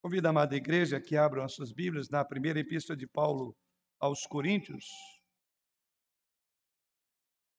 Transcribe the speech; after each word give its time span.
Convido 0.00 0.28
a 0.28 0.30
amada 0.30 0.54
igreja 0.54 1.00
que 1.00 1.16
abram 1.16 1.42
as 1.42 1.54
suas 1.54 1.72
Bíblias 1.72 2.08
na 2.08 2.24
primeira 2.24 2.60
epístola 2.60 2.96
de 2.96 3.06
Paulo 3.06 3.56
aos 3.98 4.24
Coríntios. 4.26 4.86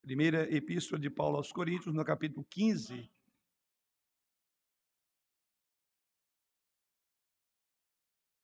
Primeira 0.00 0.50
epístola 0.50 0.98
de 0.98 1.10
Paulo 1.10 1.36
aos 1.36 1.52
Coríntios, 1.52 1.94
no 1.94 2.02
capítulo 2.02 2.42
15. 2.46 3.10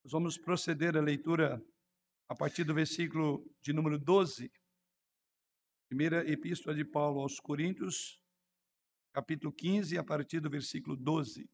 Nós 0.04 0.12
vamos 0.12 0.36
proceder 0.36 0.94
à 0.94 1.00
leitura 1.00 1.64
a 2.28 2.34
partir 2.34 2.64
do 2.64 2.74
versículo 2.74 3.50
de 3.62 3.72
número 3.72 3.98
12. 3.98 4.52
Primeira 5.88 6.20
epístola 6.30 6.76
de 6.76 6.84
Paulo 6.84 7.20
aos 7.20 7.40
Coríntios, 7.40 8.20
capítulo 9.14 9.50
15, 9.54 9.96
a 9.96 10.04
partir 10.04 10.40
do 10.40 10.50
versículo 10.50 10.96
12. 10.98 11.48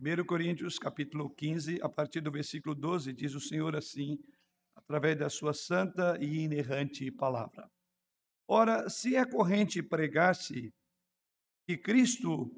1 0.00 0.24
Coríntios, 0.24 0.78
capítulo 0.78 1.28
15, 1.28 1.80
a 1.82 1.88
partir 1.88 2.20
do 2.20 2.30
versículo 2.30 2.72
12, 2.72 3.12
diz 3.12 3.34
o 3.34 3.40
Senhor 3.40 3.74
assim, 3.74 4.16
através 4.76 5.18
da 5.18 5.28
sua 5.28 5.52
santa 5.52 6.16
e 6.20 6.44
inerrante 6.44 7.10
palavra. 7.10 7.68
Ora, 8.46 8.88
se 8.88 9.16
é 9.16 9.26
corrente 9.26 9.82
pregar-se 9.82 10.72
que 11.66 11.76
Cristo 11.76 12.48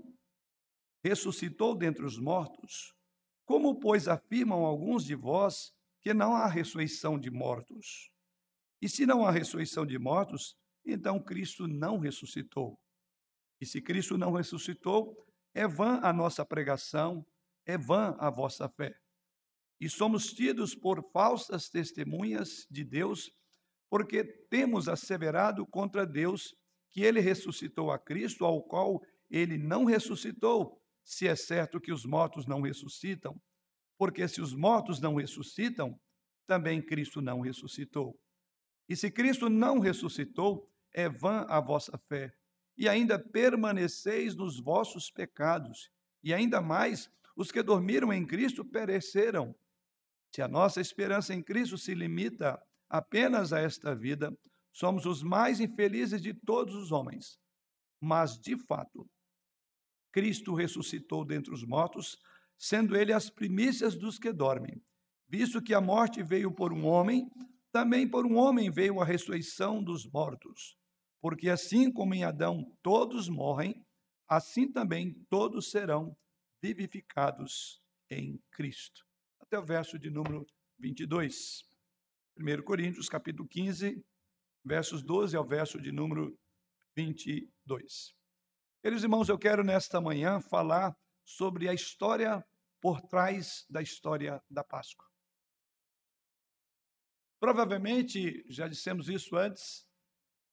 ressuscitou 1.02 1.74
dentre 1.74 2.04
os 2.04 2.18
mortos, 2.18 2.92
como, 3.46 3.80
pois, 3.80 4.06
afirmam 4.06 4.66
alguns 4.66 5.06
de 5.06 5.14
vós 5.14 5.72
que 6.02 6.12
não 6.12 6.34
há 6.34 6.46
ressurreição 6.46 7.18
de 7.18 7.30
mortos? 7.30 8.10
E 8.82 8.88
se 8.88 9.06
não 9.06 9.24
há 9.24 9.30
ressurreição 9.30 9.86
de 9.86 9.98
mortos, 9.98 10.54
então 10.84 11.18
Cristo 11.18 11.66
não 11.66 11.96
ressuscitou. 11.96 12.78
E 13.58 13.64
se 13.64 13.80
Cristo 13.80 14.18
não 14.18 14.32
ressuscitou, 14.32 15.16
é 15.54 15.66
vã 15.66 16.00
a 16.02 16.12
nossa 16.12 16.44
pregação, 16.44 17.26
é 17.66 17.76
vã 17.76 18.16
a 18.18 18.30
vossa 18.30 18.68
fé. 18.68 18.94
E 19.80 19.88
somos 19.88 20.32
tidos 20.32 20.74
por 20.74 21.02
falsas 21.12 21.68
testemunhas 21.68 22.66
de 22.70 22.84
Deus, 22.84 23.30
porque 23.88 24.22
temos 24.24 24.88
asseverado 24.88 25.66
contra 25.66 26.06
Deus 26.06 26.54
que 26.90 27.02
ele 27.02 27.20
ressuscitou 27.20 27.90
a 27.90 27.98
Cristo, 27.98 28.44
ao 28.44 28.62
qual 28.62 29.00
ele 29.30 29.56
não 29.56 29.84
ressuscitou, 29.84 30.80
se 31.04 31.26
é 31.26 31.34
certo 31.34 31.80
que 31.80 31.92
os 31.92 32.04
mortos 32.04 32.46
não 32.46 32.60
ressuscitam. 32.60 33.40
Porque 33.96 34.26
se 34.28 34.40
os 34.40 34.54
mortos 34.54 35.00
não 35.00 35.14
ressuscitam, 35.16 35.98
também 36.46 36.82
Cristo 36.82 37.20
não 37.20 37.40
ressuscitou. 37.40 38.18
E 38.88 38.96
se 38.96 39.10
Cristo 39.10 39.48
não 39.48 39.78
ressuscitou, 39.78 40.68
é 40.92 41.08
vã 41.08 41.46
a 41.48 41.60
vossa 41.60 41.96
fé, 41.96 42.34
e 42.80 42.88
ainda 42.88 43.18
permaneceis 43.18 44.34
nos 44.34 44.58
vossos 44.58 45.10
pecados, 45.10 45.90
e 46.24 46.32
ainda 46.32 46.62
mais 46.62 47.10
os 47.36 47.52
que 47.52 47.62
dormiram 47.62 48.10
em 48.10 48.26
Cristo 48.26 48.64
pereceram. 48.64 49.54
Se 50.34 50.40
a 50.40 50.48
nossa 50.48 50.80
esperança 50.80 51.34
em 51.34 51.42
Cristo 51.42 51.76
se 51.76 51.92
limita 51.92 52.58
apenas 52.88 53.52
a 53.52 53.60
esta 53.60 53.94
vida, 53.94 54.34
somos 54.72 55.04
os 55.04 55.22
mais 55.22 55.60
infelizes 55.60 56.22
de 56.22 56.32
todos 56.32 56.74
os 56.74 56.90
homens. 56.90 57.38
Mas, 58.00 58.40
de 58.40 58.56
fato, 58.56 59.06
Cristo 60.10 60.54
ressuscitou 60.54 61.22
dentre 61.22 61.52
os 61.52 61.62
mortos, 61.62 62.16
sendo 62.56 62.96
ele 62.96 63.12
as 63.12 63.28
primícias 63.28 63.94
dos 63.94 64.18
que 64.18 64.32
dormem. 64.32 64.82
Visto 65.28 65.60
que 65.60 65.74
a 65.74 65.82
morte 65.82 66.22
veio 66.22 66.50
por 66.50 66.72
um 66.72 66.86
homem, 66.86 67.30
também 67.70 68.08
por 68.08 68.24
um 68.24 68.38
homem 68.38 68.70
veio 68.70 69.02
a 69.02 69.04
ressurreição 69.04 69.84
dos 69.84 70.06
mortos. 70.06 70.79
Porque 71.20 71.48
assim 71.50 71.92
como 71.92 72.14
em 72.14 72.24
Adão 72.24 72.76
todos 72.82 73.28
morrem, 73.28 73.84
assim 74.28 74.70
também 74.70 75.12
todos 75.28 75.70
serão 75.70 76.16
vivificados 76.62 77.82
em 78.10 78.42
Cristo. 78.50 79.06
Até 79.38 79.58
o 79.58 79.64
verso 79.64 79.98
de 79.98 80.10
número 80.10 80.46
22. 80.78 81.62
1 82.38 82.62
Coríntios, 82.62 83.08
capítulo 83.08 83.48
15, 83.48 84.02
versos 84.64 85.02
12 85.02 85.36
ao 85.36 85.46
verso 85.46 85.80
de 85.80 85.92
número 85.92 86.38
22. 86.96 88.14
Queridos 88.82 89.02
irmãos, 89.02 89.28
eu 89.28 89.38
quero 89.38 89.62
nesta 89.62 90.00
manhã 90.00 90.40
falar 90.40 90.96
sobre 91.24 91.68
a 91.68 91.74
história 91.74 92.44
por 92.80 93.00
trás 93.02 93.66
da 93.68 93.82
história 93.82 94.42
da 94.48 94.64
Páscoa. 94.64 95.06
Provavelmente, 97.38 98.44
já 98.48 98.68
dissemos 98.68 99.08
isso 99.08 99.36
antes, 99.36 99.86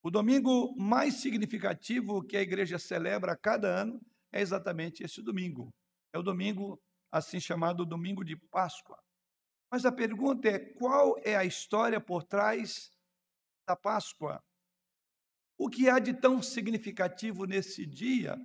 o 0.08 0.10
domingo 0.10 0.74
mais 0.78 1.16
significativo 1.16 2.24
que 2.24 2.38
a 2.38 2.42
igreja 2.42 2.80
celebra 2.80 3.36
cada 3.36 3.68
ano 3.68 4.00
é 4.32 4.40
exatamente 4.40 5.04
esse 5.04 5.22
domingo. 5.22 5.70
É 6.14 6.18
o 6.18 6.24
domingo 6.24 6.82
assim 7.12 7.42
chamado 7.42 7.86
domingo 7.86 8.24
de 8.24 8.38
Páscoa. 8.38 8.98
Mas 9.70 9.86
a 9.86 9.92
pergunta 9.92 10.48
é: 10.48 10.60
qual 10.60 11.18
é 11.26 11.36
a 11.36 11.44
história 11.44 12.00
por 12.00 12.24
trás 12.24 12.90
da 13.68 13.76
Páscoa? 13.76 14.42
O 15.58 15.70
que 15.70 15.90
há 15.90 16.00
de 16.00 16.14
tão 16.14 16.42
significativo 16.42 17.44
nesse 17.44 17.86
dia? 17.86 18.38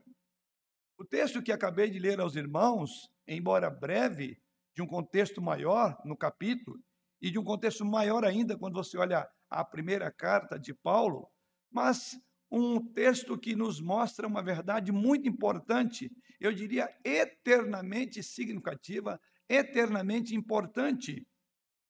O 0.98 1.04
texto 1.04 1.40
que 1.40 1.52
acabei 1.52 1.88
de 1.88 2.00
ler 2.00 2.18
aos 2.18 2.34
irmãos, 2.34 3.08
embora 3.24 3.70
breve, 3.70 4.36
de 4.74 4.82
um 4.82 4.86
contexto 4.86 5.40
maior 5.40 5.96
no 6.04 6.16
capítulo, 6.16 6.82
e 7.20 7.30
de 7.30 7.38
um 7.38 7.44
contexto 7.44 7.84
maior 7.84 8.24
ainda 8.24 8.58
quando 8.58 8.74
você 8.74 8.98
olha 8.98 9.30
a 9.48 9.64
primeira 9.64 10.10
carta 10.10 10.58
de 10.58 10.74
Paulo, 10.74 11.31
mas 11.72 12.20
um 12.50 12.78
texto 12.92 13.38
que 13.38 13.56
nos 13.56 13.80
mostra 13.80 14.26
uma 14.26 14.42
verdade 14.42 14.92
muito 14.92 15.26
importante, 15.26 16.10
eu 16.38 16.52
diria 16.52 16.94
eternamente 17.02 18.22
significativa, 18.22 19.18
eternamente 19.48 20.34
importante, 20.34 21.26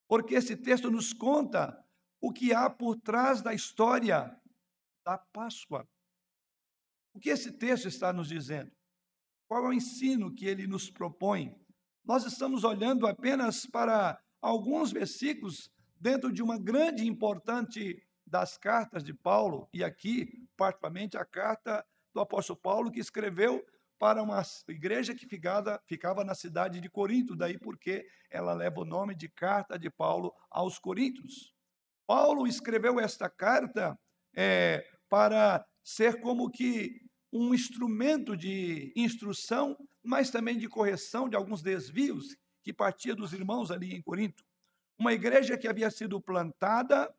porque 0.09 0.35
esse 0.35 0.57
texto 0.57 0.91
nos 0.91 1.13
conta 1.13 1.77
o 2.21 2.33
que 2.33 2.55
há 2.55 2.71
por 2.71 2.97
trás 3.01 3.43
da 3.43 3.53
história 3.53 4.35
da 5.05 5.19
Páscoa. 5.19 5.89
O 7.13 7.19
que 7.19 7.31
esse 7.31 7.51
texto 7.53 7.89
está 7.89 8.13
nos 8.13 8.29
dizendo? 8.29 8.71
Qual 9.49 9.65
é 9.67 9.69
o 9.69 9.73
ensino 9.73 10.33
que 10.33 10.47
ele 10.47 10.67
nos 10.67 10.89
propõe? 10.89 11.55
Nós 12.05 12.25
estamos 12.25 12.63
olhando 12.63 13.07
apenas 13.07 13.67
para 13.67 14.21
alguns 14.41 14.93
versículos 14.93 15.71
dentro 16.01 16.33
de 16.33 16.43
uma 16.43 16.59
grande 16.59 17.05
e 17.05 17.09
importante 17.09 18.03
das 18.33 18.57
cartas 18.57 19.05
de 19.05 19.13
Paulo, 19.13 19.69
e 19.75 19.85
aqui, 19.85 20.49
particularmente, 20.57 21.19
a 21.19 21.25
carta 21.25 21.85
do 22.15 22.21
apóstolo 22.21 22.59
Paulo, 22.59 22.91
que 22.91 22.99
escreveu 22.99 23.63
para 23.99 24.23
uma 24.23 24.43
igreja 24.69 25.15
que 25.15 25.27
ficava, 25.27 25.79
ficava 25.85 26.25
na 26.25 26.35
cidade 26.35 26.81
de 26.81 26.89
Corinto, 26.89 27.37
daí 27.37 27.59
porque 27.59 28.07
ela 28.31 28.55
leva 28.55 28.81
o 28.81 28.87
nome 28.87 29.15
de 29.15 29.29
Carta 29.29 29.79
de 29.79 29.91
Paulo 29.91 30.33
aos 30.51 30.79
Coríntios. 30.79 31.55
Paulo 32.07 32.47
escreveu 32.47 32.99
esta 32.99 33.29
carta 33.29 33.99
é, 34.35 34.83
para 35.11 35.63
ser 35.85 36.19
como 36.23 36.51
que 36.51 37.03
um 37.31 37.53
instrumento 37.53 38.35
de 38.35 38.95
instrução, 38.97 39.77
mas 40.03 40.31
também 40.31 40.57
de 40.57 40.71
correção 40.71 41.29
de 41.29 41.37
alguns 41.37 41.61
desvios 41.61 42.35
que 42.63 42.73
partia 42.73 43.15
dos 43.15 43.35
irmãos 43.35 43.71
ali 43.71 43.95
em 43.95 44.01
Corinto. 44.01 44.43
Uma 44.99 45.13
igreja 45.13 45.59
que 45.59 45.69
havia 45.69 45.91
sido 45.91 46.19
plantada 46.19 47.15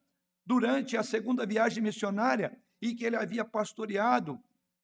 durante 0.46 0.98
a 0.98 1.04
segunda 1.04 1.46
viagem 1.46 1.82
missionária 1.82 2.58
e 2.82 2.94
que 2.94 3.06
ele 3.06 3.16
havia 3.16 3.46
pastoreado 3.46 4.40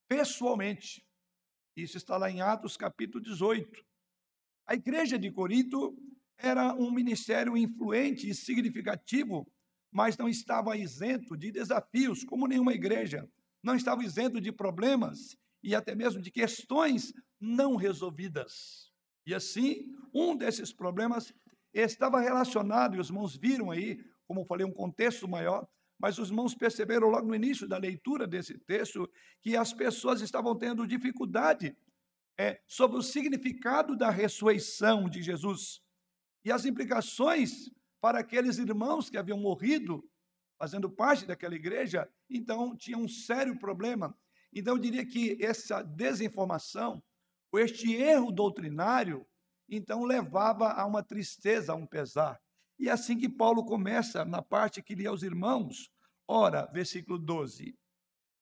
pessoalmente. 0.08 1.06
Isso 1.76 1.98
está 1.98 2.18
lá 2.18 2.30
em 2.30 2.42
Atos 2.42 2.78
capítulo 2.78 3.24
18. 3.24 3.86
A 4.68 4.76
igreja 4.76 5.18
de 5.18 5.32
Corinto 5.32 5.98
era 6.38 6.74
um 6.74 6.92
ministério 6.92 7.58
influente 7.58 8.30
e 8.30 8.34
significativo, 8.34 9.52
mas 9.92 10.18
não 10.18 10.30
estava 10.30 10.78
isento 10.78 11.36
de 11.36 11.52
desafios, 11.52 12.24
como 12.24 12.48
nenhuma 12.48 12.74
igreja. 12.74 13.30
Não 13.62 13.76
estava 13.76 14.04
isento 14.04 14.40
de 14.40 14.52
problemas 14.52 15.38
e 15.62 15.76
até 15.76 15.94
mesmo 15.94 16.22
de 16.22 16.32
questões 16.32 17.14
não 17.40 17.76
resolvidas. 17.76 18.90
E 19.26 19.34
assim, 19.34 19.94
um 20.14 20.36
desses 20.36 20.72
problemas 20.74 21.34
estava 21.74 22.20
relacionado, 22.20 22.96
e 22.96 23.00
os 23.00 23.10
irmãos 23.10 23.36
viram 23.36 23.70
aí 23.70 24.00
como 24.30 24.46
falei, 24.46 24.64
um 24.64 24.72
contexto 24.72 25.28
maior, 25.28 25.68
mas 26.00 26.20
os 26.20 26.30
irmãos 26.30 26.54
perceberam 26.54 27.08
logo 27.08 27.28
no 27.28 27.34
início 27.34 27.68
da 27.68 27.80
leitura 27.80 28.28
desse 28.28 28.60
texto 28.60 29.10
que 29.42 29.58
as 29.58 29.74
pessoas 29.74 30.22
estavam 30.22 30.56
tendo 30.56 30.86
dificuldade 30.86 31.76
é, 32.38 32.62
sobre 32.68 33.00
o 33.00 33.02
significado 33.02 33.98
da 33.98 34.12
ressurreição 34.12 35.10
de 35.10 35.24
Jesus 35.24 35.82
e 36.46 36.52
as 36.52 36.64
implicações 36.64 37.72
para 38.00 38.20
aqueles 38.20 38.60
irmãos 38.60 39.10
que 39.10 39.18
haviam 39.18 39.40
morrido 39.40 40.08
fazendo 40.60 40.92
parte 40.92 41.26
daquela 41.26 41.56
igreja, 41.56 42.08
então 42.30 42.78
tinha 42.78 43.00
um 43.00 43.08
sério 43.08 43.58
problema. 43.58 44.16
Então 44.54 44.76
eu 44.76 44.80
diria 44.80 45.06
que 45.06 45.44
essa 45.44 45.82
desinformação, 45.82 47.02
ou 47.52 47.60
este 47.60 47.96
erro 47.96 48.32
doutrinário, 48.32 49.26
então 49.68 50.04
levava 50.04 50.72
a 50.72 50.86
uma 50.86 51.02
tristeza, 51.02 51.74
a 51.74 51.76
um 51.76 51.88
pesar. 51.88 52.40
E 52.80 52.88
é 52.88 52.92
assim 52.92 53.18
que 53.18 53.28
Paulo 53.28 53.66
começa 53.66 54.24
na 54.24 54.42
parte 54.42 54.82
que 54.82 54.96
lhe 54.96 55.06
aos 55.06 55.22
irmãos, 55.22 55.92
ora, 56.26 56.66
versículo 56.68 57.20
12. 57.20 57.78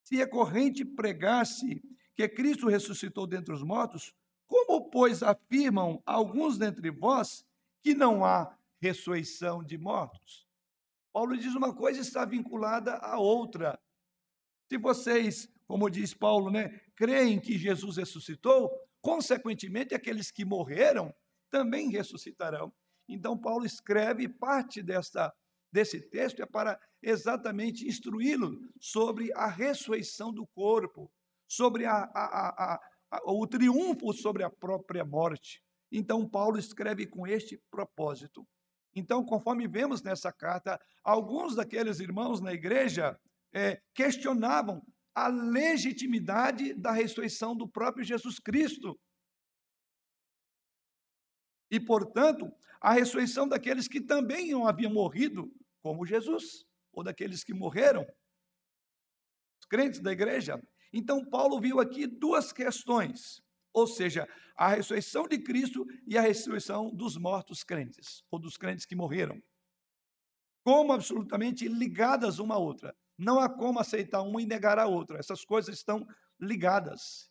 Se 0.04 0.22
a 0.22 0.30
corrente 0.30 0.86
pregasse 0.86 1.82
que 2.16 2.30
Cristo 2.30 2.68
ressuscitou 2.68 3.26
dentre 3.26 3.54
os 3.54 3.64
mortos, 3.64 4.14
como, 4.46 4.90
pois, 4.90 5.24
afirmam 5.24 6.02
alguns 6.06 6.58
dentre 6.58 6.92
vós 6.92 7.44
que 7.82 7.96
não 7.96 8.24
há 8.24 8.56
ressurreição 8.80 9.64
de 9.64 9.78
mortos? 9.78 10.48
Paulo 11.12 11.36
diz 11.36 11.56
uma 11.56 11.76
coisa 11.76 12.00
está 12.00 12.24
vinculada 12.24 12.96
à 12.98 13.18
outra. 13.18 13.80
Se 14.70 14.78
vocês, 14.78 15.52
como 15.66 15.90
diz 15.90 16.14
Paulo, 16.14 16.52
né, 16.52 16.80
creem 16.96 17.40
que 17.40 17.58
Jesus 17.58 17.98
ressuscitou, 17.98 18.70
consequentemente 19.02 19.96
aqueles 19.96 20.30
que 20.30 20.46
morreram 20.46 21.14
também 21.50 21.90
ressuscitarão. 21.90 22.72
Então 23.08 23.38
Paulo 23.38 23.66
escreve 23.66 24.28
parte 24.28 24.82
desta 24.82 25.34
desse 25.72 26.00
texto 26.00 26.42
é 26.42 26.46
para 26.46 26.80
exatamente 27.04 27.86
instruí-lo 27.86 28.58
sobre 28.80 29.32
a 29.34 29.48
ressurreição 29.48 30.34
do 30.34 30.48
corpo, 30.48 31.12
sobre 31.48 31.86
a, 31.86 32.10
a, 32.14 32.80
a, 33.12 33.22
o 33.26 33.46
triunfo 33.46 34.14
sobre 34.14 34.44
a 34.44 34.50
própria 34.50 35.04
morte. 35.04 35.62
Então 35.92 36.28
Paulo 36.28 36.58
escreve 36.58 37.06
com 37.06 37.28
este 37.28 37.62
propósito. 37.70 38.48
Então, 38.96 39.24
conforme 39.24 39.68
vemos 39.68 40.02
nessa 40.02 40.34
carta, 40.34 40.80
alguns 41.04 41.56
daqueles 41.56 42.00
irmãos 42.00 42.42
na 42.42 42.52
igreja 42.52 43.16
é, 43.54 43.80
questionavam 43.94 44.82
a 45.14 45.28
legitimidade 45.28 46.74
da 46.74 46.92
ressurreição 46.92 47.56
do 47.56 47.68
próprio 47.68 48.04
Jesus 48.04 48.40
Cristo. 48.40 49.00
E, 51.70 51.80
portanto, 51.80 52.52
a 52.80 52.94
ressurreição 52.94 53.48
daqueles 53.48 53.88
que 53.88 54.00
também 54.00 54.52
não 54.52 54.68
haviam 54.68 54.92
morrido, 54.92 55.52
como 55.82 56.06
Jesus, 56.06 56.66
ou 56.94 57.04
daqueles 57.04 57.44
que 57.44 57.54
morreram, 57.54 58.06
os 59.60 59.66
crentes 59.68 60.00
da 60.00 60.12
igreja. 60.12 60.62
Então, 60.94 61.26
Paulo 61.26 61.60
viu 61.60 61.80
aqui 61.80 62.08
duas 62.08 62.52
questões, 62.52 63.42
ou 63.74 63.86
seja, 63.86 64.28
a 64.56 64.70
ressurreição 64.70 65.28
de 65.28 65.38
Cristo 65.40 65.86
e 66.08 66.18
a 66.18 66.22
ressurreição 66.22 66.90
dos 66.90 67.18
mortos 67.18 67.64
crentes, 67.64 68.24
ou 68.32 68.40
dos 68.40 68.58
crentes 68.58 68.86
que 68.86 68.96
morreram, 68.96 69.42
como 70.64 70.94
absolutamente 70.94 71.68
ligadas 71.68 72.40
uma 72.40 72.56
à 72.56 72.58
outra. 72.58 72.96
Não 73.18 73.40
há 73.40 73.50
como 73.50 73.80
aceitar 73.80 74.22
uma 74.22 74.42
e 74.42 74.46
negar 74.46 74.78
a 74.80 74.86
outra, 74.86 75.18
essas 75.18 75.44
coisas 75.44 75.76
estão 75.76 76.08
ligadas. 76.40 77.27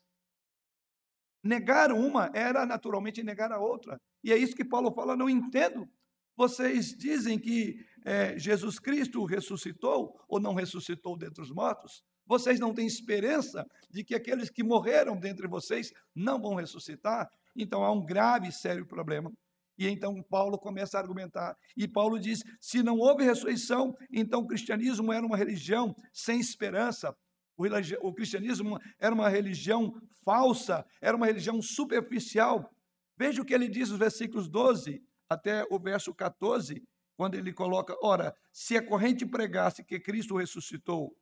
Negar 1.47 1.93
uma 1.93 2.31
era 2.35 2.67
naturalmente 2.67 3.23
negar 3.23 3.53
a 3.53 3.61
outra. 3.61 4.01
E 4.23 4.33
é 4.33 4.37
isso 4.37 4.57
que 4.57 4.65
Paulo 4.65 4.93
fala: 4.93 5.17
não 5.17 5.31
entendo. 5.31 5.89
Vocês 6.37 6.89
dizem 6.89 7.39
que 7.39 7.77
é, 8.05 8.39
Jesus 8.39 8.79
Cristo 8.79 9.25
ressuscitou 9.25 10.15
ou 10.29 10.39
não 10.39 10.55
ressuscitou 10.55 11.17
dentre 11.17 11.43
os 11.43 11.51
mortos? 11.51 12.03
Vocês 12.27 12.59
não 12.59 12.75
têm 12.75 12.87
esperança 12.87 13.65
de 13.89 14.05
que 14.05 14.15
aqueles 14.15 14.51
que 14.51 14.63
morreram 14.63 15.17
dentre 15.17 15.47
vocês 15.47 15.93
não 16.15 16.41
vão 16.41 16.57
ressuscitar? 16.57 17.29
Então 17.57 17.83
há 17.85 17.93
um 17.93 18.05
grave 18.05 18.49
e 18.49 18.53
sério 18.53 18.85
problema. 18.85 19.33
E 19.79 19.87
então 19.89 20.23
Paulo 20.29 20.59
começa 20.59 20.99
a 20.99 21.01
argumentar. 21.01 21.55
E 21.77 21.87
Paulo 21.87 22.19
diz: 22.19 22.43
se 22.61 22.83
não 22.83 22.99
houve 22.99 23.25
ressurreição, 23.25 23.95
então 24.11 24.41
o 24.41 24.47
cristianismo 24.47 25.13
era 25.13 25.25
uma 25.25 25.37
religião 25.37 25.95
sem 26.13 26.41
esperança. 26.41 27.15
O, 27.57 28.13
cristianismo 28.13 28.79
era 28.99 29.15
uma 29.15 29.29
religião 29.29 29.99
falsa, 30.25 30.85
era 31.01 31.17
uma 31.17 31.27
religião 31.27 31.63
superficial. 31.63 32.71
Veja 33.17 33.41
o 33.41 33.45
que 33.45 33.55
ele 33.55 33.69
diz 33.69 33.89
nos 33.89 33.99
versículos 33.99 34.49
12 34.49 35.03
até 35.29 35.67
o 35.71 35.79
verso 35.79 36.15
14, 36.15 36.87
quando 37.17 37.35
ele 37.35 37.53
coloca: 37.53 37.97
Ora, 38.03 38.37
se 38.53 38.77
a 38.77 38.87
corrente 38.87 39.25
pregasse 39.25 39.83
que 39.83 39.99
Cristo 39.99 40.37
ressuscitou 40.37 41.17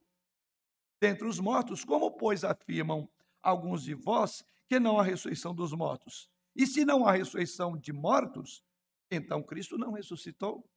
dentre 1.00 1.26
os 1.26 1.38
mortos, 1.38 1.84
como, 1.84 2.10
pois, 2.10 2.42
afirmam 2.42 3.08
alguns 3.42 3.84
de 3.84 3.94
vós 3.94 4.44
que 4.66 4.80
não 4.80 4.98
há 4.98 5.02
ressurreição 5.04 5.54
dos 5.54 5.72
mortos? 5.72 6.28
E 6.56 6.66
se 6.66 6.84
não 6.84 7.06
há 7.06 7.12
ressurreição 7.12 7.76
de 7.76 7.92
mortos, 7.92 8.64
então 9.10 9.42
Cristo 9.42 9.78
não 9.78 9.92
ressuscitou. 9.92 10.68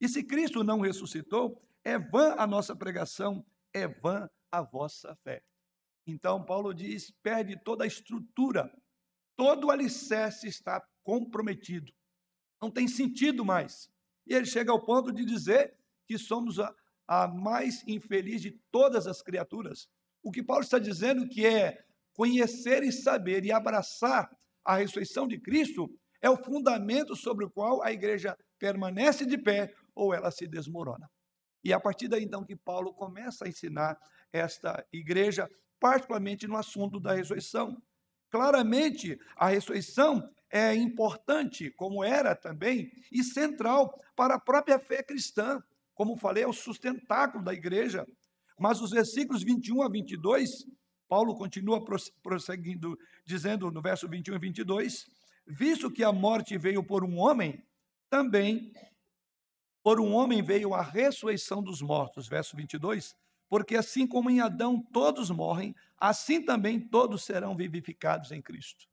E 0.00 0.08
se 0.08 0.22
Cristo 0.22 0.62
não 0.62 0.80
ressuscitou, 0.80 1.62
é 1.82 1.98
vã 1.98 2.34
a 2.36 2.46
nossa 2.46 2.74
pregação, 2.74 3.44
é 3.72 3.86
vã 3.86 4.28
a 4.58 4.62
vossa 4.62 5.16
fé. 5.16 5.42
Então, 6.06 6.44
Paulo 6.44 6.74
diz: 6.74 7.10
perde 7.22 7.58
toda 7.62 7.84
a 7.84 7.86
estrutura, 7.86 8.70
todo 9.36 9.66
o 9.66 9.70
alicerce 9.70 10.46
está 10.46 10.82
comprometido, 11.02 11.92
não 12.60 12.70
tem 12.70 12.88
sentido 12.88 13.44
mais. 13.44 13.90
E 14.26 14.34
ele 14.34 14.46
chega 14.46 14.72
ao 14.72 14.84
ponto 14.84 15.12
de 15.12 15.24
dizer 15.24 15.76
que 16.06 16.18
somos 16.18 16.58
a, 16.58 16.74
a 17.06 17.28
mais 17.28 17.86
infeliz 17.86 18.40
de 18.40 18.52
todas 18.70 19.06
as 19.06 19.22
criaturas. 19.22 19.88
O 20.22 20.30
que 20.30 20.42
Paulo 20.42 20.62
está 20.62 20.78
dizendo 20.78 21.28
que 21.28 21.44
é 21.44 21.84
conhecer 22.14 22.82
e 22.82 22.92
saber 22.92 23.44
e 23.44 23.52
abraçar 23.52 24.30
a 24.64 24.76
ressurreição 24.76 25.26
de 25.28 25.38
Cristo 25.38 25.90
é 26.22 26.30
o 26.30 26.42
fundamento 26.42 27.14
sobre 27.14 27.44
o 27.44 27.50
qual 27.50 27.82
a 27.82 27.92
igreja 27.92 28.36
permanece 28.58 29.26
de 29.26 29.36
pé 29.36 29.74
ou 29.94 30.14
ela 30.14 30.30
se 30.30 30.46
desmorona. 30.46 31.10
E 31.62 31.72
é 31.72 31.74
a 31.74 31.80
partir 31.80 32.08
daí, 32.08 32.22
então, 32.22 32.44
que 32.44 32.56
Paulo 32.56 32.94
começa 32.94 33.44
a 33.44 33.48
ensinar 33.48 33.98
esta 34.34 34.84
igreja, 34.92 35.48
particularmente 35.78 36.48
no 36.48 36.56
assunto 36.56 36.98
da 36.98 37.14
ressurreição. 37.14 37.80
Claramente, 38.30 39.16
a 39.36 39.48
ressurreição 39.48 40.28
é 40.50 40.74
importante, 40.74 41.70
como 41.70 42.02
era 42.02 42.34
também, 42.34 42.90
e 43.12 43.22
central 43.22 43.96
para 44.16 44.34
a 44.34 44.40
própria 44.40 44.78
fé 44.78 45.02
cristã. 45.04 45.62
Como 45.94 46.16
falei, 46.16 46.42
é 46.42 46.48
o 46.48 46.52
sustentáculo 46.52 47.44
da 47.44 47.54
igreja. 47.54 48.04
Mas 48.58 48.80
os 48.80 48.90
versículos 48.90 49.44
21 49.44 49.82
a 49.82 49.88
22, 49.88 50.66
Paulo 51.08 51.36
continua 51.36 51.84
prosseguindo, 52.22 52.98
dizendo 53.24 53.70
no 53.70 53.80
verso 53.80 54.08
21 54.08 54.34
e 54.34 54.38
22, 54.38 55.06
visto 55.46 55.90
que 55.90 56.02
a 56.02 56.12
morte 56.12 56.58
veio 56.58 56.82
por 56.82 57.04
um 57.04 57.18
homem, 57.18 57.62
também 58.10 58.72
por 59.82 60.00
um 60.00 60.12
homem 60.12 60.42
veio 60.42 60.74
a 60.74 60.82
ressurreição 60.82 61.62
dos 61.62 61.82
mortos, 61.82 62.26
verso 62.26 62.56
22, 62.56 63.14
porque 63.48 63.76
assim 63.76 64.06
como 64.06 64.30
em 64.30 64.40
Adão 64.40 64.80
todos 64.92 65.30
morrem, 65.30 65.74
assim 65.98 66.42
também 66.42 66.80
todos 66.80 67.24
serão 67.24 67.56
vivificados 67.56 68.32
em 68.32 68.42
Cristo. 68.42 68.86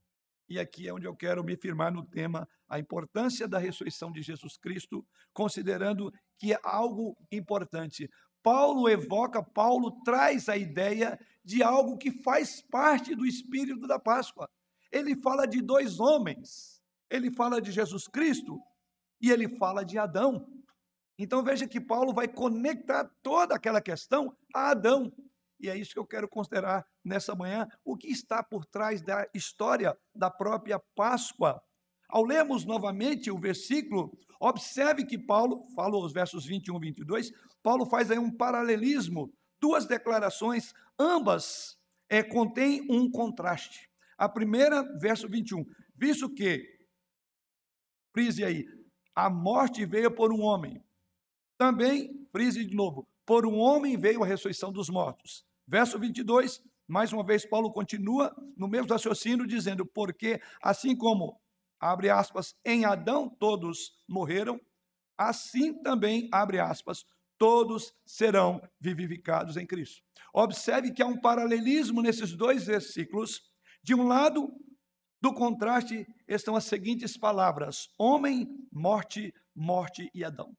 E 0.52 0.60
aqui 0.60 0.88
é 0.88 0.94
onde 0.94 1.08
eu 1.08 1.16
quero 1.16 1.44
me 1.44 1.56
firmar 1.56 1.94
no 1.94 2.06
tema 2.06 2.48
a 2.68 2.78
importância 2.78 3.48
da 3.48 3.58
ressurreição 3.58 4.12
de 4.12 4.22
Jesus 4.22 4.58
Cristo, 4.58 5.06
considerando 5.34 6.14
que 6.38 6.54
é 6.54 6.60
algo 6.62 7.16
importante. 7.32 8.10
Paulo 8.44 8.90
evoca, 8.90 9.42
Paulo 9.42 9.92
traz 10.04 10.50
a 10.50 10.58
ideia 10.58 11.18
de 11.44 11.64
algo 11.64 11.98
que 11.98 12.12
faz 12.12 12.62
parte 12.62 13.16
do 13.16 13.26
espírito 13.26 13.88
da 13.88 13.98
Páscoa. 13.98 14.50
Ele 14.92 15.16
fala 15.16 15.46
de 15.46 15.62
dois 15.62 16.00
homens, 16.00 16.82
ele 17.10 17.32
fala 17.32 17.62
de 17.62 17.72
Jesus 17.72 18.08
Cristo 18.08 18.60
e 19.22 19.32
ele 19.32 19.48
fala 19.58 19.86
de 19.86 19.98
Adão. 19.98 20.46
Então 21.22 21.44
veja 21.44 21.68
que 21.68 21.80
Paulo 21.80 22.12
vai 22.12 22.28
conectar 22.28 23.08
toda 23.22 23.54
aquela 23.54 23.80
questão 23.80 24.36
a 24.56 24.72
Adão. 24.72 25.14
E 25.60 25.70
é 25.70 25.78
isso 25.78 25.94
que 25.94 26.00
eu 26.00 26.08
quero 26.08 26.28
considerar 26.28 26.84
nessa 27.06 27.36
manhã, 27.36 27.68
o 27.86 27.96
que 27.96 28.08
está 28.08 28.42
por 28.42 28.66
trás 28.66 29.04
da 29.04 29.28
história 29.32 29.96
da 30.16 30.32
própria 30.32 30.80
Páscoa. 30.96 31.62
Ao 32.10 32.26
lermos 32.26 32.66
novamente 32.66 33.30
o 33.30 33.38
versículo, 33.38 34.18
observe 34.40 35.06
que 35.06 35.16
Paulo, 35.16 35.64
falou 35.76 36.04
os 36.04 36.12
versos 36.12 36.44
21 36.48 36.78
e 36.78 36.80
22, 36.80 37.32
Paulo 37.62 37.86
faz 37.86 38.10
aí 38.10 38.18
um 38.18 38.36
paralelismo, 38.36 39.32
duas 39.62 39.86
declarações, 39.86 40.74
ambas 40.98 41.78
é, 42.10 42.24
contêm 42.24 42.82
um 42.90 43.12
contraste. 43.12 43.88
A 44.18 44.28
primeira, 44.28 44.82
verso 44.98 45.30
21, 45.30 45.64
visto 45.96 46.28
que, 46.34 46.66
frise 48.12 48.44
aí, 48.44 48.66
a 49.14 49.30
morte 49.30 49.86
veio 49.86 50.10
por 50.10 50.34
um 50.34 50.42
homem, 50.42 50.84
também, 51.62 52.10
frise 52.32 52.66
de 52.66 52.76
novo, 52.76 53.08
por 53.24 53.46
um 53.46 53.60
homem 53.60 53.96
veio 53.96 54.24
a 54.24 54.26
ressurreição 54.26 54.72
dos 54.72 54.90
mortos. 54.90 55.46
Verso 55.68 56.00
22, 56.00 56.60
mais 56.88 57.14
uma 57.14 57.24
vez, 57.24 57.46
Paulo 57.46 57.72
continua 57.72 58.36
no 58.58 58.68
mesmo 58.68 58.90
raciocínio, 58.90 59.46
dizendo: 59.46 59.86
Porque 59.86 60.42
assim 60.60 60.98
como, 60.98 61.40
abre 61.80 62.10
aspas, 62.10 62.56
em 62.66 62.84
Adão 62.84 63.30
todos 63.30 63.92
morreram, 64.10 64.60
assim 65.16 65.80
também, 65.84 66.28
abre 66.34 66.60
aspas, 66.60 67.06
todos 67.38 67.94
serão 68.08 68.60
vivificados 68.80 69.56
em 69.56 69.68
Cristo. 69.68 70.02
Observe 70.34 70.92
que 70.92 71.04
há 71.04 71.06
um 71.06 71.22
paralelismo 71.22 72.02
nesses 72.02 72.36
dois 72.36 72.66
versículos. 72.66 73.40
De 73.84 73.94
um 73.94 74.08
lado, 74.08 74.52
do 75.22 75.32
contraste, 75.32 76.08
estão 76.28 76.56
as 76.56 76.64
seguintes 76.64 77.16
palavras: 77.16 77.88
homem, 78.00 78.48
morte, 78.72 79.32
morte 79.56 80.10
e 80.12 80.24
Adão 80.24 80.56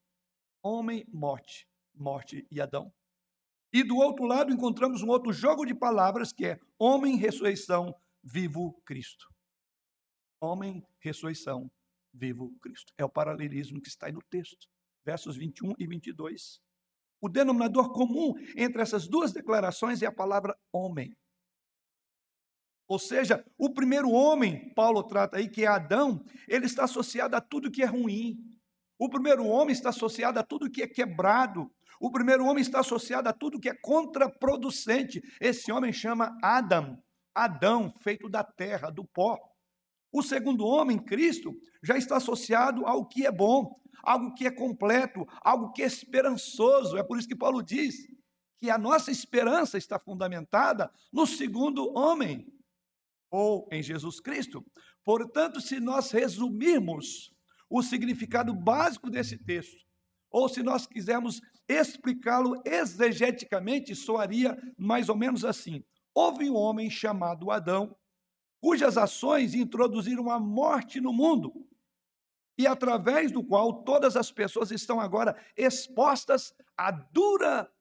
homem, 0.62 1.04
morte, 1.12 1.66
morte 1.94 2.46
e 2.50 2.60
Adão. 2.60 2.92
E 3.72 3.82
do 3.82 3.96
outro 3.96 4.24
lado 4.26 4.52
encontramos 4.52 5.02
um 5.02 5.08
outro 5.08 5.32
jogo 5.32 5.64
de 5.64 5.74
palavras 5.74 6.32
que 6.32 6.44
é 6.46 6.60
homem, 6.78 7.16
ressurreição, 7.16 7.94
vivo 8.22 8.74
Cristo. 8.84 9.26
Homem, 10.40 10.86
ressurreição, 10.98 11.70
vivo 12.12 12.52
Cristo. 12.60 12.92
É 12.98 13.04
o 13.04 13.08
paralelismo 13.08 13.80
que 13.80 13.88
está 13.88 14.06
aí 14.06 14.12
no 14.12 14.22
texto, 14.30 14.68
versos 15.04 15.36
21 15.36 15.72
e 15.78 15.86
22. 15.86 16.60
O 17.20 17.28
denominador 17.28 17.92
comum 17.92 18.34
entre 18.56 18.82
essas 18.82 19.08
duas 19.08 19.32
declarações 19.32 20.02
é 20.02 20.06
a 20.06 20.12
palavra 20.12 20.58
homem. 20.72 21.16
Ou 22.88 22.98
seja, 22.98 23.42
o 23.56 23.72
primeiro 23.72 24.10
homem, 24.10 24.70
Paulo 24.74 25.02
trata 25.04 25.38
aí, 25.38 25.48
que 25.48 25.64
é 25.64 25.66
Adão, 25.66 26.22
ele 26.46 26.66
está 26.66 26.84
associado 26.84 27.34
a 27.34 27.40
tudo 27.40 27.70
que 27.70 27.82
é 27.82 27.86
ruim. 27.86 28.36
O 29.02 29.08
primeiro 29.08 29.44
homem 29.44 29.72
está 29.72 29.88
associado 29.88 30.38
a 30.38 30.44
tudo 30.44 30.70
que 30.70 30.80
é 30.80 30.86
quebrado. 30.86 31.68
O 31.98 32.08
primeiro 32.08 32.46
homem 32.46 32.62
está 32.62 32.78
associado 32.78 33.28
a 33.28 33.32
tudo 33.32 33.58
que 33.58 33.68
é 33.68 33.74
contraproducente. 33.74 35.20
Esse 35.40 35.72
homem 35.72 35.92
chama 35.92 36.38
Adam, 36.40 36.96
Adão, 37.34 37.92
feito 37.98 38.28
da 38.28 38.44
terra, 38.44 38.90
do 38.90 39.04
pó. 39.04 39.36
O 40.12 40.22
segundo 40.22 40.64
homem, 40.64 41.00
Cristo, 41.00 41.52
já 41.82 41.98
está 41.98 42.18
associado 42.18 42.86
ao 42.86 43.04
que 43.04 43.26
é 43.26 43.32
bom, 43.32 43.74
algo 44.04 44.32
que 44.34 44.46
é 44.46 44.52
completo, 44.52 45.26
algo 45.40 45.72
que 45.72 45.82
é 45.82 45.86
esperançoso. 45.86 46.96
É 46.96 47.02
por 47.02 47.18
isso 47.18 47.26
que 47.26 47.34
Paulo 47.34 47.60
diz 47.60 48.06
que 48.56 48.70
a 48.70 48.78
nossa 48.78 49.10
esperança 49.10 49.76
está 49.76 49.98
fundamentada 49.98 50.88
no 51.12 51.26
segundo 51.26 51.92
homem, 51.98 52.46
ou 53.32 53.68
em 53.72 53.82
Jesus 53.82 54.20
Cristo. 54.20 54.64
Portanto, 55.04 55.60
se 55.60 55.80
nós 55.80 56.12
resumirmos 56.12 57.31
o 57.72 57.82
significado 57.82 58.54
básico 58.54 59.08
desse 59.08 59.38
texto, 59.38 59.82
ou 60.30 60.46
se 60.46 60.62
nós 60.62 60.86
quisermos 60.86 61.40
explicá-lo 61.66 62.60
exegeticamente, 62.66 63.94
soaria 63.94 64.60
mais 64.76 65.08
ou 65.08 65.16
menos 65.16 65.42
assim: 65.42 65.82
houve 66.14 66.50
um 66.50 66.54
homem 66.54 66.90
chamado 66.90 67.50
Adão, 67.50 67.96
cujas 68.60 68.98
ações 68.98 69.54
introduziram 69.54 70.30
a 70.30 70.38
morte 70.38 71.00
no 71.00 71.14
mundo, 71.14 71.50
e 72.58 72.66
através 72.66 73.32
do 73.32 73.42
qual 73.42 73.82
todas 73.82 74.16
as 74.16 74.30
pessoas 74.30 74.70
estão 74.70 75.00
agora 75.00 75.34
expostas 75.56 76.52
à 76.76 76.90
dura 76.90 77.72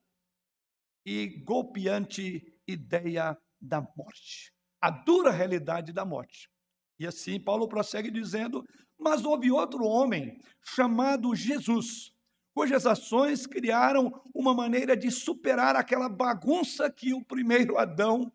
e 1.04 1.26
golpeante 1.44 2.42
ideia 2.66 3.36
da 3.60 3.82
morte, 3.94 4.54
a 4.80 4.90
dura 4.90 5.30
realidade 5.30 5.92
da 5.92 6.04
morte. 6.06 6.50
E 6.98 7.06
assim 7.06 7.38
Paulo 7.38 7.68
prossegue 7.68 8.10
dizendo: 8.10 8.64
Mas 9.02 9.24
houve 9.24 9.50
outro 9.50 9.84
homem 9.84 10.40
chamado 10.62 11.34
Jesus, 11.34 12.14
cujas 12.54 12.86
ações 12.86 13.46
criaram 13.46 14.22
uma 14.32 14.54
maneira 14.54 14.96
de 14.96 15.10
superar 15.10 15.74
aquela 15.74 16.08
bagunça 16.08 16.90
que 16.90 17.12
o 17.12 17.24
primeiro 17.24 17.76
Adão 17.78 18.32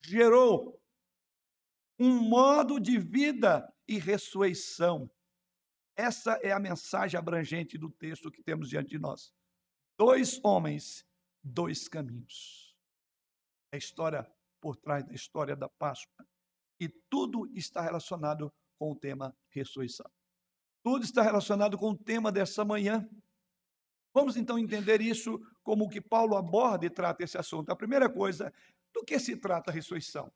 gerou. 0.00 0.80
Um 1.98 2.20
modo 2.20 2.78
de 2.78 2.96
vida 2.96 3.68
e 3.88 3.98
ressurreição. 3.98 5.10
Essa 5.96 6.38
é 6.44 6.52
a 6.52 6.60
mensagem 6.60 7.18
abrangente 7.18 7.76
do 7.76 7.90
texto 7.90 8.30
que 8.30 8.40
temos 8.40 8.68
diante 8.68 8.90
de 8.90 9.00
nós. 9.00 9.34
Dois 9.98 10.38
homens, 10.44 11.04
dois 11.42 11.88
caminhos. 11.88 12.72
A 13.72 13.76
história 13.76 14.30
por 14.60 14.76
trás 14.76 15.04
da 15.04 15.12
história 15.12 15.56
da 15.56 15.68
Páscoa. 15.68 16.24
E 16.80 16.88
tudo 17.10 17.48
está 17.52 17.80
relacionado 17.80 18.52
com 18.78 18.92
o 18.92 18.96
tema 18.96 19.36
ressurreição. 19.50 20.10
Tudo 20.82 21.04
está 21.04 21.22
relacionado 21.22 21.76
com 21.76 21.90
o 21.90 21.98
tema 21.98 22.30
dessa 22.30 22.64
manhã, 22.64 23.08
Vamos 24.18 24.36
então 24.36 24.58
entender 24.58 25.00
isso 25.00 25.38
como 25.62 25.88
que 25.88 26.00
Paulo 26.00 26.36
aborda 26.36 26.86
e 26.86 26.90
trata 26.90 27.22
esse 27.22 27.38
assunto. 27.38 27.70
A 27.70 27.76
primeira 27.76 28.10
coisa, 28.10 28.52
do 28.92 29.04
que 29.04 29.18
se 29.18 29.36
trata 29.36 29.70
a 29.70 29.74
ressurreição? 29.74 30.32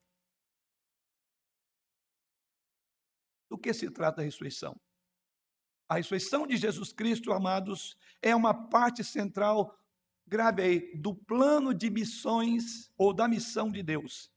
Do 3.51 3.59
que 3.59 3.73
se 3.73 3.91
trata 3.91 4.21
a 4.21 4.25
ressurreição? 4.25 4.81
A 5.89 5.97
ressurreição 5.97 6.47
de 6.47 6.57
Jesus 6.57 6.93
Cristo, 6.93 7.33
amados, 7.33 7.97
é 8.23 8.37
uma 8.37 8.55
parte 8.69 9.03
central, 9.03 9.77
grave 10.27 10.63
aí, 10.63 10.97
do 10.97 11.15
plano 11.15 11.75
de 11.75 11.91
missões 11.91 12.91
ou 12.97 13.13
da 13.13 13.27
missão 13.27 13.71
de 13.71 13.83
Deus. 13.83 14.31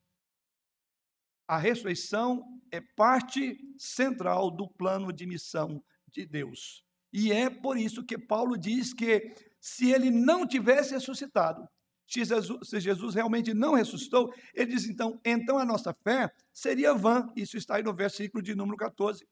A 1.47 1.57
ressurreição 1.57 2.54
é 2.71 2.81
parte 2.81 3.57
central 3.77 4.51
do 4.51 4.67
plano 4.67 5.11
de 5.11 5.25
missão 5.25 5.83
de 6.11 6.25
Deus. 6.25 6.83
E 7.11 7.31
é 7.31 7.49
por 7.49 7.77
isso 7.77 8.03
que 8.03 8.17
Paulo 8.17 8.57
diz 8.57 8.93
que 8.93 9.33
se 9.59 9.91
ele 9.91 10.11
não 10.11 10.45
tivesse 10.45 10.93
ressuscitado, 10.93 11.67
se 12.07 12.23
Jesus, 12.79 13.15
realmente 13.15 13.53
não 13.53 13.73
ressuscitou, 13.73 14.33
ele 14.53 14.73
diz 14.73 14.85
então, 14.85 15.19
então 15.25 15.57
a 15.57 15.65
nossa 15.65 15.93
fé 15.93 16.31
seria 16.53 16.93
vã. 16.93 17.31
Isso 17.35 17.57
está 17.57 17.77
aí 17.77 17.83
no 17.83 17.93
versículo 17.93 18.43
de 18.43 18.53
número 18.55 18.77
14. 18.77 19.27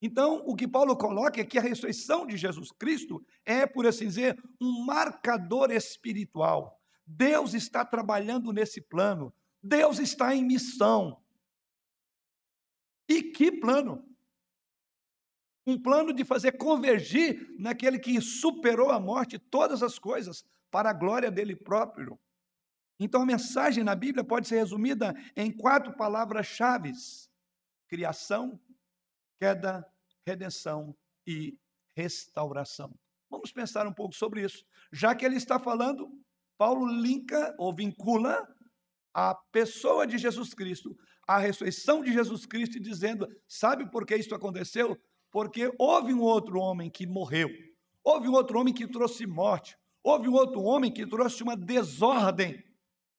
Então, 0.00 0.42
o 0.46 0.54
que 0.54 0.68
Paulo 0.68 0.96
coloca 0.96 1.40
é 1.40 1.44
que 1.44 1.58
a 1.58 1.62
ressurreição 1.62 2.26
de 2.26 2.36
Jesus 2.36 2.70
Cristo 2.70 3.24
é, 3.44 3.66
por 3.66 3.86
assim 3.86 4.06
dizer, 4.06 4.40
um 4.60 4.84
marcador 4.84 5.72
espiritual. 5.72 6.78
Deus 7.04 7.54
está 7.54 7.84
trabalhando 7.84 8.52
nesse 8.52 8.80
plano. 8.80 9.34
Deus 9.62 9.98
está 9.98 10.34
em 10.34 10.44
missão. 10.44 11.20
E 13.08 13.22
que 13.22 13.50
plano? 13.50 14.08
um 15.68 15.78
plano 15.80 16.14
de 16.14 16.24
fazer 16.24 16.52
convergir 16.52 17.54
naquele 17.58 17.98
que 17.98 18.20
superou 18.22 18.90
a 18.90 18.98
morte 18.98 19.38
todas 19.38 19.82
as 19.82 19.98
coisas 19.98 20.42
para 20.70 20.88
a 20.88 20.94
glória 20.94 21.30
dele 21.30 21.54
próprio. 21.54 22.18
Então 22.98 23.22
a 23.22 23.26
mensagem 23.26 23.84
na 23.84 23.94
Bíblia 23.94 24.24
pode 24.24 24.48
ser 24.48 24.56
resumida 24.56 25.14
em 25.36 25.52
quatro 25.52 25.94
palavras-chave: 25.94 26.92
criação, 27.86 28.58
queda, 29.38 29.86
redenção 30.26 30.96
e 31.26 31.58
restauração. 31.94 32.98
Vamos 33.30 33.52
pensar 33.52 33.86
um 33.86 33.92
pouco 33.92 34.14
sobre 34.14 34.42
isso. 34.42 34.64
Já 34.90 35.14
que 35.14 35.24
ele 35.24 35.36
está 35.36 35.58
falando, 35.58 36.10
Paulo 36.56 36.86
linka 36.86 37.54
ou 37.58 37.74
vincula 37.74 38.48
a 39.12 39.34
pessoa 39.52 40.06
de 40.06 40.16
Jesus 40.16 40.54
Cristo, 40.54 40.96
a 41.28 41.38
ressurreição 41.38 42.02
de 42.02 42.10
Jesus 42.10 42.46
Cristo, 42.46 42.80
dizendo: 42.80 43.28
sabe 43.46 43.90
por 43.90 44.06
que 44.06 44.16
isso 44.16 44.34
aconteceu? 44.34 44.98
Porque 45.30 45.70
houve 45.78 46.14
um 46.14 46.22
outro 46.22 46.58
homem 46.58 46.90
que 46.90 47.06
morreu, 47.06 47.50
houve 48.02 48.28
um 48.28 48.32
outro 48.32 48.58
homem 48.58 48.72
que 48.72 48.88
trouxe 48.88 49.26
morte, 49.26 49.76
houve 50.02 50.26
um 50.26 50.32
outro 50.32 50.62
homem 50.62 50.90
que 50.90 51.06
trouxe 51.06 51.42
uma 51.42 51.54
desordem. 51.54 52.64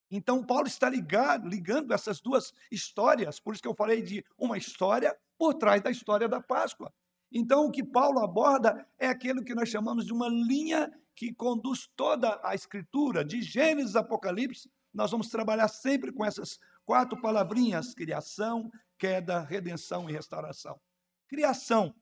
Então, 0.09 0.43
Paulo 0.43 0.65
está 0.65 0.89
ligado, 0.89 1.47
ligando 1.47 1.93
essas 1.93 2.19
duas 2.19 2.51
histórias, 2.71 3.39
por 3.39 3.53
isso 3.53 3.61
que 3.61 3.69
eu 3.69 3.75
falei 3.75 4.01
de 4.01 4.25
uma 4.39 4.57
história 4.57 5.15
por 5.37 5.53
trás 5.53 5.83
da 5.83 5.91
história 5.91 6.27
da 6.27 6.41
Páscoa. 6.41 6.91
Então, 7.31 7.65
o 7.65 7.71
que 7.71 7.83
Paulo 7.83 8.19
aborda 8.23 8.87
é 8.97 9.07
aquilo 9.07 9.43
que 9.43 9.53
nós 9.53 9.69
chamamos 9.69 10.07
de 10.07 10.11
uma 10.11 10.27
linha 10.27 10.91
que 11.15 11.31
conduz 11.31 11.87
toda 11.95 12.41
a 12.43 12.55
Escritura, 12.55 13.23
de 13.23 13.39
Gênesis 13.39 13.95
a 13.95 13.99
Apocalipse. 13.99 14.71
Nós 14.91 15.11
vamos 15.11 15.29
trabalhar 15.29 15.67
sempre 15.67 16.11
com 16.11 16.25
essas 16.25 16.57
quatro 16.89 17.21
palavrinhas: 17.21 17.93
criação, 17.93 18.71
queda, 18.97 19.41
redenção 19.41 20.09
e 20.09 20.13
restauração. 20.13 20.81
Criação. 21.27 21.93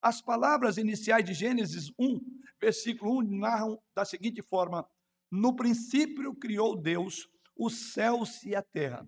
As 0.00 0.22
palavras 0.22 0.78
iniciais 0.78 1.22
de 1.22 1.34
Gênesis 1.34 1.92
1, 1.98 2.18
versículo 2.58 3.18
1, 3.18 3.38
narram 3.38 3.78
da 3.94 4.06
seguinte 4.06 4.40
forma: 4.40 4.88
No 5.30 5.54
princípio 5.54 6.34
criou 6.34 6.80
Deus 6.80 7.28
os 7.54 7.92
céus 7.92 8.42
e 8.42 8.56
a 8.56 8.62
terra. 8.62 9.06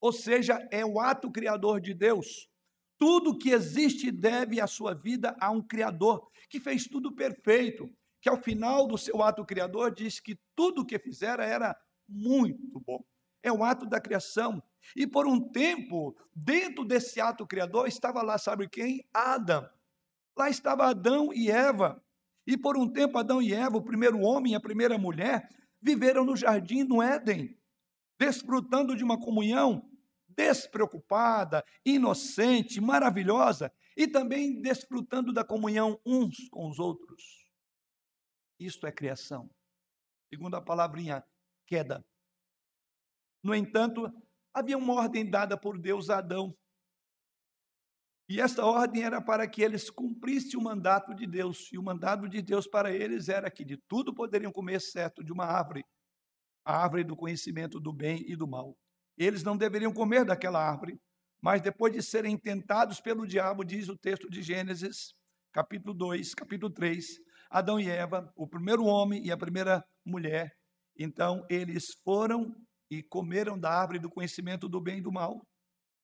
Ou 0.00 0.12
seja, 0.12 0.64
é 0.70 0.86
o 0.86 1.00
ato 1.00 1.28
criador 1.32 1.80
de 1.80 1.92
Deus. 1.92 2.48
Tudo 2.96 3.36
que 3.36 3.50
existe 3.50 4.12
deve 4.12 4.60
a 4.60 4.68
sua 4.68 4.94
vida 4.94 5.36
a 5.40 5.50
um 5.50 5.60
Criador 5.60 6.30
que 6.48 6.60
fez 6.60 6.86
tudo 6.86 7.12
perfeito, 7.12 7.92
que 8.22 8.28
ao 8.28 8.40
final 8.40 8.86
do 8.86 8.96
seu 8.96 9.20
ato 9.20 9.44
criador 9.44 9.92
diz 9.92 10.20
que 10.20 10.38
tudo 10.54 10.82
o 10.82 10.86
que 10.86 11.00
fizera 11.00 11.44
era 11.44 11.76
muito 12.08 12.78
bom 12.78 13.04
é 13.44 13.52
o 13.52 13.62
ato 13.62 13.86
da 13.86 14.00
criação. 14.00 14.60
E 14.96 15.06
por 15.06 15.28
um 15.28 15.38
tempo, 15.38 16.16
dentro 16.34 16.84
desse 16.84 17.20
ato 17.20 17.46
criador, 17.46 17.86
estava 17.86 18.22
lá, 18.22 18.38
sabe 18.38 18.68
quem? 18.68 19.06
Adão. 19.12 19.68
Lá 20.36 20.48
estava 20.48 20.86
Adão 20.86 21.32
e 21.32 21.50
Eva. 21.50 22.02
E 22.46 22.56
por 22.56 22.76
um 22.76 22.90
tempo, 22.90 23.18
Adão 23.18 23.40
e 23.40 23.52
Eva, 23.52 23.76
o 23.76 23.84
primeiro 23.84 24.18
homem 24.18 24.52
e 24.52 24.56
a 24.56 24.60
primeira 24.60 24.98
mulher, 24.98 25.48
viveram 25.80 26.24
no 26.24 26.34
jardim 26.34 26.84
do 26.84 27.02
Éden, 27.02 27.56
desfrutando 28.18 28.96
de 28.96 29.04
uma 29.04 29.20
comunhão 29.20 29.88
despreocupada, 30.28 31.64
inocente, 31.84 32.80
maravilhosa, 32.80 33.70
e 33.96 34.08
também 34.08 34.60
desfrutando 34.60 35.32
da 35.32 35.44
comunhão 35.44 36.00
uns 36.04 36.48
com 36.48 36.68
os 36.68 36.78
outros. 36.78 37.46
Isto 38.58 38.86
é 38.86 38.92
criação. 38.92 39.48
Segundo 40.32 40.56
a 40.56 40.62
palavrinha 40.62 41.24
queda. 41.66 42.04
No 43.44 43.54
entanto, 43.54 44.10
havia 44.54 44.78
uma 44.78 44.94
ordem 44.94 45.28
dada 45.28 45.54
por 45.54 45.78
Deus 45.78 46.08
a 46.08 46.16
Adão. 46.16 46.56
E 48.26 48.40
esta 48.40 48.64
ordem 48.64 49.02
era 49.02 49.20
para 49.20 49.46
que 49.46 49.60
eles 49.60 49.90
cumprissem 49.90 50.58
o 50.58 50.62
mandato 50.62 51.14
de 51.14 51.26
Deus. 51.26 51.70
E 51.70 51.76
o 51.76 51.82
mandato 51.82 52.26
de 52.26 52.40
Deus 52.40 52.66
para 52.66 52.90
eles 52.90 53.28
era 53.28 53.50
que 53.50 53.62
de 53.62 53.76
tudo 53.86 54.14
poderiam 54.14 54.50
comer, 54.50 54.80
certo, 54.80 55.22
de 55.22 55.30
uma 55.30 55.44
árvore, 55.44 55.84
a 56.64 56.82
árvore 56.82 57.04
do 57.04 57.14
conhecimento 57.14 57.78
do 57.78 57.92
bem 57.92 58.24
e 58.26 58.34
do 58.34 58.48
mal. 58.48 58.74
Eles 59.18 59.42
não 59.42 59.58
deveriam 59.58 59.92
comer 59.92 60.24
daquela 60.24 60.66
árvore, 60.66 60.98
mas 61.42 61.60
depois 61.60 61.92
de 61.92 62.02
serem 62.02 62.38
tentados 62.38 62.98
pelo 62.98 63.26
diabo, 63.26 63.62
diz 63.62 63.90
o 63.90 63.98
texto 63.98 64.30
de 64.30 64.42
Gênesis, 64.42 65.12
capítulo 65.52 65.92
2, 65.92 66.32
capítulo 66.34 66.72
3, 66.72 67.04
Adão 67.50 67.78
e 67.78 67.90
Eva, 67.90 68.32
o 68.34 68.48
primeiro 68.48 68.84
homem 68.86 69.22
e 69.22 69.30
a 69.30 69.36
primeira 69.36 69.84
mulher. 70.02 70.50
Então, 70.98 71.44
eles 71.50 71.84
foram 72.02 72.50
e 72.98 73.02
comeram 73.02 73.58
da 73.58 73.70
árvore 73.70 73.98
do 73.98 74.10
conhecimento 74.10 74.68
do 74.68 74.80
bem 74.80 74.98
e 74.98 75.02
do 75.02 75.12
mal. 75.12 75.44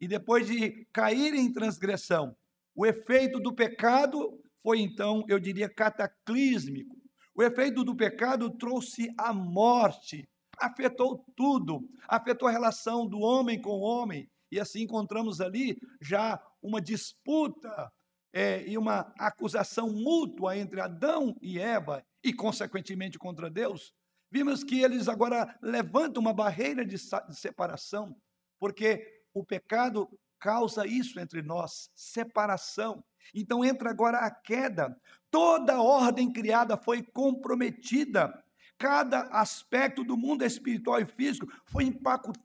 E 0.01 0.09
depois 0.09 0.47
de 0.47 0.87
caírem 0.93 1.47
em 1.47 1.53
transgressão, 1.53 2.35
o 2.75 2.87
efeito 2.87 3.39
do 3.39 3.55
pecado 3.55 4.41
foi 4.63 4.81
então, 4.81 5.25
eu 5.29 5.39
diria, 5.39 5.69
cataclísmico. 5.69 6.97
O 7.35 7.43
efeito 7.43 7.85
do 7.85 7.97
pecado 7.97 8.51
trouxe 8.51 9.09
a 9.19 9.33
morte, 9.33 10.29
afetou 10.59 11.25
tudo, 11.37 11.81
afetou 12.09 12.49
a 12.49 12.53
relação 12.53 13.07
do 13.07 13.21
homem 13.21 13.61
com 13.61 13.71
o 13.71 13.83
homem, 13.83 14.29
e 14.51 14.59
assim 14.59 14.83
encontramos 14.83 15.41
ali 15.41 15.77
já 16.03 16.41
uma 16.63 16.81
disputa 16.81 17.91
é, 18.33 18.67
e 18.69 18.77
uma 18.77 19.13
acusação 19.19 19.91
mútua 19.91 20.57
entre 20.57 20.81
Adão 20.81 21.35
e 21.41 21.59
Eva, 21.59 22.05
e 22.23 22.33
consequentemente 22.33 23.19
contra 23.19 23.49
Deus. 23.49 23.95
Vimos 24.31 24.63
que 24.63 24.81
eles 24.81 25.09
agora 25.09 25.59
levantam 25.61 26.21
uma 26.21 26.33
barreira 26.33 26.87
de, 26.87 26.97
separação, 27.31 28.17
porque 28.61 29.25
o 29.35 29.45
pecado 29.45 30.09
causa 30.39 30.87
isso 30.87 31.19
entre 31.19 31.43
nós, 31.43 31.91
separação. 31.95 33.05
Então 33.35 33.65
entra 33.65 33.91
agora 33.91 34.19
a 34.19 34.31
queda. 34.31 34.97
Toda 35.31 35.75
a 35.75 35.83
ordem 35.83 36.33
criada 36.33 36.77
foi 36.77 37.03
comprometida. 37.03 38.33
Cada 38.79 39.23
aspecto 39.25 40.03
do 40.05 40.17
mundo 40.17 40.45
espiritual 40.45 41.01
e 41.01 41.07
físico 41.07 41.47
foi 41.67 41.93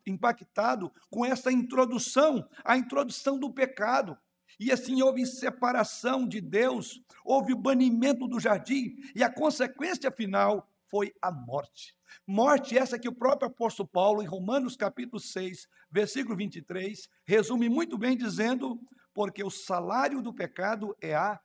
impactado 0.06 0.92
com 1.10 1.26
essa 1.26 1.52
introdução, 1.52 2.46
a 2.64 2.76
introdução 2.76 3.40
do 3.40 3.54
pecado. 3.54 4.18
E 4.60 4.72
assim 4.72 5.02
houve 5.02 5.26
separação 5.26 6.28
de 6.28 6.42
Deus, 6.42 7.02
houve 7.24 7.54
o 7.54 7.58
banimento 7.58 8.28
do 8.28 8.40
jardim, 8.40 8.96
e 9.14 9.24
a 9.24 9.30
consequência 9.30 10.12
final 10.12 10.70
foi 10.96 11.14
a 11.22 11.30
morte. 11.30 11.94
Morte 12.26 12.78
essa 12.78 12.98
que 12.98 13.10
o 13.10 13.14
próprio 13.14 13.50
apóstolo 13.50 13.90
Paulo, 13.90 14.24
em 14.24 14.26
Romanos 14.26 14.78
capítulo 14.78 15.20
6, 15.20 15.68
versículo 15.92 16.38
23, 16.38 17.10
resume 17.26 17.68
muito 17.68 17.98
bem 17.98 18.16
dizendo: 18.16 18.80
porque 19.14 19.44
o 19.44 19.50
salário 19.50 20.22
do 20.22 20.34
pecado 20.34 20.96
é 21.02 21.14
a 21.14 21.38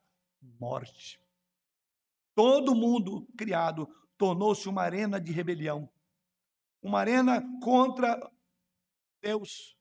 morte. 0.61 1.21
Todo 2.33 2.76
mundo 2.76 3.26
criado 3.37 3.88
tornou-se 4.16 4.69
uma 4.69 4.83
arena 4.83 5.21
de 5.21 5.33
rebelião, 5.33 5.90
uma 6.80 7.00
arena 7.00 7.42
contra 7.61 8.21
Deus, 9.21 9.76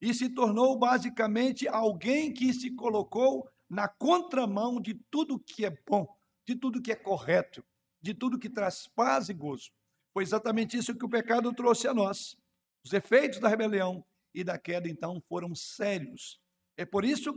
e 0.00 0.12
se 0.12 0.30
tornou 0.30 0.76
basicamente 0.76 1.68
alguém 1.68 2.34
que 2.34 2.52
se 2.52 2.74
colocou 2.74 3.48
na 3.70 3.86
contramão 3.86 4.80
de 4.80 4.94
tudo 5.08 5.38
que 5.38 5.64
é 5.64 5.70
bom, 5.88 6.12
de 6.44 6.56
tudo 6.56 6.82
que 6.82 6.90
é 6.90 6.96
correto, 6.96 7.64
de 8.02 8.12
tudo 8.14 8.38
que 8.38 8.50
traz 8.50 8.88
paz 8.94 9.28
e 9.28 9.34
gozo. 9.34 9.70
Foi 10.12 10.22
exatamente 10.22 10.76
isso 10.76 10.96
que 10.96 11.04
o 11.04 11.08
pecado 11.08 11.52
trouxe 11.54 11.88
a 11.88 11.94
nós. 11.94 12.36
Os 12.84 12.92
efeitos 12.92 13.38
da 13.38 13.48
rebelião 13.48 14.04
e 14.34 14.42
da 14.42 14.58
queda, 14.58 14.88
então, 14.88 15.22
foram 15.28 15.54
sérios. 15.54 16.40
É 16.76 16.84
por 16.84 17.04
isso 17.04 17.32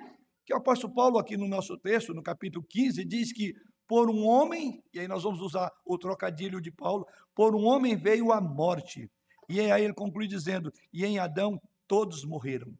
que 0.45 0.53
o 0.53 0.57
apóstolo 0.57 0.93
Paulo, 0.93 1.17
aqui 1.17 1.37
no 1.37 1.47
nosso 1.47 1.77
texto, 1.77 2.13
no 2.13 2.23
capítulo 2.23 2.65
15, 2.67 3.05
diz 3.05 3.31
que 3.31 3.53
por 3.87 4.09
um 4.09 4.25
homem, 4.25 4.83
e 4.93 4.99
aí 4.99 5.07
nós 5.07 5.23
vamos 5.23 5.41
usar 5.41 5.71
o 5.85 5.97
trocadilho 5.97 6.59
de 6.59 6.71
Paulo, 6.71 7.05
por 7.35 7.55
um 7.55 7.65
homem 7.65 7.95
veio 7.95 8.31
a 8.31 8.41
morte. 8.41 9.09
E 9.47 9.59
aí 9.59 9.83
ele 9.83 9.93
conclui 9.93 10.27
dizendo: 10.27 10.71
e 10.91 11.05
em 11.05 11.19
Adão 11.19 11.59
todos 11.87 12.25
morreram. 12.25 12.73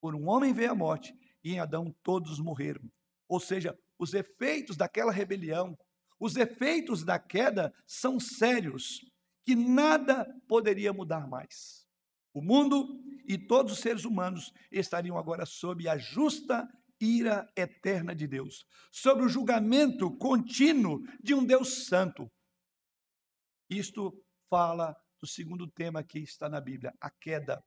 Por 0.00 0.14
um 0.14 0.28
homem 0.28 0.52
veio 0.52 0.70
a 0.70 0.74
morte, 0.74 1.12
e 1.42 1.52
em 1.54 1.58
Adão 1.58 1.92
todos 2.02 2.38
morreram. 2.38 2.82
Ou 3.28 3.40
seja, 3.40 3.76
os 3.98 4.14
efeitos 4.14 4.76
daquela 4.76 5.12
rebelião, 5.12 5.76
os 6.22 6.36
efeitos 6.36 7.02
da 7.02 7.18
queda 7.18 7.74
são 7.84 8.20
sérios, 8.20 9.00
que 9.44 9.56
nada 9.56 10.24
poderia 10.46 10.92
mudar 10.92 11.26
mais. 11.26 11.84
O 12.32 12.40
mundo 12.40 13.02
e 13.26 13.36
todos 13.36 13.72
os 13.72 13.80
seres 13.80 14.04
humanos 14.04 14.52
estariam 14.70 15.18
agora 15.18 15.44
sob 15.44 15.88
a 15.88 15.98
justa 15.98 16.64
ira 17.00 17.50
eterna 17.56 18.14
de 18.14 18.28
Deus, 18.28 18.64
sob 18.92 19.24
o 19.24 19.28
julgamento 19.28 20.16
contínuo 20.16 21.00
de 21.20 21.34
um 21.34 21.44
Deus 21.44 21.86
santo. 21.86 22.30
Isto 23.68 24.16
fala 24.48 24.96
do 25.20 25.26
segundo 25.26 25.68
tema 25.72 26.04
que 26.04 26.20
está 26.20 26.48
na 26.48 26.60
Bíblia, 26.60 26.94
a 27.00 27.10
queda. 27.10 27.60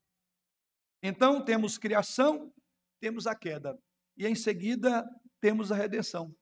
Então 1.03 1.43
temos 1.43 1.77
criação, 1.77 2.53
temos 3.01 3.27
a 3.27 3.35
queda, 3.35 3.77
e 4.15 4.25
em 4.25 4.33
seguida 4.33 5.03
temos 5.41 5.73
a 5.73 5.75
redenção. 5.75 6.33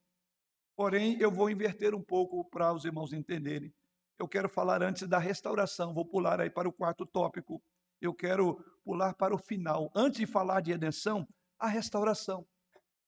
Porém, 0.76 1.18
eu 1.20 1.32
vou 1.32 1.50
inverter 1.50 1.94
um 1.94 2.02
pouco 2.02 2.44
para 2.50 2.74
os 2.74 2.84
irmãos 2.84 3.14
entenderem. 3.14 3.74
Eu 4.18 4.28
quero 4.28 4.50
falar 4.50 4.82
antes 4.82 5.08
da 5.08 5.20
restauração, 5.20 5.94
vou 5.94 6.06
pular 6.06 6.42
aí 6.42 6.50
para 6.50 6.68
o 6.68 6.74
quarto 6.74 7.06
tópico. 7.06 7.62
Eu 8.02 8.14
quero 8.14 8.56
pular 8.84 9.14
para 9.14 9.34
o 9.34 9.38
final. 9.38 9.92
Antes 9.96 10.20
de 10.20 10.26
falar 10.26 10.62
de 10.62 10.72
redenção, 10.72 11.28
a 11.60 11.68
restauração. 11.68 12.46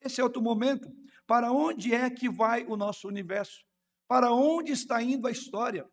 Esse 0.02 0.22
é 0.22 0.24
outro 0.24 0.42
momento. 0.42 0.90
Para 1.26 1.52
onde 1.52 1.94
é 1.94 2.10
que 2.10 2.30
vai 2.30 2.66
o 2.66 2.78
nosso 2.78 3.08
universo? 3.08 3.66
Para 4.08 4.32
onde 4.32 4.72
está 4.72 5.02
indo 5.02 5.28
a 5.28 5.32
história? 5.32 5.90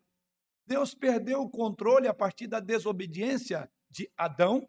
Deus 0.65 0.93
perdeu 0.93 1.41
o 1.41 1.49
controle 1.49 2.07
a 2.07 2.13
partir 2.13 2.47
da 2.47 2.59
desobediência 2.59 3.69
de 3.89 4.09
Adão. 4.15 4.67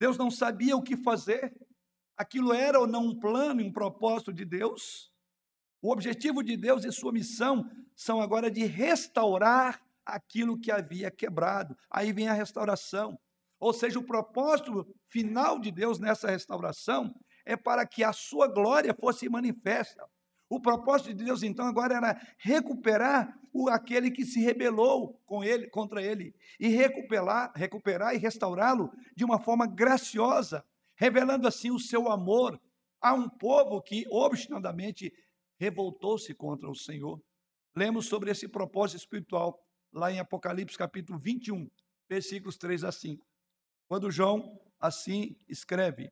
Deus 0.00 0.16
não 0.16 0.30
sabia 0.30 0.76
o 0.76 0.82
que 0.82 0.96
fazer 0.96 1.54
aquilo 2.18 2.52
era 2.52 2.78
ou 2.78 2.86
não 2.86 3.06
um 3.06 3.18
plano 3.18 3.62
um 3.62 3.72
propósito 3.72 4.32
de 4.32 4.44
Deus? 4.44 5.10
O 5.80 5.92
objetivo 5.92 6.42
de 6.42 6.56
Deus 6.56 6.84
e 6.84 6.90
sua 6.90 7.12
missão 7.12 7.70
são 7.94 8.20
agora 8.20 8.50
de 8.50 8.64
restaurar 8.64 9.80
aquilo 10.04 10.58
que 10.58 10.70
havia 10.70 11.10
quebrado. 11.10 11.76
Aí 11.88 12.12
vem 12.12 12.28
a 12.28 12.32
restauração. 12.32 13.18
Ou 13.60 13.72
seja, 13.72 13.98
o 13.98 14.04
propósito 14.04 14.86
final 15.08 15.58
de 15.58 15.70
Deus 15.70 15.98
nessa 15.98 16.30
restauração 16.30 17.14
é 17.44 17.56
para 17.56 17.86
que 17.86 18.02
a 18.02 18.12
sua 18.12 18.48
glória 18.48 18.94
fosse 18.94 19.28
manifesta. 19.28 20.04
O 20.50 20.60
propósito 20.60 21.14
de 21.14 21.24
Deus, 21.24 21.42
então, 21.42 21.66
agora 21.66 21.96
era 21.96 22.20
recuperar 22.38 23.38
o, 23.52 23.68
aquele 23.68 24.10
que 24.10 24.24
se 24.24 24.40
rebelou 24.40 25.20
com 25.26 25.44
ele, 25.44 25.68
contra 25.68 26.02
ele, 26.02 26.34
e 26.58 26.68
recuperar, 26.68 27.52
recuperar 27.54 28.14
e 28.14 28.18
restaurá-lo 28.18 28.90
de 29.14 29.24
uma 29.24 29.38
forma 29.38 29.66
graciosa, 29.66 30.64
revelando 30.98 31.46
assim 31.46 31.70
o 31.70 31.78
seu 31.78 32.10
amor 32.10 32.60
a 33.00 33.14
um 33.14 33.28
povo 33.28 33.80
que 33.80 34.04
obstinadamente 34.10 35.12
revoltou-se 35.58 36.34
contra 36.34 36.68
o 36.68 36.74
Senhor. 36.74 37.22
Lemos 37.74 38.06
sobre 38.06 38.32
esse 38.32 38.48
propósito 38.48 38.98
espiritual 38.98 39.56
lá 39.92 40.10
em 40.12 40.18
Apocalipse 40.18 40.76
capítulo 40.76 41.18
21, 41.18 41.68
versículos 42.08 42.56
3 42.56 42.82
a 42.82 42.92
5. 42.92 43.24
Quando 43.86 44.10
João 44.10 44.60
assim 44.80 45.36
escreve: 45.48 46.10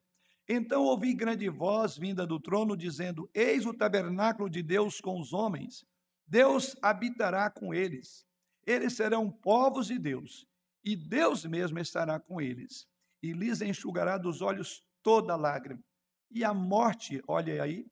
Então 0.49 0.85
ouvi 0.85 1.13
grande 1.15 1.49
voz 1.49 1.99
vinda 1.99 2.25
do 2.25 2.39
trono 2.39 2.77
dizendo: 2.77 3.29
Eis 3.35 3.67
o 3.67 3.75
tabernáculo 3.75 4.49
de 4.49 4.63
Deus 4.63 5.01
com 5.01 5.21
os 5.21 5.33
homens. 5.33 5.85
Deus 6.29 6.77
habitará 6.81 7.51
com 7.51 7.75
eles. 7.75 8.25
Eles 8.65 8.95
serão 8.95 9.31
povos 9.31 9.89
de 9.89 9.99
Deus, 9.99 10.47
e 10.85 10.97
Deus 10.97 11.45
mesmo 11.45 11.79
estará 11.79 12.19
com 12.21 12.41
eles 12.41 12.87
e 13.23 13.33
lhes 13.33 13.61
enxugará 13.61 14.19
dos 14.19 14.41
olhos 14.41 14.83
toda 15.03 15.37
lágrima. 15.37 15.83
E 16.31 16.45
a 16.45 16.53
morte, 16.53 17.23
olha 17.27 17.63
aí, 17.63 17.87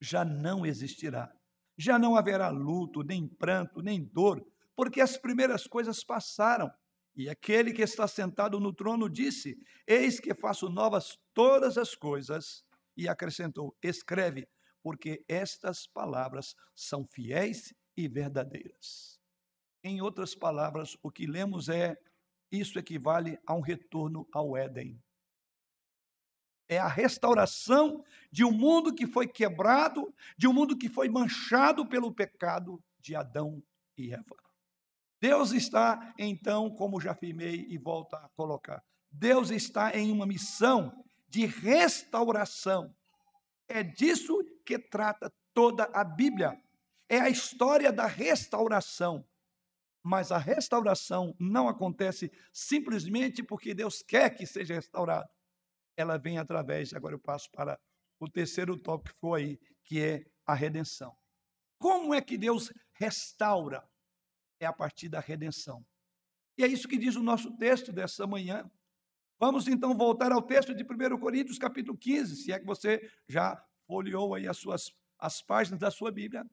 já 0.00 0.24
não 0.24 0.64
existirá. 0.66 1.32
Já 1.76 1.98
não 1.98 2.16
haverá 2.16 2.48
luto, 2.50 3.02
nem 3.02 3.26
pranto, 3.26 3.80
nem 3.80 4.04
dor, 4.04 4.44
porque 4.76 5.00
as 5.00 5.16
primeiras 5.16 5.66
coisas 5.66 6.04
passaram. 6.04 6.70
E 7.14 7.28
aquele 7.28 7.72
que 7.72 7.82
está 7.82 8.06
sentado 8.08 8.58
no 8.58 8.72
trono 8.72 9.08
disse: 9.08 9.56
Eis 9.86 10.18
que 10.18 10.34
faço 10.34 10.68
novas 10.68 11.18
todas 11.34 11.76
as 11.76 11.94
coisas. 11.94 12.64
E 12.96 13.08
acrescentou: 13.08 13.76
Escreve, 13.82 14.46
porque 14.82 15.24
estas 15.28 15.86
palavras 15.86 16.54
são 16.74 17.06
fiéis 17.06 17.72
e 17.96 18.08
verdadeiras. 18.08 19.18
Em 19.84 20.00
outras 20.00 20.34
palavras, 20.34 20.96
o 21.02 21.10
que 21.10 21.26
lemos 21.26 21.68
é 21.68 21.96
isso 22.52 22.78
equivale 22.78 23.38
a 23.46 23.54
um 23.54 23.60
retorno 23.60 24.28
ao 24.30 24.56
Éden. 24.56 25.02
É 26.68 26.78
a 26.78 26.86
restauração 26.86 28.04
de 28.30 28.44
um 28.44 28.52
mundo 28.52 28.94
que 28.94 29.06
foi 29.06 29.26
quebrado, 29.26 30.14
de 30.36 30.46
um 30.46 30.52
mundo 30.52 30.76
que 30.76 30.88
foi 30.88 31.08
manchado 31.08 31.86
pelo 31.86 32.12
pecado 32.12 32.82
de 33.00 33.16
Adão 33.16 33.62
e 33.96 34.12
Eva. 34.12 34.36
Deus 35.20 35.52
está, 35.52 36.14
então, 36.18 36.70
como 36.70 37.00
já 37.00 37.12
afirmei 37.12 37.66
e 37.68 37.78
volto 37.78 38.14
a 38.14 38.28
colocar, 38.36 38.82
Deus 39.10 39.50
está 39.50 39.96
em 39.96 40.10
uma 40.10 40.26
missão 40.26 41.04
de 41.28 41.46
restauração. 41.46 42.94
É 43.68 43.82
disso 43.82 44.42
que 44.64 44.78
trata 44.78 45.32
toda 45.54 45.84
a 45.92 46.02
Bíblia. 46.02 46.60
É 47.08 47.20
a 47.20 47.28
história 47.28 47.92
da 47.92 48.06
restauração. 48.06 49.24
Mas 50.02 50.32
a 50.32 50.38
restauração 50.38 51.34
não 51.38 51.68
acontece 51.68 52.30
simplesmente 52.52 53.42
porque 53.42 53.74
Deus 53.74 54.02
quer 54.02 54.30
que 54.30 54.46
seja 54.46 54.74
restaurado. 54.74 55.28
Ela 55.96 56.18
vem 56.18 56.38
através, 56.38 56.92
agora 56.92 57.14
eu 57.14 57.20
passo 57.20 57.50
para 57.52 57.78
o 58.18 58.28
terceiro 58.28 58.76
tópico 58.76 59.14
que 59.14 59.20
foi 59.20 59.42
aí, 59.42 59.60
que 59.84 60.00
é 60.00 60.24
a 60.46 60.54
redenção. 60.54 61.16
como 61.78 62.14
é 62.14 62.20
que 62.20 62.38
Deus 62.38 62.72
restaura? 62.94 63.82
É 64.60 64.66
a 64.66 64.72
partir 64.72 65.08
da 65.08 65.20
redenção. 65.20 65.84
E 66.56 66.62
é 66.62 66.66
isso 66.68 66.86
que 66.86 66.98
diz 66.98 67.16
o 67.16 67.22
nosso 67.22 67.56
texto 67.56 67.92
dessa 67.92 68.26
manhã. 68.26 68.70
Vamos 69.38 69.66
então 69.66 69.96
voltar 69.96 70.30
ao 70.30 70.42
texto 70.42 70.74
de 70.74 70.84
1 70.84 71.18
Coríntios, 71.18 71.58
capítulo 71.58 71.98
15, 71.98 72.36
se 72.36 72.52
é 72.52 72.60
que 72.60 72.66
você 72.66 73.10
já 73.28 73.60
folheou 73.86 74.34
aí 74.34 74.46
as 74.46 74.58
suas 74.58 74.92
as 75.22 75.40
páginas 75.40 75.78
da 75.78 75.90
sua 75.90 76.10
Bíblia. 76.10 76.44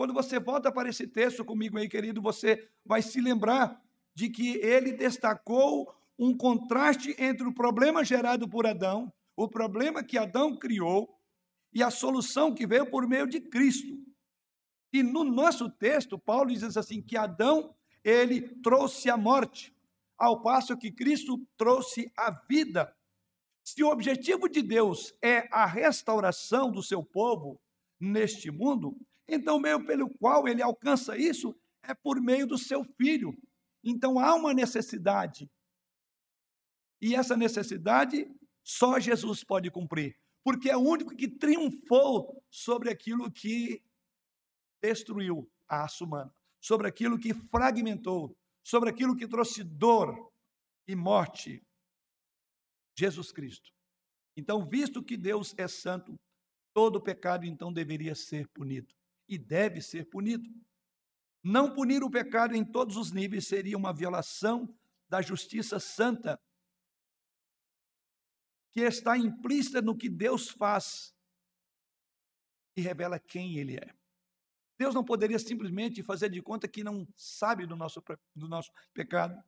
Quando 0.00 0.14
você 0.14 0.40
volta 0.40 0.72
para 0.72 0.88
esse 0.88 1.06
texto 1.06 1.44
comigo 1.44 1.76
aí, 1.76 1.86
querido, 1.86 2.22
você 2.22 2.66
vai 2.86 3.02
se 3.02 3.20
lembrar 3.20 3.78
de 4.14 4.30
que 4.30 4.56
ele 4.56 4.92
destacou 4.94 5.94
um 6.18 6.34
contraste 6.34 7.14
entre 7.18 7.46
o 7.46 7.52
problema 7.52 8.02
gerado 8.02 8.48
por 8.48 8.66
Adão, 8.66 9.12
o 9.36 9.46
problema 9.46 10.02
que 10.02 10.16
Adão 10.16 10.56
criou 10.56 11.14
e 11.70 11.82
a 11.82 11.90
solução 11.90 12.54
que 12.54 12.66
veio 12.66 12.90
por 12.90 13.06
meio 13.06 13.26
de 13.26 13.42
Cristo. 13.42 14.02
E 14.90 15.02
no 15.02 15.22
nosso 15.22 15.68
texto, 15.68 16.18
Paulo 16.18 16.48
diz 16.48 16.78
assim 16.78 17.02
que 17.02 17.14
Adão, 17.14 17.76
ele 18.02 18.40
trouxe 18.62 19.10
a 19.10 19.18
morte, 19.18 19.76
ao 20.16 20.40
passo 20.40 20.78
que 20.78 20.90
Cristo 20.90 21.46
trouxe 21.58 22.10
a 22.16 22.30
vida. 22.48 22.90
Se 23.62 23.84
o 23.84 23.90
objetivo 23.90 24.48
de 24.48 24.62
Deus 24.62 25.12
é 25.20 25.46
a 25.52 25.66
restauração 25.66 26.72
do 26.72 26.82
seu 26.82 27.04
povo 27.04 27.60
neste 28.00 28.50
mundo, 28.50 28.96
então 29.34 29.56
o 29.56 29.60
meio 29.60 29.84
pelo 29.84 30.10
qual 30.18 30.48
ele 30.48 30.62
alcança 30.62 31.16
isso 31.16 31.54
é 31.82 31.94
por 31.94 32.20
meio 32.20 32.46
do 32.46 32.58
seu 32.58 32.84
filho. 32.84 33.36
Então 33.82 34.18
há 34.18 34.34
uma 34.34 34.52
necessidade. 34.52 35.50
E 37.00 37.14
essa 37.14 37.36
necessidade 37.36 38.30
só 38.62 38.98
Jesus 38.98 39.42
pode 39.42 39.70
cumprir, 39.70 40.16
porque 40.44 40.68
é 40.68 40.76
o 40.76 40.80
único 40.80 41.16
que 41.16 41.28
triunfou 41.28 42.44
sobre 42.50 42.90
aquilo 42.90 43.30
que 43.30 43.82
destruiu 44.82 45.50
a 45.66 45.82
raça 45.82 46.04
humana, 46.04 46.34
sobre 46.60 46.86
aquilo 46.86 47.18
que 47.18 47.32
fragmentou, 47.32 48.36
sobre 48.62 48.90
aquilo 48.90 49.16
que 49.16 49.26
trouxe 49.26 49.64
dor 49.64 50.30
e 50.86 50.94
morte. 50.94 51.62
Jesus 52.98 53.32
Cristo. 53.32 53.72
Então, 54.36 54.66
visto 54.66 55.02
que 55.02 55.16
Deus 55.16 55.54
é 55.56 55.66
santo, 55.66 56.14
todo 56.74 57.00
pecado 57.00 57.46
então 57.46 57.72
deveria 57.72 58.14
ser 58.14 58.46
punido 58.48 58.94
e 59.30 59.38
deve 59.38 59.80
ser 59.80 60.10
punido. 60.10 60.50
Não 61.42 61.72
punir 61.72 62.02
o 62.02 62.10
pecado 62.10 62.54
em 62.54 62.64
todos 62.64 62.96
os 62.96 63.12
níveis 63.12 63.46
seria 63.46 63.78
uma 63.78 63.94
violação 63.94 64.76
da 65.08 65.22
justiça 65.22 65.78
santa 65.78 66.38
que 68.72 68.80
está 68.80 69.16
implícita 69.16 69.80
no 69.80 69.96
que 69.96 70.08
Deus 70.08 70.50
faz 70.50 71.14
e 72.76 72.80
revela 72.80 73.18
quem 73.18 73.56
Ele 73.56 73.76
é. 73.76 73.94
Deus 74.78 74.94
não 74.94 75.04
poderia 75.04 75.38
simplesmente 75.38 76.02
fazer 76.02 76.30
de 76.30 76.42
conta 76.42 76.66
que 76.66 76.82
não 76.82 77.06
sabe 77.16 77.66
do 77.66 77.76
nosso, 77.76 78.02
do 78.34 78.48
nosso 78.48 78.70
pecado. 78.92 79.38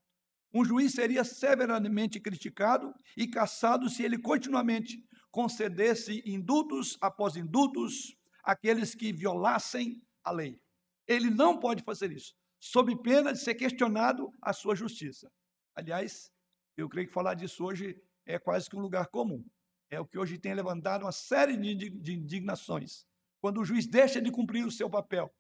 Um 0.55 0.65
juiz 0.65 0.93
seria 0.93 1.25
severamente 1.25 2.21
criticado 2.21 2.95
e 3.17 3.27
caçado 3.27 3.89
se 3.89 4.03
ele 4.03 4.19
continuamente 4.19 5.03
concedesse 5.31 6.23
indultos 6.27 6.99
após 7.01 7.37
indultos 7.37 8.15
àqueles 8.43 8.95
que 8.95 9.13
violassem 9.13 10.03
a 10.25 10.31
lei. 10.31 10.61
Ele 11.07 11.31
não 11.31 11.59
pode 11.59 11.83
fazer 11.83 12.13
isso, 12.13 12.35
sob 12.61 13.01
pena 13.03 13.33
de 13.33 13.41
ser 13.41 13.55
questionado 13.55 14.33
a 14.41 14.53
sua 14.53 14.75
justiça. 14.75 15.31
Aliás, 15.75 16.31
eu 16.77 16.89
creio 16.89 17.09
que 17.09 17.15
falar 17.15 17.35
disso 17.35 17.65
hoje 17.65 18.01
é 18.27 18.39
quase 18.39 18.69
que 18.69 18.77
um 18.77 18.81
lugar 18.81 19.09
comum. 19.09 19.45
É 19.91 20.01
o 20.01 20.07
que 20.07 20.19
hoje 20.19 20.39
tem 20.39 20.55
levantado 20.55 21.03
uma 21.03 21.13
série 21.13 21.57
de 21.57 22.13
indignações 22.13 23.05
quando 23.41 23.61
o 23.61 23.65
juiz 23.65 23.87
deixa 23.87 24.23
de 24.23 24.31
cumprir 24.31 24.65
o 24.65 24.71
seu 24.71 24.89
papel, 24.89 25.35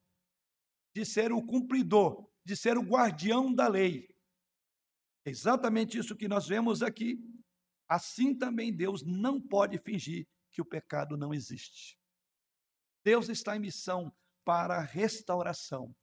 de 0.94 1.04
ser 1.04 1.32
o 1.32 1.40
cumpridor, 1.40 2.28
de 2.44 2.56
ser 2.56 2.76
o 2.76 2.82
guardião 2.82 3.54
da 3.54 3.68
lei. 3.68 4.08
É 5.24 5.30
exatamente 5.30 5.96
isso 5.96 6.16
que 6.16 6.26
nós 6.26 6.48
vemos 6.48 6.82
aqui. 6.82 7.16
Assim 7.88 8.36
também 8.36 8.74
Deus 8.74 9.02
não 9.04 9.40
pode 9.40 9.78
fingir 9.78 10.26
que 10.52 10.60
o 10.60 10.64
pecado 10.64 11.16
não 11.16 11.32
existe. 11.32 11.96
Deus 13.04 13.28
está 13.28 13.56
em 13.56 13.60
missão 13.60 14.12
para 14.44 14.80
restauração. 14.80 15.94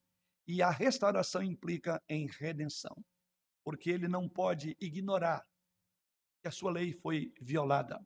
E 0.48 0.62
a 0.62 0.70
restauração 0.70 1.44
implica 1.44 2.02
em 2.10 2.28
redenção, 2.28 2.96
porque 3.64 3.90
ele 3.90 4.08
não 4.08 4.28
pode 4.28 4.76
ignorar 4.80 5.46
que 6.42 6.48
a 6.48 6.52
sua 6.52 6.72
lei 6.72 6.94
foi 6.94 7.32
violada. 7.40 8.00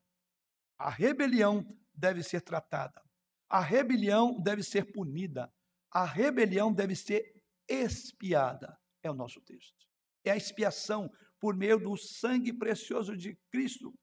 A 0.77 0.89
rebelião 0.89 1.65
deve 1.93 2.21
ser 2.23 2.41
tratada. 2.41 3.01
A 3.49 3.61
rebelião 3.61 4.39
deve 4.41 4.63
ser 4.63 4.91
punida. 4.91 5.53
A 5.91 6.03
rebelião 6.03 6.73
deve 6.73 6.95
ser 6.95 7.41
expiada. 7.69 8.77
É 9.01 9.09
o 9.09 9.13
nosso 9.13 9.39
texto. 9.41 9.87
É 10.25 10.31
a 10.31 10.37
expiação 10.37 11.09
por 11.39 11.55
meio 11.55 11.79
do 11.79 11.95
sangue 11.95 12.51
precioso 12.51 13.15
de 13.15 13.37
Cristo. 13.51 13.93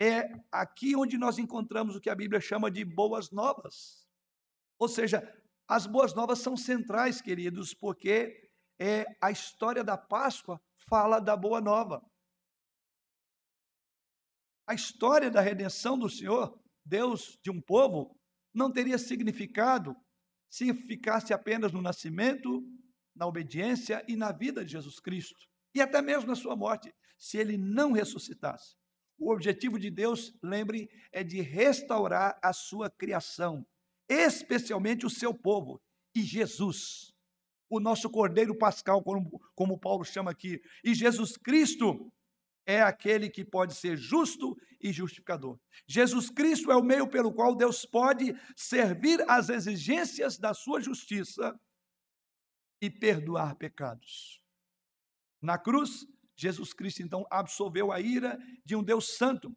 É 0.00 0.28
aqui 0.50 0.96
onde 0.96 1.18
nós 1.18 1.38
encontramos 1.38 1.94
o 1.94 2.00
que 2.00 2.10
a 2.10 2.14
Bíblia 2.14 2.40
chama 2.40 2.70
de 2.70 2.84
boas 2.84 3.30
novas. 3.30 4.03
Ou 4.84 4.88
seja, 4.88 5.26
as 5.66 5.86
boas 5.86 6.12
novas 6.12 6.40
são 6.40 6.58
centrais, 6.58 7.22
queridos, 7.22 7.72
porque 7.72 8.50
é 8.78 9.06
a 9.18 9.30
história 9.30 9.82
da 9.82 9.96
Páscoa 9.96 10.60
fala 10.76 11.20
da 11.20 11.34
boa 11.34 11.58
nova. 11.58 12.04
A 14.68 14.74
história 14.74 15.30
da 15.30 15.40
redenção 15.40 15.98
do 15.98 16.10
Senhor, 16.10 16.62
Deus 16.84 17.38
de 17.42 17.50
um 17.50 17.62
povo, 17.62 18.14
não 18.52 18.70
teria 18.70 18.98
significado 18.98 19.96
se 20.50 20.74
ficasse 20.74 21.32
apenas 21.32 21.72
no 21.72 21.80
nascimento, 21.80 22.62
na 23.16 23.26
obediência 23.26 24.04
e 24.06 24.16
na 24.16 24.32
vida 24.32 24.62
de 24.62 24.72
Jesus 24.72 25.00
Cristo, 25.00 25.48
e 25.74 25.80
até 25.80 26.02
mesmo 26.02 26.28
na 26.28 26.36
sua 26.36 26.54
morte, 26.54 26.94
se 27.16 27.38
ele 27.38 27.56
não 27.56 27.90
ressuscitasse. 27.90 28.76
O 29.18 29.32
objetivo 29.32 29.78
de 29.78 29.90
Deus, 29.90 30.38
lembre, 30.42 30.90
é 31.10 31.24
de 31.24 31.40
restaurar 31.40 32.38
a 32.42 32.52
sua 32.52 32.90
criação, 32.90 33.66
especialmente 34.08 35.06
o 35.06 35.10
seu 35.10 35.34
povo, 35.34 35.80
e 36.14 36.22
Jesus, 36.22 37.12
o 37.68 37.80
nosso 37.80 38.08
Cordeiro 38.10 38.56
Pascal, 38.56 39.02
como, 39.02 39.40
como 39.54 39.78
Paulo 39.78 40.04
chama 40.04 40.30
aqui, 40.30 40.60
e 40.84 40.94
Jesus 40.94 41.36
Cristo 41.36 42.12
é 42.66 42.80
aquele 42.80 43.28
que 43.28 43.44
pode 43.44 43.74
ser 43.74 43.96
justo 43.96 44.56
e 44.80 44.92
justificador. 44.92 45.58
Jesus 45.86 46.30
Cristo 46.30 46.70
é 46.70 46.76
o 46.76 46.84
meio 46.84 47.08
pelo 47.08 47.32
qual 47.32 47.54
Deus 47.54 47.84
pode 47.84 48.34
servir 48.56 49.22
às 49.28 49.48
exigências 49.48 50.38
da 50.38 50.54
sua 50.54 50.80
justiça 50.80 51.58
e 52.80 52.90
perdoar 52.90 53.56
pecados. 53.56 54.40
Na 55.42 55.58
cruz, 55.58 56.06
Jesus 56.36 56.72
Cristo 56.72 57.02
então 57.02 57.26
absolveu 57.30 57.92
a 57.92 58.00
ira 58.00 58.38
de 58.64 58.74
um 58.74 58.82
Deus 58.82 59.16
santo 59.16 59.56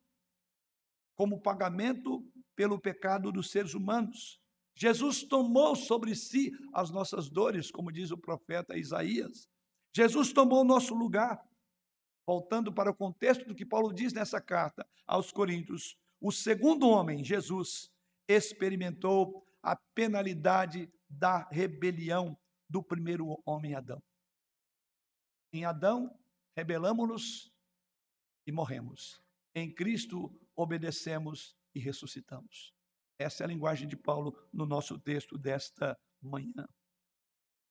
como 1.15 1.41
pagamento 1.41 2.23
pelo 2.57 2.79
pecado 2.79 3.31
dos 3.31 3.51
seres 3.51 3.75
humanos. 3.75 4.41
Jesus 4.75 5.23
tomou 5.23 5.75
sobre 5.75 6.15
si 6.15 6.51
as 6.73 6.89
nossas 6.89 7.29
dores, 7.29 7.69
como 7.69 7.91
diz 7.91 8.09
o 8.11 8.17
profeta 8.17 8.75
Isaías. 8.75 9.47
Jesus 9.95 10.33
tomou 10.33 10.61
o 10.61 10.67
nosso 10.67 10.93
lugar 10.95 11.39
voltando 12.25 12.73
para 12.73 12.91
o 12.91 12.95
contexto 12.95 13.45
do 13.45 13.55
que 13.55 13.65
Paulo 13.65 13.93
diz 13.93 14.11
nessa 14.11 14.41
carta 14.41 14.85
aos 15.05 15.31
Coríntios, 15.31 15.97
o 16.19 16.31
segundo 16.31 16.89
homem, 16.89 17.23
Jesus, 17.23 17.89
experimentou 18.27 19.47
a 19.63 19.75
penalidade 19.95 20.91
da 21.07 21.47
rebelião 21.49 22.37
do 22.67 22.83
primeiro 22.83 23.41
homem 23.45 23.75
Adão. 23.75 24.03
Em 25.53 25.63
Adão, 25.63 26.19
rebelamos-nos 26.55 27.53
e 28.45 28.51
morremos. 28.51 29.21
Em 29.55 29.73
Cristo, 29.73 30.35
obedecemos 30.55 31.55
e 31.77 31.79
ressuscitamos. 31.79 32.73
Essa 33.19 33.43
é 33.43 33.45
a 33.45 33.47
linguagem 33.47 33.87
de 33.87 33.95
Paulo 33.95 34.35
no 34.51 34.65
nosso 34.65 34.99
texto 34.99 35.37
desta 35.37 35.97
manhã. 36.21 36.67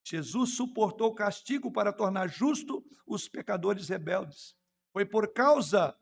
Jesus 0.04 0.54
suportou 0.54 1.12
castigo 1.12 1.72
para 1.72 1.92
tornar 1.92 2.28
justo 2.28 2.84
os 3.04 3.28
pecadores 3.28 3.88
rebeldes. 3.88 4.54
Foi 4.92 5.04
por 5.04 5.32
causa 5.32 5.96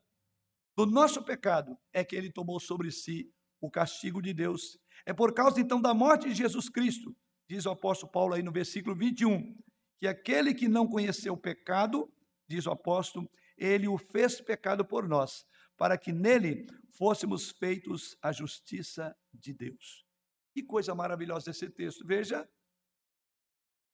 do 0.77 0.85
nosso 0.85 1.25
pecado 1.25 1.79
é 1.93 2.05
que 2.05 2.15
ele 2.15 2.31
tomou 2.31 2.61
sobre 2.61 2.91
si 2.91 3.33
o 3.61 3.71
castigo 3.71 4.21
de 4.21 4.35
Deus. 4.35 4.79
É 5.07 5.15
por 5.15 5.33
causa 5.33 5.61
então 5.61 5.81
da 5.81 5.95
morte 5.95 6.29
de 6.29 6.35
Jesus 6.35 6.69
Cristo, 6.69 7.17
diz 7.49 7.65
o 7.65 7.71
apóstolo 7.71 8.13
Paulo 8.13 8.35
aí 8.35 8.43
no 8.43 8.53
versículo 8.53 8.95
21, 8.95 9.57
que 9.99 10.07
aquele 10.07 10.53
que 10.53 10.69
não 10.69 10.87
conheceu 10.87 11.33
o 11.33 11.41
pecado, 11.41 12.13
diz 12.47 12.67
o 12.67 12.71
apóstolo, 12.71 13.31
ele 13.57 13.89
o 13.89 13.97
fez 13.97 14.41
pecado 14.41 14.85
por 14.85 15.09
nós, 15.09 15.47
para 15.77 15.99
que 15.99 16.13
nele 16.13 16.67
fôssemos 16.97 17.51
feitos 17.51 18.17
a 18.23 18.33
justiça 18.33 19.17
de 19.33 19.53
Deus. 19.53 20.05
Que 20.53 20.63
coisa 20.63 20.95
maravilhosa 20.95 21.51
esse 21.51 21.69
texto. 21.69 22.07
Veja, 22.07 22.49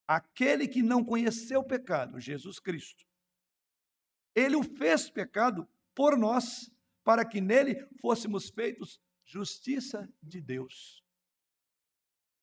aquele 0.07 0.69
que 0.69 0.83
não 0.83 1.05
conheceu 1.05 1.61
o 1.61 1.67
pecado, 1.67 2.21
Jesus 2.21 2.59
Cristo. 2.59 3.07
Ele 4.35 4.57
o 4.57 4.63
fez 4.63 5.11
pecado 5.11 5.69
por 5.95 6.17
nós, 6.17 6.71
para 7.03 7.25
que 7.25 7.41
nele 7.41 7.87
fôssemos 8.01 8.51
feitos 8.51 9.01
justiça 9.25 10.09
de 10.23 10.41
Deus. 10.41 11.03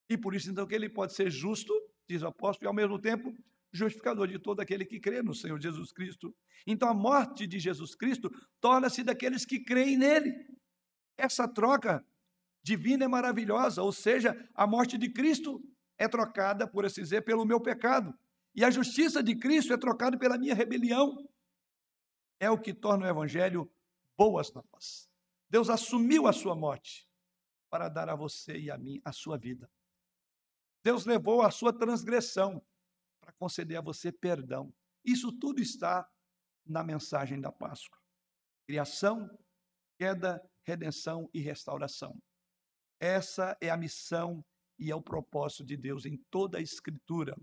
E 0.10 0.17
por 0.17 0.34
isso, 0.34 0.50
então, 0.50 0.65
que 0.65 0.73
ele 0.73 0.89
pode 0.89 1.13
ser 1.13 1.30
justo, 1.30 1.73
diz 2.08 2.21
o 2.21 2.28
apóstolo, 2.28 2.65
e 2.65 2.69
ao 2.69 2.73
mesmo 2.73 3.00
tempo 3.00 3.36
justificador 3.71 4.27
de 4.27 4.39
todo 4.39 4.60
aquele 4.60 4.86
que 4.86 4.99
crê 4.99 5.21
no 5.21 5.34
Senhor 5.34 5.60
Jesus 5.60 5.91
Cristo. 5.91 6.36
Então, 6.65 6.89
a 6.89 6.93
morte 6.93 7.45
de 7.45 7.60
Jesus 7.60 7.95
Cristo 7.95 8.30
torna-se 8.60 9.03
daqueles 9.03 9.45
que 9.45 9.60
creem 9.60 9.97
nele. 9.97 10.34
Essa 11.17 11.47
troca 11.47 12.06
divina 12.63 13.06
é 13.06 13.08
maravilhosa, 13.08 13.82
ou 13.82 13.91
seja, 13.91 14.36
a 14.53 14.67
morte 14.67 14.97
de 14.97 15.10
Cristo 15.10 15.63
é 15.97 16.08
trocada, 16.08 16.67
por 16.67 16.86
assim 16.86 17.01
dizer, 17.01 17.23
pelo 17.23 17.45
meu 17.45 17.60
pecado. 17.60 18.13
E 18.56 18.63
a 18.63 18.71
justiça 18.71 19.21
de 19.21 19.36
Cristo 19.36 19.73
é 19.73 19.77
trocada 19.77 20.17
pela 20.17 20.38
minha 20.38 20.56
rebelião. 20.56 21.27
É 22.39 22.49
o 22.49 22.60
que 22.60 22.73
torna 22.73 23.06
o 23.06 23.10
Evangelho 23.10 23.71
boas 24.17 24.51
novas. 24.53 25.10
Deus 25.49 25.69
assumiu 25.69 26.27
a 26.27 26.34
sua 26.34 26.56
morte 26.56 27.08
para 27.69 27.89
dar 27.89 28.10
a 28.10 28.15
você 28.15 28.58
e 28.58 28.71
a 28.71 28.77
mim 28.77 29.01
a 29.03 29.12
sua 29.12 29.38
vida. 29.38 29.69
Deus 30.84 31.06
levou 31.06 31.41
a 31.41 31.51
sua 31.51 31.73
transgressão 31.73 32.62
para 33.27 33.33
conceder 33.33 33.77
a 33.77 33.81
você 33.81 34.09
perdão. 34.09 34.73
Isso 35.03 35.33
tudo 35.33 35.61
está 35.61 36.09
na 36.65 36.81
mensagem 36.81 37.41
da 37.41 37.51
Páscoa. 37.51 37.99
Criação, 38.65 39.29
queda, 39.99 40.41
redenção 40.63 41.29
e 41.33 41.41
restauração. 41.41 42.17
Essa 43.01 43.57
é 43.59 43.69
a 43.69 43.75
missão 43.75 44.43
e 44.79 44.89
é 44.89 44.95
o 44.95 45.01
propósito 45.01 45.65
de 45.65 45.75
Deus 45.75 46.05
em 46.05 46.15
toda 46.31 46.57
a 46.57 46.61
Escritura. 46.61 47.35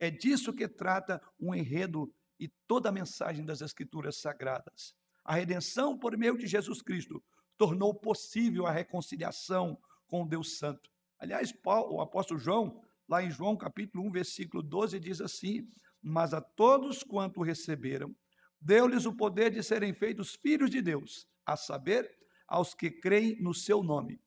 É 0.00 0.10
disso 0.10 0.52
que 0.52 0.66
trata 0.66 1.22
um 1.38 1.54
enredo 1.54 2.12
e 2.38 2.48
toda 2.66 2.88
a 2.88 2.92
mensagem 2.92 3.44
das 3.44 3.60
Escrituras 3.60 4.20
sagradas. 4.20 4.94
A 5.24 5.34
redenção 5.34 5.96
por 5.96 6.16
meio 6.16 6.36
de 6.36 6.48
Jesus 6.48 6.82
Cristo 6.82 7.22
tornou 7.56 7.94
possível 7.94 8.66
a 8.66 8.72
reconciliação 8.72 9.80
com 10.08 10.26
Deus 10.26 10.58
Santo. 10.58 10.90
Aliás, 11.20 11.52
Paulo, 11.52 11.96
o 11.96 12.00
apóstolo 12.00 12.40
João, 12.40 12.82
lá 13.10 13.24
em 13.24 13.30
João 13.30 13.56
capítulo 13.56 14.06
1, 14.06 14.12
versículo 14.12 14.62
12, 14.62 15.00
diz 15.00 15.20
assim: 15.20 15.68
Mas 16.00 16.32
a 16.32 16.40
todos 16.40 17.02
quanto 17.02 17.42
receberam, 17.42 18.14
deu-lhes 18.60 19.04
o 19.04 19.16
poder 19.16 19.50
de 19.50 19.62
serem 19.64 19.92
feitos 19.92 20.36
filhos 20.36 20.70
de 20.70 20.80
Deus, 20.80 21.26
a 21.44 21.56
saber, 21.56 22.08
aos 22.46 22.72
que 22.72 22.90
creem 22.90 23.36
no 23.42 23.52
seu 23.52 23.82
nome. 23.82 24.20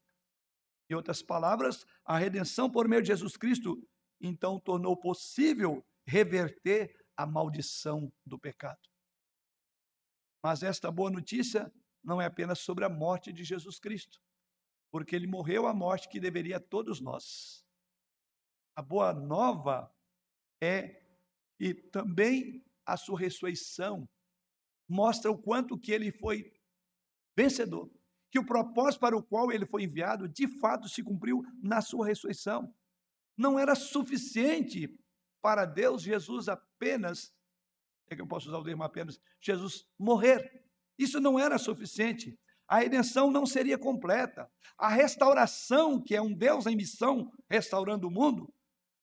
Em 0.90 0.96
outras 0.96 1.22
palavras, 1.22 1.86
a 2.06 2.18
redenção 2.18 2.70
por 2.70 2.88
meio 2.88 3.02
de 3.02 3.08
Jesus 3.08 3.38
Cristo 3.38 3.82
então 4.20 4.60
tornou 4.60 4.98
possível 4.98 5.86
reverter 6.06 6.94
a 7.16 7.26
maldição 7.26 8.12
do 8.26 8.38
pecado. 8.38 8.80
Mas 10.42 10.62
esta 10.62 10.92
boa 10.92 11.10
notícia 11.10 11.72
não 12.04 12.22
é 12.22 12.26
apenas 12.26 12.60
sobre 12.60 12.84
a 12.84 12.90
morte 12.90 13.32
de 13.32 13.44
Jesus 13.46 13.80
Cristo, 13.80 14.20
porque 14.92 15.16
ele 15.16 15.28
morreu 15.28 15.68
a 15.68 15.74
morte 15.74 16.10
que 16.10 16.20
deveria 16.20 16.58
a 16.58 16.62
todos 16.62 17.00
nós. 17.00 17.64
A 18.76 18.82
boa 18.82 19.14
nova 19.14 19.94
é 20.62 21.02
que 21.58 21.74
também 21.74 22.66
a 22.86 22.98
sua 22.98 23.20
ressurreição 23.20 24.08
mostra 24.90 25.32
o 25.32 25.38
quanto 25.38 25.80
que 25.80 25.92
ele 25.92 26.12
foi 26.12 26.52
vencedor 27.36 27.90
que 28.34 28.40
o 28.40 28.46
propósito 28.46 29.00
para 29.00 29.16
o 29.16 29.22
qual 29.22 29.52
ele 29.52 29.64
foi 29.64 29.84
enviado, 29.84 30.28
de 30.28 30.48
fato, 30.60 30.90
se 30.90 31.04
cumpriu 31.04 31.44
na 31.62 31.82
sua 31.82 32.08
ressurreição. 32.08 32.74
Não 33.38 33.60
era 33.60 33.76
suficiente 33.76 34.90
para 35.40 35.66
Deus 35.66 36.02
Jesus 36.02 36.50
apenas, 36.50 37.32
é 38.10 38.16
que 38.16 38.22
eu 38.24 38.28
posso 38.28 38.48
usar 38.48 38.58
o 38.58 38.64
termo 38.64 38.82
apenas, 38.82 39.22
Jesus 39.40 39.86
morrer. 40.00 40.66
Isso 40.98 41.20
não 41.20 41.40
era 41.40 41.60
suficiente. 41.60 42.36
A 42.68 42.80
redenção 42.80 43.30
não 43.30 43.46
seria 43.46 43.78
completa. 43.78 44.52
A 44.80 44.90
restauração, 44.90 46.02
que 46.02 46.16
é 46.16 46.22
um 46.22 46.34
Deus 46.34 46.66
em 46.66 46.76
missão 46.76 47.32
restaurando 47.48 48.08
o 48.08 48.12
mundo, 48.12 48.52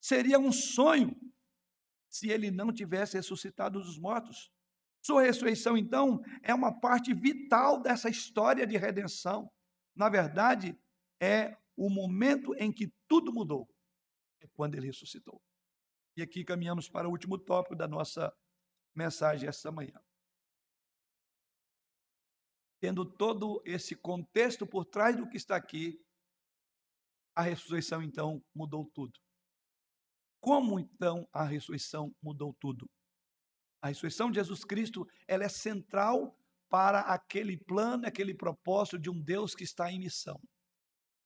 seria 0.01 0.39
um 0.39 0.53
sonho 0.53 1.15
se 2.09 2.29
ele 2.29 2.51
não 2.51 2.73
tivesse 2.73 3.17
ressuscitado 3.17 3.81
dos 3.81 3.99
mortos. 3.99 4.51
Sua 5.03 5.23
ressurreição, 5.23 5.77
então, 5.77 6.21
é 6.43 6.55
uma 6.55 6.79
parte 6.79 7.15
vital 7.15 7.81
dessa 7.81 8.09
história 8.09 8.67
de 8.67 8.77
redenção. 8.77 9.51
Na 9.95 10.09
verdade, 10.09 10.79
é 11.21 11.57
o 11.77 11.89
momento 11.89 12.55
em 12.57 12.73
que 12.73 12.93
tudo 13.09 13.33
mudou. 13.33 13.69
É 14.43 14.49
quando 14.49 14.75
ele 14.75 14.87
ressuscitou. 14.87 15.41
E 16.17 16.23
aqui 16.23 16.45
caminhamos 16.45 16.89
para 16.89 17.09
o 17.09 17.11
último 17.11 17.39
tópico 17.39 17.77
da 17.77 17.89
nossa 17.89 18.35
mensagem 18.95 19.49
esta 19.49 19.71
manhã. 19.71 19.99
Tendo 22.81 23.05
todo 23.05 23.63
esse 23.65 23.95
contexto 23.95 24.67
por 24.67 24.85
trás 24.85 25.17
do 25.17 25.29
que 25.29 25.37
está 25.37 25.57
aqui, 25.57 26.03
a 27.35 27.43
ressurreição 27.43 28.03
então 28.03 28.43
mudou 28.55 28.85
tudo. 28.87 29.19
Como 30.41 30.81
então 30.81 31.27
a 31.33 31.45
ressurreição 31.45 32.15
mudou 32.23 32.55
tudo? 32.59 32.89
A 33.83 33.89
ressurreição 33.89 34.31
de 34.31 34.37
Jesus 34.37 34.65
Cristo, 34.65 35.07
ela 35.27 35.45
é 35.45 35.49
central 35.49 36.37
para 36.69 37.01
aquele 37.01 37.57
plano, 37.57 38.07
aquele 38.07 38.35
propósito 38.35 38.99
de 38.99 39.11
um 39.11 39.21
Deus 39.21 39.55
que 39.55 39.65
está 39.65 39.91
em 39.91 39.99
missão. 39.99 40.41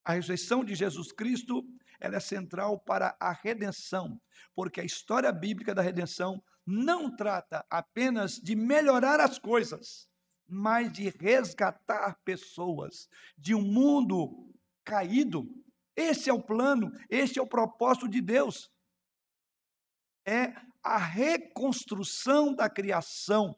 A 0.05 0.15
ressurreição 0.15 0.65
de 0.65 0.75
Jesus 0.75 1.13
Cristo, 1.13 1.63
ela 2.01 2.17
é 2.17 2.21
central 2.21 2.79
para 2.81 3.17
a 3.21 3.33
redenção, 3.33 4.21
porque 4.55 4.81
a 4.81 4.85
história 4.85 5.33
bíblica 5.33 5.75
da 5.75 5.83
redenção 5.83 6.43
não 6.67 7.15
trata 7.15 7.65
apenas 7.71 8.37
de 8.37 8.57
melhorar 8.57 9.21
as 9.21 9.39
coisas, 9.39 10.09
mas 10.47 10.93
de 10.93 11.09
resgatar 11.09 12.19
pessoas 12.25 13.09
de 13.37 13.55
um 13.55 13.63
mundo 13.63 14.53
caído. 14.85 15.45
Esse 15.97 16.29
é 16.29 16.33
o 16.33 16.43
plano, 16.43 16.91
esse 17.09 17.39
é 17.39 17.43
o 17.43 17.47
propósito 17.47 18.09
de 18.09 18.21
Deus. 18.21 18.71
É 20.27 20.55
a 20.83 20.99
reconstrução 20.99 22.55
da 22.55 22.69
criação, 22.69 23.57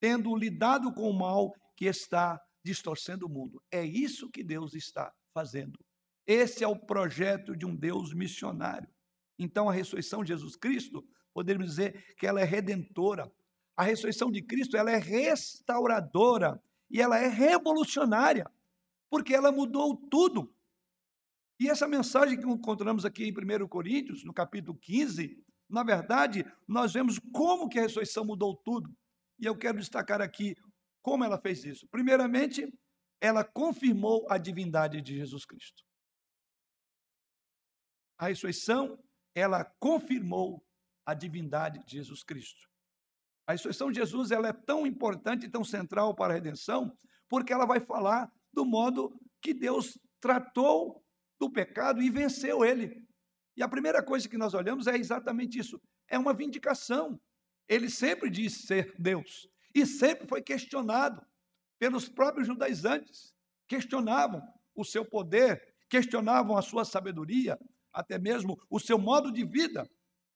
tendo 0.00 0.34
lidado 0.36 0.92
com 0.92 1.10
o 1.10 1.18
mal 1.18 1.52
que 1.76 1.86
está 1.86 2.40
distorcendo 2.64 3.26
o 3.26 3.28
mundo. 3.28 3.62
É 3.70 3.84
isso 3.84 4.30
que 4.30 4.44
Deus 4.44 4.74
está 4.74 5.12
fazendo. 5.32 5.78
Esse 6.26 6.62
é 6.62 6.68
o 6.68 6.78
projeto 6.78 7.56
de 7.56 7.64
um 7.64 7.74
Deus 7.74 8.12
missionário. 8.12 8.88
Então, 9.38 9.68
a 9.68 9.72
ressurreição 9.72 10.22
de 10.22 10.28
Jesus 10.28 10.56
Cristo, 10.56 11.06
podemos 11.32 11.66
dizer 11.66 12.14
que 12.16 12.26
ela 12.26 12.40
é 12.40 12.44
redentora. 12.44 13.32
A 13.76 13.84
ressurreição 13.84 14.30
de 14.30 14.42
Cristo, 14.42 14.76
ela 14.76 14.90
é 14.90 14.98
restauradora 14.98 16.60
e 16.90 17.00
ela 17.00 17.18
é 17.18 17.28
revolucionária, 17.28 18.50
porque 19.08 19.34
ela 19.34 19.52
mudou 19.52 19.96
tudo. 20.10 20.52
E 21.60 21.68
essa 21.68 21.88
mensagem 21.88 22.38
que 22.38 22.46
encontramos 22.46 23.04
aqui 23.04 23.24
em 23.24 23.32
1 23.32 23.66
Coríntios, 23.66 24.24
no 24.24 24.32
capítulo 24.32 24.78
15, 24.78 25.44
na 25.68 25.82
verdade, 25.82 26.44
nós 26.66 26.92
vemos 26.92 27.18
como 27.32 27.68
que 27.68 27.78
a 27.78 27.82
ressurreição 27.82 28.24
mudou 28.24 28.56
tudo. 28.56 28.96
E 29.38 29.44
eu 29.44 29.56
quero 29.56 29.78
destacar 29.78 30.20
aqui 30.20 30.54
como 31.02 31.24
ela 31.24 31.38
fez 31.40 31.64
isso. 31.64 31.86
Primeiramente, 31.88 32.72
ela 33.20 33.44
confirmou 33.44 34.26
a 34.30 34.38
divindade 34.38 35.02
de 35.02 35.16
Jesus 35.16 35.44
Cristo. 35.44 35.82
A 38.16 38.28
ressurreição, 38.28 38.98
ela 39.34 39.64
confirmou 39.78 40.64
a 41.04 41.14
divindade 41.14 41.84
de 41.84 41.92
Jesus 41.92 42.22
Cristo. 42.22 42.68
A 43.46 43.52
ressurreição 43.52 43.90
de 43.90 43.98
Jesus 43.98 44.30
ela 44.30 44.48
é 44.48 44.52
tão 44.52 44.86
importante 44.86 45.46
e 45.46 45.50
tão 45.50 45.64
central 45.64 46.14
para 46.14 46.32
a 46.32 46.36
redenção, 46.36 46.96
porque 47.28 47.52
ela 47.52 47.66
vai 47.66 47.80
falar 47.80 48.30
do 48.52 48.64
modo 48.64 49.18
que 49.40 49.54
Deus 49.54 49.98
tratou 50.20 51.02
do 51.38 51.50
pecado 51.50 52.02
e 52.02 52.10
venceu 52.10 52.64
ele. 52.64 53.06
E 53.56 53.62
a 53.62 53.68
primeira 53.68 54.02
coisa 54.02 54.28
que 54.28 54.38
nós 54.38 54.54
olhamos 54.54 54.86
é 54.86 54.96
exatamente 54.96 55.58
isso: 55.58 55.80
é 56.08 56.18
uma 56.18 56.34
vindicação. 56.34 57.20
Ele 57.68 57.90
sempre 57.90 58.30
disse 58.30 58.66
ser 58.66 58.94
Deus 58.98 59.48
e 59.74 59.84
sempre 59.84 60.26
foi 60.26 60.42
questionado 60.42 61.20
pelos 61.78 62.08
próprios 62.08 62.46
judaizantes. 62.46 63.34
Questionavam 63.66 64.42
o 64.74 64.84
seu 64.84 65.04
poder, 65.04 65.74
questionavam 65.88 66.56
a 66.56 66.62
sua 66.62 66.84
sabedoria, 66.84 67.58
até 67.92 68.18
mesmo 68.18 68.58
o 68.70 68.80
seu 68.80 68.98
modo 68.98 69.30
de 69.30 69.44
vida, 69.44 69.88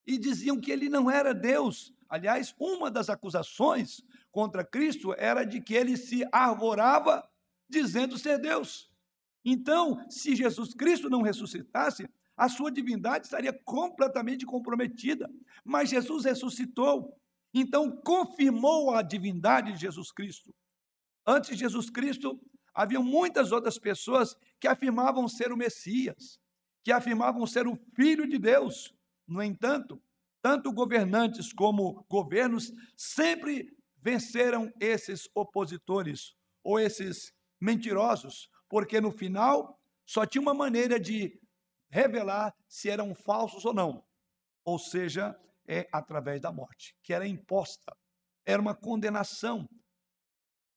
e 0.07 0.19
diziam 0.19 0.61
que 0.61 0.71
ele 0.71 0.89
não 0.89 1.11
era 1.11 1.33
Deus. 1.33 1.93
Aliás, 2.09 2.55
uma 2.59 2.91
das 2.91 3.09
acusações 3.09 4.03
contra 4.31 4.65
Cristo 4.65 5.15
era 5.17 5.45
de 5.45 5.61
que 5.63 5.75
ele 5.75 5.97
se 5.97 6.25
arvorava 6.31 7.27
dizendo 7.69 8.19
ser 8.19 8.39
Deus. 8.39 8.92
Então, 9.45 10.05
se 10.09 10.37
Jesus 10.37 10.73
Cristo 10.75 11.11
não 11.11 11.23
ressuscitasse, 11.23 12.09
a 12.37 12.49
sua 12.49 12.71
divindade 12.71 13.27
estaria 13.27 13.53
completamente 13.65 14.47
comprometida. 14.47 15.31
Mas 15.65 15.91
Jesus 15.91 16.25
ressuscitou, 16.25 17.17
então 17.53 17.91
confirmou 18.05 18.95
a 18.95 19.03
divindade 19.03 19.73
de 19.73 19.81
Jesus 19.81 20.11
Cristo. 20.11 20.55
Antes 21.27 21.51
de 21.51 21.57
Jesus 21.57 21.91
Cristo, 21.91 22.41
havia 22.75 23.01
muitas 23.01 23.53
outras 23.53 23.79
pessoas 23.79 24.35
que 24.59 24.67
afirmavam 24.67 25.29
ser 25.29 25.53
o 25.53 25.57
Messias, 25.57 26.39
que 26.85 26.91
afirmavam 26.91 27.47
ser 27.47 27.67
o 27.67 27.79
Filho 27.95 28.29
de 28.29 28.39
Deus. 28.39 28.95
No 29.27 29.43
entanto, 29.43 30.03
tanto 30.41 30.73
governantes 30.73 31.53
como 31.53 32.05
governos 32.09 32.73
sempre 32.97 33.69
venceram 33.99 34.73
esses 34.81 35.29
opositores 35.35 36.35
ou 36.65 36.81
esses 36.81 37.33
mentirosos, 37.61 38.49
porque 38.73 39.03
no 39.03 39.13
final 39.13 39.79
só 40.07 40.25
tinha 40.25 40.41
uma 40.41 40.55
maneira 40.55 40.99
de 40.99 41.39
revelar 41.91 42.57
se 42.67 42.89
eram 42.89 43.15
falsos 43.15 43.67
ou 43.67 43.75
não. 43.75 44.03
Ou 44.65 44.79
seja, 44.79 45.39
é 45.69 45.87
através 45.93 46.41
da 46.41 46.51
morte, 46.51 46.97
que 47.03 47.13
era 47.13 47.29
imposta. 47.29 47.95
Era 48.47 48.63
uma 48.63 48.75
condenação. 48.75 49.69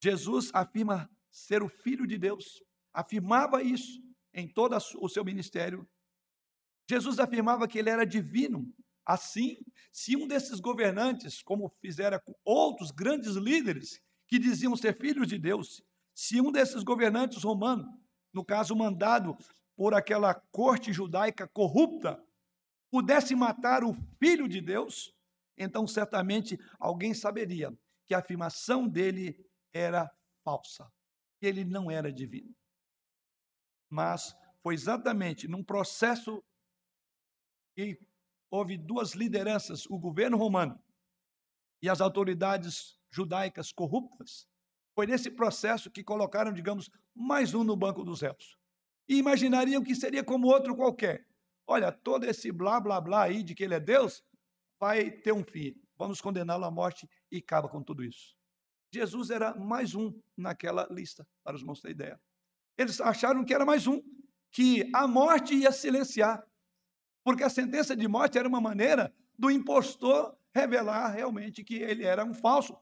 Jesus 0.04 0.52
afirma 0.54 1.10
ser 1.32 1.64
o 1.64 1.70
filho 1.70 2.06
de 2.06 2.18
Deus, 2.18 2.62
afirmava 2.94 3.64
isso 3.64 4.04
em 4.34 4.46
todo 4.46 4.76
o 5.00 5.08
seu 5.08 5.24
ministério. 5.24 5.88
Jesus 6.90 7.18
afirmava 7.18 7.66
que 7.66 7.80
ele 7.80 7.90
era 7.90 8.06
divino. 8.06 8.76
Assim, 9.06 9.56
se 9.94 10.18
um 10.18 10.28
desses 10.28 10.60
governantes, 10.60 11.42
como 11.42 11.70
fizera 11.80 12.20
com 12.20 12.34
outros 12.44 12.92
grandes 12.92 13.36
líderes 13.38 14.02
que 14.28 14.38
diziam 14.38 14.76
ser 14.76 14.98
filhos 14.98 15.30
de 15.30 15.40
Deus, 15.40 15.82
se 16.16 16.40
um 16.40 16.50
desses 16.50 16.82
governantes 16.82 17.44
romanos, 17.44 17.86
no 18.34 18.44
caso 18.44 18.74
mandado 18.74 19.38
por 19.76 19.94
aquela 19.94 20.34
corte 20.34 20.94
judaica 20.94 21.46
corrupta, 21.46 22.24
pudesse 22.90 23.36
matar 23.36 23.84
o 23.84 23.94
filho 24.18 24.48
de 24.48 24.62
Deus, 24.62 25.14
então 25.58 25.86
certamente 25.86 26.58
alguém 26.80 27.14
saberia 27.14 27.78
que 28.08 28.14
a 28.14 28.20
afirmação 28.20 28.88
dele 28.88 29.46
era 29.74 30.10
falsa, 30.44 30.90
que 31.38 31.46
ele 31.46 31.66
não 31.66 31.92
era 31.92 32.12
divino. 32.14 32.56
Mas 33.90 34.34
foi 34.64 34.74
exatamente 34.74 35.50
num 35.50 35.64
processo 35.64 36.42
que 37.76 38.00
houve 38.50 38.78
duas 38.78 39.14
lideranças, 39.14 39.86
o 39.88 40.00
governo 40.00 40.38
romano 40.38 40.82
e 41.82 41.90
as 41.90 42.00
autoridades 42.00 42.98
judaicas 43.12 43.74
corruptas, 43.74 44.48
foi 44.96 45.06
nesse 45.06 45.30
processo 45.30 45.92
que 45.92 46.02
colocaram, 46.02 46.54
digamos, 46.54 46.90
mais 47.14 47.54
um 47.54 47.64
no 47.64 47.76
banco 47.76 48.04
dos 48.04 48.22
réus. 48.22 48.58
E 49.08 49.18
imaginariam 49.18 49.84
que 49.84 49.94
seria 49.94 50.24
como 50.24 50.48
outro 50.48 50.76
qualquer. 50.76 51.28
Olha, 51.68 51.92
todo 51.92 52.24
esse 52.24 52.52
blá 52.52 52.80
blá 52.80 53.02
blá 53.02 53.24
aí 53.24 53.44
de 53.44 53.54
que 53.54 53.64
ele 53.64 53.74
é 53.74 53.80
Deus 53.80 54.24
vai 54.80 55.12
ter 55.12 55.34
um 55.34 55.44
fim. 55.44 55.76
Vamos 55.98 56.22
condená-lo 56.22 56.64
à 56.64 56.72
morte 56.72 57.10
e 57.32 57.38
acaba 57.38 57.68
com 57.68 57.84
tudo 57.84 58.04
isso. 58.04 58.36
Jesus 58.92 59.30
era 59.30 59.54
mais 59.54 59.94
um 59.94 60.14
naquela 60.38 60.88
lista, 60.90 61.28
para 61.44 61.56
os 61.56 61.62
irmãos 61.62 61.82
terem 61.82 61.96
ideia. 61.96 62.22
Eles 62.78 63.02
acharam 63.02 63.44
que 63.44 63.54
era 63.54 63.66
mais 63.66 63.88
um, 63.88 64.02
que 64.52 64.90
a 64.94 65.08
morte 65.08 65.54
ia 65.54 65.72
silenciar, 65.72 66.46
porque 67.24 67.44
a 67.44 67.50
sentença 67.50 67.96
de 67.96 68.08
morte 68.08 68.38
era 68.38 68.48
uma 68.48 68.62
maneira 68.62 69.14
do 69.38 69.52
impostor 69.52 70.38
revelar 70.54 71.10
realmente 71.10 71.64
que 71.64 71.76
ele 71.76 72.06
era 72.06 72.24
um 72.24 72.34
falso. 72.34 72.78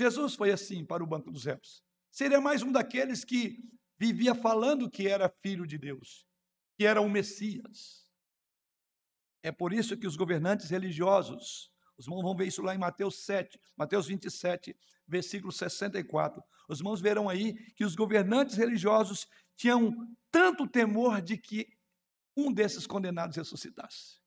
Jesus 0.00 0.34
foi 0.34 0.50
assim 0.50 0.82
para 0.82 1.04
o 1.04 1.06
banco 1.06 1.30
dos 1.30 1.44
réus. 1.44 1.84
Seria 2.10 2.40
mais 2.40 2.62
um 2.62 2.72
daqueles 2.72 3.22
que 3.22 3.58
vivia 3.98 4.34
falando 4.34 4.90
que 4.90 5.06
era 5.06 5.28
filho 5.42 5.66
de 5.66 5.76
Deus, 5.76 6.26
que 6.78 6.86
era 6.86 7.02
o 7.02 7.08
Messias. 7.08 8.10
É 9.42 9.52
por 9.52 9.74
isso 9.74 9.98
que 9.98 10.06
os 10.06 10.16
governantes 10.16 10.70
religiosos, 10.70 11.70
os 11.98 12.06
irmãos 12.06 12.22
vão 12.22 12.34
ver 12.34 12.46
isso 12.46 12.62
lá 12.62 12.74
em 12.74 12.78
Mateus 12.78 13.26
7, 13.26 13.60
Mateus 13.76 14.06
27, 14.06 14.74
versículo 15.06 15.52
64. 15.52 16.42
Os 16.66 16.78
irmãos 16.78 17.02
verão 17.02 17.28
aí 17.28 17.52
que 17.74 17.84
os 17.84 17.94
governantes 17.94 18.56
religiosos 18.56 19.28
tinham 19.54 19.94
tanto 20.30 20.66
temor 20.66 21.20
de 21.20 21.36
que 21.36 21.66
um 22.34 22.50
desses 22.50 22.86
condenados 22.86 23.36
ressuscitasse. 23.36 24.18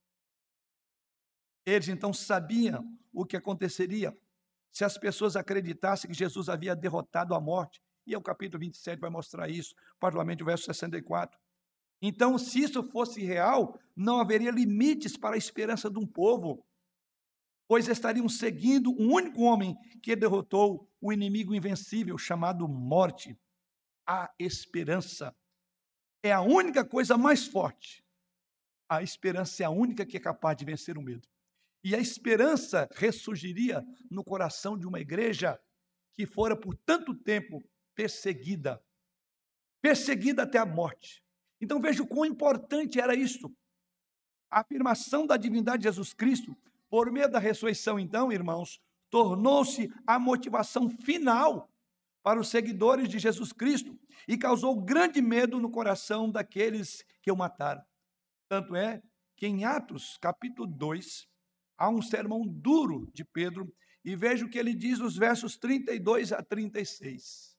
Eles 1.65 1.88
então 1.88 2.13
sabiam 2.13 2.86
o 3.12 3.25
que 3.25 3.36
aconteceria 3.36 4.15
se 4.73 4.83
as 4.83 4.97
pessoas 4.97 5.36
acreditassem 5.36 6.09
que 6.09 6.17
Jesus 6.17 6.49
havia 6.49 6.75
derrotado 6.75 7.36
a 7.36 7.39
morte. 7.39 7.79
E 8.07 8.13
é 8.13 8.17
o 8.17 8.21
capítulo 8.21 8.59
27 8.59 8.99
vai 8.99 9.09
mostrar 9.09 9.47
isso, 9.47 9.75
particularmente 9.99 10.41
o 10.41 10.45
verso 10.45 10.65
64. 10.65 11.39
Então, 12.01 12.38
se 12.38 12.59
isso 12.59 12.83
fosse 12.83 13.21
real, 13.23 13.79
não 13.95 14.19
haveria 14.19 14.51
limites 14.51 15.15
para 15.15 15.36
a 15.36 15.38
esperança 15.38 15.89
de 15.89 15.99
um 15.99 16.05
povo, 16.05 16.65
pois 17.67 17.88
estariam 17.88 18.27
seguindo 18.27 18.91
um 18.91 19.13
único 19.13 19.43
homem 19.43 19.77
que 20.01 20.15
derrotou 20.15 20.89
o 20.99 21.13
inimigo 21.13 21.55
invencível 21.55 22.17
chamado 22.17 22.67
morte. 22.67 23.39
A 24.05 24.33
esperança 24.38 25.33
é 26.23 26.31
a 26.31 26.41
única 26.41 26.83
coisa 26.83 27.17
mais 27.17 27.45
forte. 27.45 28.03
A 28.89 29.01
esperança 29.01 29.63
é 29.63 29.65
a 29.65 29.69
única 29.69 30.05
que 30.05 30.17
é 30.17 30.19
capaz 30.19 30.57
de 30.57 30.65
vencer 30.65 30.97
o 30.97 31.01
medo. 31.01 31.27
E 31.84 31.93
a 31.93 32.00
esperança 32.00 32.88
ressurgiria 32.96 33.84
no 34.10 34.24
coração 34.24 34.78
de 34.78 34.88
uma 34.88 35.00
igreja 35.00 35.60
que 36.13 36.26
fora 36.26 36.56
por 36.56 36.76
tanto 36.78 37.13
tempo 37.13 37.62
perseguida, 37.93 38.82
perseguida 39.82 40.43
até 40.43 40.58
a 40.58 40.65
morte. 40.65 41.24
Então 41.60 41.82
veja 41.82 42.02
o 42.02 42.08
quão 42.08 42.26
importante 42.26 43.00
era 43.00 43.15
isso. 43.15 43.54
A 44.50 44.62
afirmação 44.62 45.26
da 45.26 45.36
divindade 45.36 45.80
de 45.80 45.89
Jesus 45.89 46.13
Cristo, 46.13 46.56
por 46.89 47.12
meio 47.12 47.30
da 47.30 47.39
ressurreição, 47.39 48.00
então, 48.00 48.32
irmãos, 48.32 48.80
tornou-se 49.10 49.91
a 50.06 50.17
motivação 50.17 50.89
final 50.89 51.69
para 52.24 52.39
os 52.39 52.48
seguidores 52.48 53.10
de 53.10 53.19
Jesus 53.19 53.52
Cristo 53.52 54.00
e 54.28 54.38
causou 54.38 54.80
grande 54.82 55.22
medo 55.22 55.60
no 55.60 55.69
coração 55.69 56.32
daqueles 56.32 57.04
que 57.22 57.32
o 57.32 57.36
mataram. 57.36 57.84
Tanto 58.48 58.76
é 58.76 59.02
que 59.36 59.48
em 59.48 59.65
Atos, 59.65 60.17
capítulo 60.22 60.67
2, 60.67 61.28
há 61.77 61.89
um 61.89 62.01
sermão 62.01 62.41
duro 62.47 63.09
de 63.13 63.23
Pedro, 63.23 63.73
e 64.03 64.15
veja 64.15 64.45
o 64.45 64.49
que 64.49 64.59
ele 64.59 64.73
diz 64.73 64.99
nos 64.99 65.15
versos 65.15 65.57
32 65.57 66.31
a 66.33 66.43
36. 66.43 67.57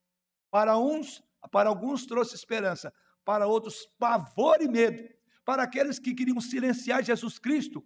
Para 0.51 0.79
uns, 0.79 1.23
para 1.51 1.69
alguns 1.69 2.07
trouxe 2.07 2.35
esperança, 2.35 2.93
para 3.25 3.47
outros 3.47 3.87
pavor 3.99 4.61
e 4.61 4.69
medo, 4.69 5.03
para 5.45 5.63
aqueles 5.63 5.99
que 5.99 6.15
queriam 6.15 6.41
silenciar 6.41 7.03
Jesus 7.03 7.39
Cristo, 7.39 7.83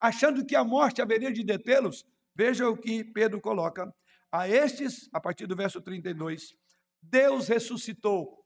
achando 0.00 0.44
que 0.46 0.54
a 0.54 0.64
morte 0.64 1.02
haveria 1.02 1.32
de 1.32 1.44
detê-los. 1.44 2.04
Veja 2.34 2.68
o 2.68 2.76
que 2.76 3.04
Pedro 3.04 3.40
coloca. 3.40 3.92
A 4.30 4.48
estes, 4.48 5.08
a 5.12 5.20
partir 5.20 5.46
do 5.46 5.56
verso 5.56 5.80
32, 5.80 6.54
Deus 7.02 7.48
ressuscitou, 7.48 8.44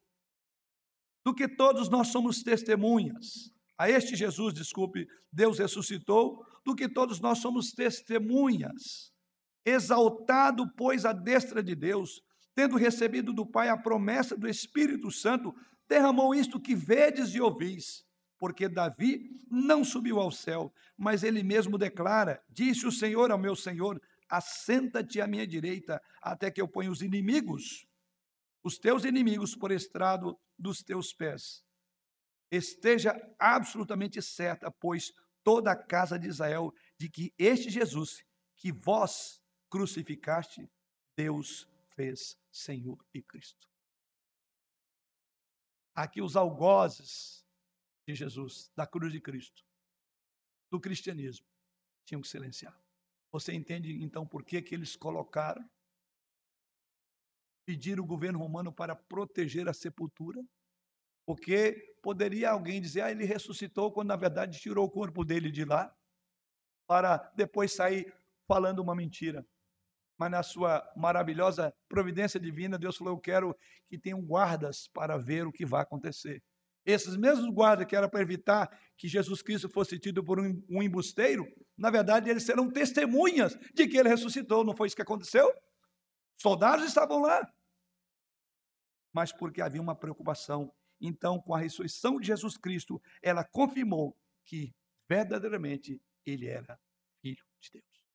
do 1.24 1.34
que 1.34 1.48
todos 1.48 1.88
nós 1.88 2.08
somos 2.08 2.42
testemunhas. 2.42 3.52
A 3.78 3.90
este 3.90 4.14
Jesus, 4.14 4.54
desculpe, 4.54 5.06
Deus 5.32 5.58
ressuscitou, 5.58 6.44
do 6.64 6.74
que 6.74 6.88
todos 6.88 7.20
nós 7.20 7.38
somos 7.38 7.72
testemunhas. 7.72 9.12
Exaltado, 9.64 10.70
pois, 10.76 11.04
a 11.04 11.12
destra 11.12 11.62
de 11.62 11.74
Deus, 11.74 12.22
tendo 12.54 12.76
recebido 12.76 13.32
do 13.32 13.46
Pai 13.46 13.68
a 13.68 13.76
promessa 13.76 14.36
do 14.36 14.48
Espírito 14.48 15.10
Santo, 15.10 15.54
derramou 15.88 16.34
isto 16.34 16.60
que 16.60 16.74
vedes 16.74 17.34
e 17.34 17.40
ouvis. 17.40 18.04
Porque 18.38 18.68
Davi 18.68 19.30
não 19.48 19.84
subiu 19.84 20.18
ao 20.18 20.30
céu, 20.30 20.72
mas 20.96 21.22
ele 21.22 21.42
mesmo 21.42 21.78
declara: 21.78 22.42
Disse 22.48 22.86
o 22.86 22.92
Senhor 22.92 23.30
ao 23.30 23.38
meu 23.38 23.54
Senhor: 23.54 24.00
Assenta-te 24.28 25.20
à 25.20 25.26
minha 25.26 25.46
direita, 25.46 26.00
até 26.20 26.50
que 26.50 26.60
eu 26.60 26.66
ponha 26.66 26.90
os 26.90 27.02
inimigos, 27.02 27.86
os 28.64 28.78
teus 28.78 29.04
inimigos, 29.04 29.54
por 29.54 29.70
estrado 29.70 30.36
dos 30.58 30.82
teus 30.82 31.12
pés. 31.12 31.62
Esteja 32.52 33.14
absolutamente 33.38 34.20
certa, 34.20 34.70
pois 34.70 35.10
toda 35.42 35.72
a 35.72 35.76
casa 35.76 36.18
de 36.18 36.28
Israel 36.28 36.70
de 36.98 37.08
que 37.08 37.32
este 37.38 37.70
Jesus, 37.70 38.22
que 38.56 38.70
vós 38.70 39.42
crucificaste, 39.70 40.70
Deus 41.16 41.66
fez 41.96 42.38
Senhor 42.50 43.02
e 43.14 43.22
Cristo. 43.22 43.66
Aqui 45.94 46.20
os 46.20 46.36
algozes 46.36 47.42
de 48.06 48.14
Jesus, 48.14 48.70
da 48.76 48.86
cruz 48.86 49.10
de 49.10 49.20
Cristo, 49.20 49.64
do 50.70 50.78
cristianismo, 50.78 51.46
tinham 52.04 52.20
que 52.20 52.28
silenciar. 52.28 52.78
Você 53.30 53.54
entende 53.54 54.02
então 54.02 54.26
por 54.26 54.44
que, 54.44 54.60
que 54.60 54.74
eles 54.74 54.94
colocaram, 54.94 55.66
pediram 57.64 58.04
o 58.04 58.06
governo 58.06 58.38
romano 58.38 58.70
para 58.70 58.94
proteger 58.94 59.66
a 59.70 59.72
sepultura? 59.72 60.42
Porque 61.24 61.96
poderia 62.02 62.50
alguém 62.50 62.80
dizer, 62.80 63.02
ah, 63.02 63.10
ele 63.10 63.24
ressuscitou, 63.24 63.92
quando 63.92 64.08
na 64.08 64.16
verdade 64.16 64.58
tirou 64.58 64.86
o 64.86 64.90
corpo 64.90 65.24
dele 65.24 65.50
de 65.50 65.64
lá, 65.64 65.94
para 66.86 67.16
depois 67.36 67.72
sair 67.72 68.12
falando 68.46 68.80
uma 68.80 68.94
mentira. 68.94 69.46
Mas 70.18 70.30
na 70.30 70.42
sua 70.42 70.86
maravilhosa 70.96 71.74
providência 71.88 72.38
divina, 72.38 72.78
Deus 72.78 72.96
falou: 72.96 73.14
Eu 73.14 73.20
quero 73.20 73.56
que 73.88 73.98
tenham 73.98 74.20
guardas 74.20 74.88
para 74.88 75.16
ver 75.16 75.46
o 75.46 75.52
que 75.52 75.64
vai 75.64 75.82
acontecer. 75.82 76.42
Esses 76.84 77.16
mesmos 77.16 77.48
guardas 77.54 77.86
que 77.86 77.94
era 77.94 78.08
para 78.08 78.20
evitar 78.20 78.68
que 78.96 79.06
Jesus 79.08 79.40
Cristo 79.40 79.68
fosse 79.68 79.98
tido 79.98 80.22
por 80.22 80.40
um 80.40 80.82
embusteiro, 80.82 81.46
na 81.78 81.90
verdade, 81.90 82.28
eles 82.28 82.42
serão 82.42 82.70
testemunhas 82.70 83.56
de 83.72 83.86
que 83.86 83.96
ele 83.96 84.08
ressuscitou. 84.08 84.64
Não 84.64 84.76
foi 84.76 84.88
isso 84.88 84.96
que 84.96 85.02
aconteceu? 85.02 85.52
Soldados 86.40 86.86
estavam 86.86 87.22
lá. 87.22 87.48
Mas 89.12 89.32
porque 89.32 89.60
havia 89.60 89.80
uma 89.80 89.94
preocupação 89.94 90.72
então, 91.02 91.40
com 91.40 91.52
a 91.52 91.58
ressurreição 91.58 92.20
de 92.20 92.28
Jesus 92.28 92.56
Cristo, 92.56 93.02
ela 93.20 93.44
confirmou 93.44 94.16
que 94.46 94.72
verdadeiramente 95.08 96.00
ele 96.24 96.46
era 96.46 96.80
filho 97.20 97.44
de 97.60 97.70
Deus. 97.72 98.06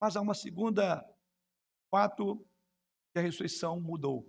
Mas 0.00 0.16
há 0.16 0.20
uma 0.20 0.34
segunda 0.34 1.04
fato 1.90 2.46
que 3.12 3.18
a 3.18 3.22
ressurreição 3.22 3.80
mudou, 3.80 4.24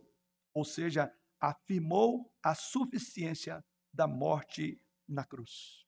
ou 0.51 0.65
seja, 0.65 1.13
afirmou 1.39 2.33
a 2.43 2.55
suficiência 2.55 3.63
da 3.93 4.07
morte 4.07 4.81
na 5.07 5.23
cruz. 5.23 5.86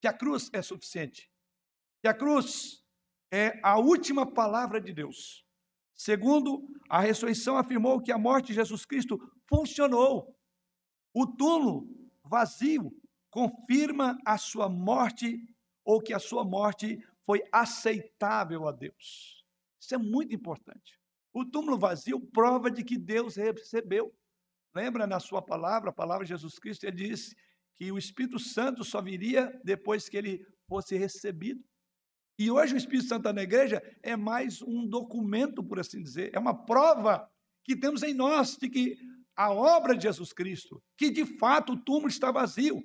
Que 0.00 0.08
a 0.08 0.12
cruz 0.12 0.50
é 0.52 0.60
suficiente. 0.60 1.30
Que 2.02 2.08
a 2.08 2.14
cruz 2.14 2.84
é 3.32 3.60
a 3.62 3.78
última 3.78 4.30
palavra 4.30 4.80
de 4.80 4.92
Deus. 4.92 5.44
Segundo, 5.94 6.66
a 6.90 7.00
ressurreição 7.00 7.56
afirmou 7.56 8.02
que 8.02 8.10
a 8.10 8.18
morte 8.18 8.48
de 8.48 8.54
Jesus 8.54 8.84
Cristo 8.84 9.18
funcionou. 9.48 10.33
O 11.14 11.26
túmulo 11.26 11.88
vazio 12.24 12.92
confirma 13.30 14.18
a 14.26 14.36
sua 14.36 14.68
morte 14.68 15.40
ou 15.84 16.00
que 16.00 16.12
a 16.12 16.18
sua 16.18 16.44
morte 16.44 16.98
foi 17.24 17.40
aceitável 17.52 18.66
a 18.66 18.72
Deus. 18.72 19.44
Isso 19.80 19.94
é 19.94 19.98
muito 19.98 20.34
importante. 20.34 20.98
O 21.32 21.44
túmulo 21.44 21.78
vazio 21.78 22.20
prova 22.20 22.70
de 22.70 22.82
que 22.82 22.98
Deus 22.98 23.36
recebeu. 23.36 24.12
Lembra 24.74 25.06
na 25.06 25.20
sua 25.20 25.40
palavra, 25.40 25.90
a 25.90 25.92
palavra 25.92 26.24
de 26.24 26.30
Jesus 26.30 26.58
Cristo, 26.58 26.84
ele 26.84 27.08
disse 27.08 27.36
que 27.76 27.92
o 27.92 27.98
Espírito 27.98 28.38
Santo 28.38 28.82
só 28.82 29.00
viria 29.00 29.60
depois 29.64 30.08
que 30.08 30.16
ele 30.16 30.44
fosse 30.66 30.96
recebido. 30.96 31.62
E 32.36 32.50
hoje 32.50 32.74
o 32.74 32.76
Espírito 32.76 33.06
Santo 33.06 33.32
na 33.32 33.42
igreja 33.42 33.80
é 34.02 34.16
mais 34.16 34.60
um 34.62 34.86
documento, 34.86 35.62
por 35.62 35.78
assim 35.78 36.02
dizer, 36.02 36.30
é 36.34 36.38
uma 36.38 36.64
prova 36.64 37.30
que 37.62 37.76
temos 37.76 38.02
em 38.02 38.12
nós 38.12 38.56
de 38.56 38.68
que 38.68 38.98
a 39.36 39.52
obra 39.52 39.96
de 39.96 40.02
Jesus 40.04 40.32
Cristo, 40.32 40.82
que 40.96 41.10
de 41.10 41.24
fato 41.24 41.72
o 41.72 41.80
túmulo 41.80 42.08
está 42.08 42.30
vazio. 42.30 42.82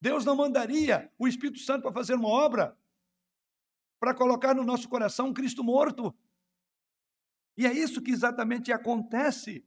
Deus 0.00 0.24
não 0.24 0.36
mandaria 0.36 1.10
o 1.18 1.26
Espírito 1.26 1.60
Santo 1.60 1.82
para 1.82 1.92
fazer 1.92 2.14
uma 2.14 2.28
obra 2.28 2.76
para 3.98 4.14
colocar 4.14 4.54
no 4.54 4.64
nosso 4.64 4.88
coração 4.88 5.28
um 5.28 5.32
Cristo 5.32 5.64
morto. 5.64 6.14
E 7.56 7.66
é 7.66 7.72
isso 7.72 8.02
que 8.02 8.10
exatamente 8.10 8.70
acontece. 8.72 9.66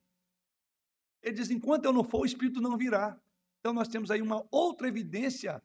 Ele 1.23 1.35
diz: 1.35 1.49
enquanto 1.49 1.85
eu 1.85 1.93
não 1.93 2.03
for, 2.03 2.21
o 2.21 2.25
Espírito 2.25 2.61
não 2.61 2.77
virá. 2.77 3.19
Então 3.59 3.73
nós 3.73 3.87
temos 3.87 4.11
aí 4.11 4.21
uma 4.21 4.45
outra 4.51 4.87
evidência 4.87 5.61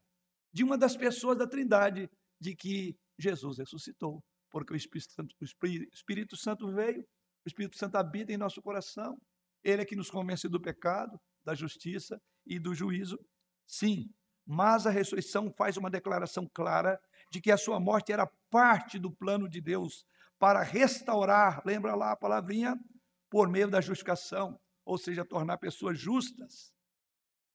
de 0.53 0.65
uma 0.65 0.79
das 0.79 0.97
pessoas 0.97 1.37
da 1.37 1.47
Trindade 1.47 2.11
de 2.41 2.57
que 2.57 2.97
Jesus 3.19 3.59
ressuscitou, 3.59 4.23
porque 4.51 4.73
o 4.73 4.77
Espírito 4.77 5.13
Santo, 5.13 5.37
o 5.41 5.45
Espírito 5.93 6.37
Santo 6.37 6.73
veio, 6.73 7.03
o 7.45 7.49
Espírito 7.49 7.77
Santo 7.77 7.97
habita 7.97 8.33
em 8.33 8.37
nosso 8.37 8.63
coração. 8.63 9.21
Ele 9.65 9.83
é 9.83 9.85
que 9.85 9.97
nos 9.97 10.11
convence 10.11 10.49
do 10.49 10.61
pecado, 10.61 11.19
da 11.45 11.55
justiça 11.55 12.21
e 12.47 12.59
do 12.59 12.75
juízo. 12.75 13.19
Sim, 13.67 14.11
mas 14.47 14.87
a 14.87 14.91
ressurreição 14.91 15.53
faz 15.57 15.77
uma 15.77 15.91
declaração 15.91 16.49
clara 16.53 17.01
de 17.31 17.41
que 17.41 17.51
a 17.51 17.57
sua 17.57 17.81
morte 17.81 18.13
era 18.13 18.27
parte 18.51 18.99
do 18.99 19.11
plano 19.11 19.49
de 19.49 19.61
Deus 19.61 20.05
para 20.39 20.63
restaurar, 20.63 21.63
lembra 21.65 21.95
lá 21.95 22.13
a 22.13 22.17
palavrinha, 22.17 22.77
por 23.31 23.49
meio 23.49 23.71
da 23.71 23.81
justificação, 23.81 24.59
ou 24.85 24.99
seja, 24.99 25.25
tornar 25.25 25.57
pessoas 25.59 25.99
justas. 25.99 26.73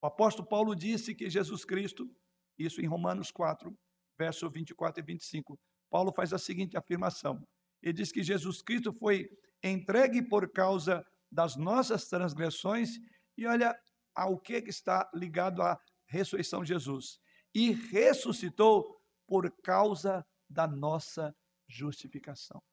O 0.01 0.07
apóstolo 0.07 0.47
Paulo 0.47 0.75
disse 0.75 1.13
que 1.13 1.29
Jesus 1.29 1.65
Cristo, 1.65 2.09
isso 2.57 2.81
em 2.81 2.87
Romanos 2.87 3.29
4, 3.29 3.77
verso 4.17 4.49
24 4.49 5.01
e 5.01 5.05
25, 5.05 5.59
Paulo 5.89 6.11
faz 6.13 6.33
a 6.33 6.37
seguinte 6.37 6.77
afirmação: 6.77 7.45
ele 7.81 7.93
diz 7.93 8.11
que 8.11 8.23
Jesus 8.23 8.61
Cristo 8.61 8.93
foi 8.93 9.29
entregue 9.63 10.21
por 10.21 10.51
causa 10.51 11.05
das 11.31 11.55
nossas 11.55 12.07
transgressões, 12.07 12.97
e 13.37 13.45
olha 13.45 13.77
ao 14.15 14.39
que 14.39 14.55
está 14.67 15.09
ligado 15.13 15.61
à 15.61 15.79
ressurreição 16.07 16.63
de 16.63 16.69
Jesus, 16.69 17.19
e 17.53 17.71
ressuscitou 17.71 19.01
por 19.27 19.51
causa 19.61 20.25
da 20.49 20.67
nossa 20.67 21.35
justificação. 21.67 22.63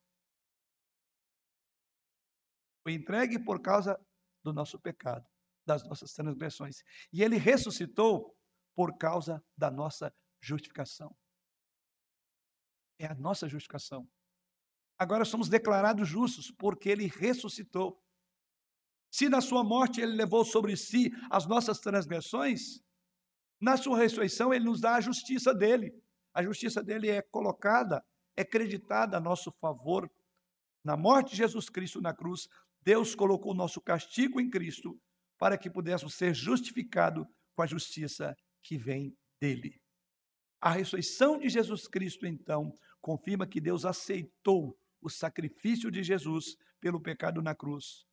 Foi 2.83 2.93
entregue 2.93 3.39
por 3.39 3.61
causa 3.61 3.99
do 4.43 4.53
nosso 4.53 4.79
pecado, 4.79 5.27
das 5.67 5.83
nossas 5.89 6.13
transgressões. 6.13 6.83
E 7.13 7.23
ele 7.23 7.37
ressuscitou 7.37 8.37
por 8.75 8.97
causa 8.99 9.43
da 9.57 9.71
nossa 9.71 10.15
justificação. 10.41 11.17
É 12.99 13.07
a 13.07 13.15
nossa 13.15 13.49
justificação. 13.49 14.07
Agora 14.99 15.25
somos 15.25 15.49
declarados 15.49 16.07
justos 16.07 16.51
porque 16.51 16.91
ele 16.91 17.07
ressuscitou. 17.07 18.04
Se 19.15 19.29
na 19.29 19.41
sua 19.41 19.63
morte 19.63 20.01
ele 20.01 20.17
levou 20.17 20.45
sobre 20.45 20.77
si 20.77 21.13
as 21.31 21.47
nossas 21.47 21.79
transgressões, 21.79 22.83
na 23.61 23.77
sua 23.77 23.97
ressurreição 23.97 24.53
ele 24.53 24.65
nos 24.65 24.81
dá 24.81 24.97
a 24.97 25.01
justiça 25.01 25.55
dele. 25.55 25.95
A 26.35 26.43
justiça 26.43 26.83
dele 26.83 27.09
é 27.09 27.23
colocada, 27.23 28.05
é 28.37 28.45
creditada 28.45 29.17
a 29.17 29.21
nosso 29.21 29.53
favor. 29.61 30.11
Na 30.83 30.97
morte 30.97 31.31
de 31.31 31.37
Jesus 31.37 31.69
Cristo 31.69 32.01
na 32.01 32.13
cruz, 32.13 32.49
Deus 32.83 33.15
colocou 33.15 33.53
o 33.53 33.55
nosso 33.55 33.81
castigo 33.81 34.41
em 34.41 34.51
Cristo 34.51 35.01
para 35.39 35.57
que 35.57 35.71
pudéssemos 35.71 36.15
ser 36.15 36.35
justificados 36.35 37.25
com 37.55 37.63
a 37.63 37.67
justiça 37.69 38.37
que 38.65 38.77
vem 38.77 39.17
dele. 39.41 39.81
A 40.61 40.71
ressurreição 40.71 41.39
de 41.39 41.49
Jesus 41.49 41.87
Cristo, 41.87 42.27
então, 42.27 42.77
confirma 43.01 43.47
que 43.47 43.61
Deus 43.61 43.85
aceitou 43.85 44.77
o 45.01 45.09
sacrifício 45.09 45.89
de 45.89 46.03
Jesus 46.03 46.57
pelo 46.81 47.01
pecado 47.01 47.41
na 47.41 47.55
cruz 47.55 48.05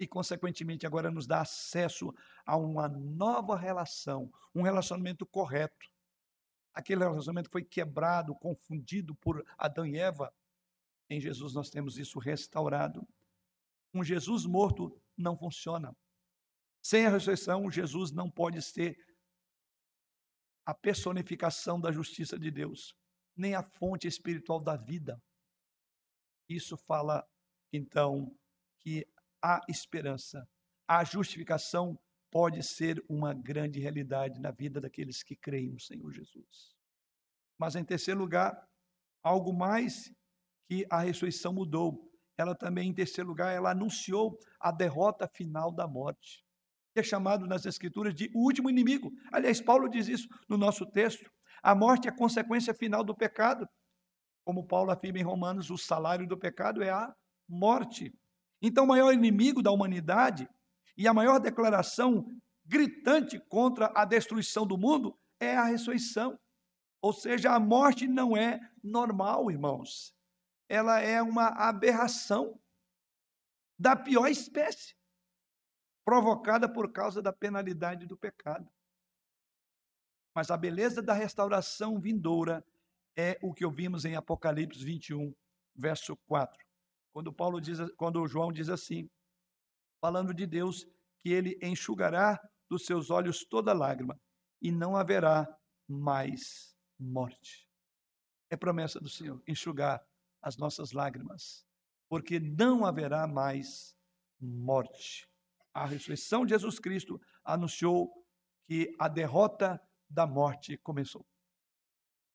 e, 0.00 0.06
consequentemente, 0.06 0.86
agora 0.86 1.10
nos 1.10 1.26
dá 1.26 1.42
acesso 1.42 2.12
a 2.46 2.56
uma 2.56 2.88
nova 2.88 3.54
relação, 3.54 4.32
um 4.54 4.62
relacionamento 4.62 5.26
correto. 5.26 5.86
Aquele 6.72 7.04
relacionamento 7.04 7.50
foi 7.50 7.62
quebrado, 7.62 8.34
confundido 8.34 9.14
por 9.14 9.44
Adão 9.58 9.86
e 9.86 9.98
Eva. 9.98 10.34
Em 11.10 11.20
Jesus 11.20 11.52
nós 11.52 11.68
temos 11.68 11.98
isso 11.98 12.18
restaurado. 12.18 13.06
Um 13.92 14.02
Jesus 14.02 14.46
morto 14.46 14.98
não 15.14 15.36
funciona. 15.36 15.94
Sem 16.82 17.04
a 17.04 17.10
ressurreição, 17.10 17.70
Jesus 17.70 18.10
não 18.10 18.30
pode 18.30 18.62
ser 18.62 18.96
a 20.64 20.72
personificação 20.72 21.78
da 21.78 21.92
justiça 21.92 22.38
de 22.38 22.50
Deus, 22.50 22.96
nem 23.36 23.54
a 23.54 23.62
fonte 23.62 24.08
espiritual 24.08 24.60
da 24.60 24.76
vida. 24.76 25.22
Isso 26.48 26.74
fala, 26.76 27.28
então, 27.70 28.34
que 28.78 29.06
há 29.42 29.60
esperança. 29.68 30.46
A 30.88 31.04
justificação 31.04 31.98
pode 32.30 32.62
ser 32.62 33.02
uma 33.08 33.34
grande 33.34 33.80
realidade 33.80 34.40
na 34.40 34.50
vida 34.50 34.80
daqueles 34.80 35.22
que 35.22 35.36
creem 35.36 35.70
no 35.70 35.80
Senhor 35.80 36.12
Jesus. 36.12 36.74
Mas, 37.58 37.76
em 37.76 37.84
terceiro 37.84 38.20
lugar, 38.20 38.56
algo 39.22 39.52
mais 39.52 40.12
que 40.68 40.86
a 40.90 41.00
ressurreição 41.00 41.52
mudou. 41.52 42.08
Ela 42.38 42.54
também, 42.54 42.88
em 42.88 42.94
terceiro 42.94 43.28
lugar, 43.28 43.52
ela 43.54 43.72
anunciou 43.72 44.38
a 44.58 44.70
derrota 44.70 45.28
final 45.28 45.72
da 45.72 45.86
morte 45.86 46.44
que 46.92 47.00
é 47.00 47.02
chamado 47.02 47.46
nas 47.46 47.66
Escrituras 47.66 48.14
de 48.14 48.30
último 48.34 48.68
inimigo. 48.68 49.12
Aliás, 49.32 49.60
Paulo 49.60 49.88
diz 49.88 50.08
isso 50.08 50.28
no 50.48 50.56
nosso 50.56 50.84
texto. 50.86 51.30
A 51.62 51.74
morte 51.74 52.08
é 52.08 52.10
a 52.10 52.16
consequência 52.16 52.74
final 52.74 53.04
do 53.04 53.14
pecado. 53.14 53.68
Como 54.44 54.66
Paulo 54.66 54.90
afirma 54.90 55.18
em 55.18 55.22
Romanos, 55.22 55.70
o 55.70 55.78
salário 55.78 56.26
do 56.26 56.38
pecado 56.38 56.82
é 56.82 56.90
a 56.90 57.14
morte. 57.48 58.12
Então, 58.62 58.84
o 58.84 58.88
maior 58.88 59.12
inimigo 59.12 59.62
da 59.62 59.70
humanidade 59.70 60.48
e 60.96 61.08
a 61.08 61.14
maior 61.14 61.38
declaração 61.38 62.26
gritante 62.64 63.38
contra 63.48 63.90
a 63.94 64.04
destruição 64.04 64.66
do 64.66 64.76
mundo 64.76 65.18
é 65.40 65.56
a 65.56 65.64
ressurreição. 65.64 66.38
Ou 67.02 67.12
seja, 67.12 67.54
a 67.54 67.58
morte 67.58 68.06
não 68.06 68.36
é 68.36 68.60
normal, 68.82 69.50
irmãos. 69.50 70.14
Ela 70.68 71.00
é 71.00 71.22
uma 71.22 71.48
aberração 71.48 72.60
da 73.78 73.96
pior 73.96 74.28
espécie 74.28 74.94
provocada 76.04 76.70
por 76.70 76.92
causa 76.92 77.22
da 77.22 77.32
penalidade 77.32 78.06
do 78.06 78.16
pecado. 78.16 78.70
Mas 80.34 80.50
a 80.50 80.56
beleza 80.56 81.02
da 81.02 81.14
restauração 81.14 81.98
vindoura 81.98 82.64
é 83.16 83.38
o 83.42 83.52
que 83.52 83.64
ouvimos 83.64 84.04
em 84.04 84.16
Apocalipse 84.16 84.84
21, 84.84 85.34
verso 85.74 86.16
4. 86.26 86.69
Quando 87.12 87.32
Paulo 87.32 87.60
diz, 87.60 87.78
quando 87.96 88.26
João 88.26 88.52
diz 88.52 88.68
assim, 88.68 89.08
falando 90.00 90.32
de 90.32 90.46
Deus, 90.46 90.86
que 91.22 91.30
ele 91.30 91.58
enxugará 91.62 92.38
dos 92.68 92.86
seus 92.86 93.10
olhos 93.10 93.44
toda 93.44 93.72
lágrima 93.72 94.18
e 94.62 94.70
não 94.70 94.96
haverá 94.96 95.46
mais 95.88 96.74
morte. 96.98 97.68
É 98.50 98.56
promessa 98.56 99.00
do 99.00 99.08
Senhor 99.08 99.42
enxugar 99.46 100.02
as 100.42 100.56
nossas 100.56 100.92
lágrimas, 100.92 101.64
porque 102.08 102.40
não 102.40 102.84
haverá 102.86 103.26
mais 103.26 103.94
morte 104.40 105.30
a 105.74 105.86
ressurreição 105.86 106.44
de 106.44 106.50
Jesus 106.50 106.78
Cristo 106.78 107.20
anunciou 107.44 108.12
que 108.66 108.94
a 108.98 109.08
derrota 109.08 109.80
da 110.08 110.26
morte 110.26 110.76
começou. 110.78 111.24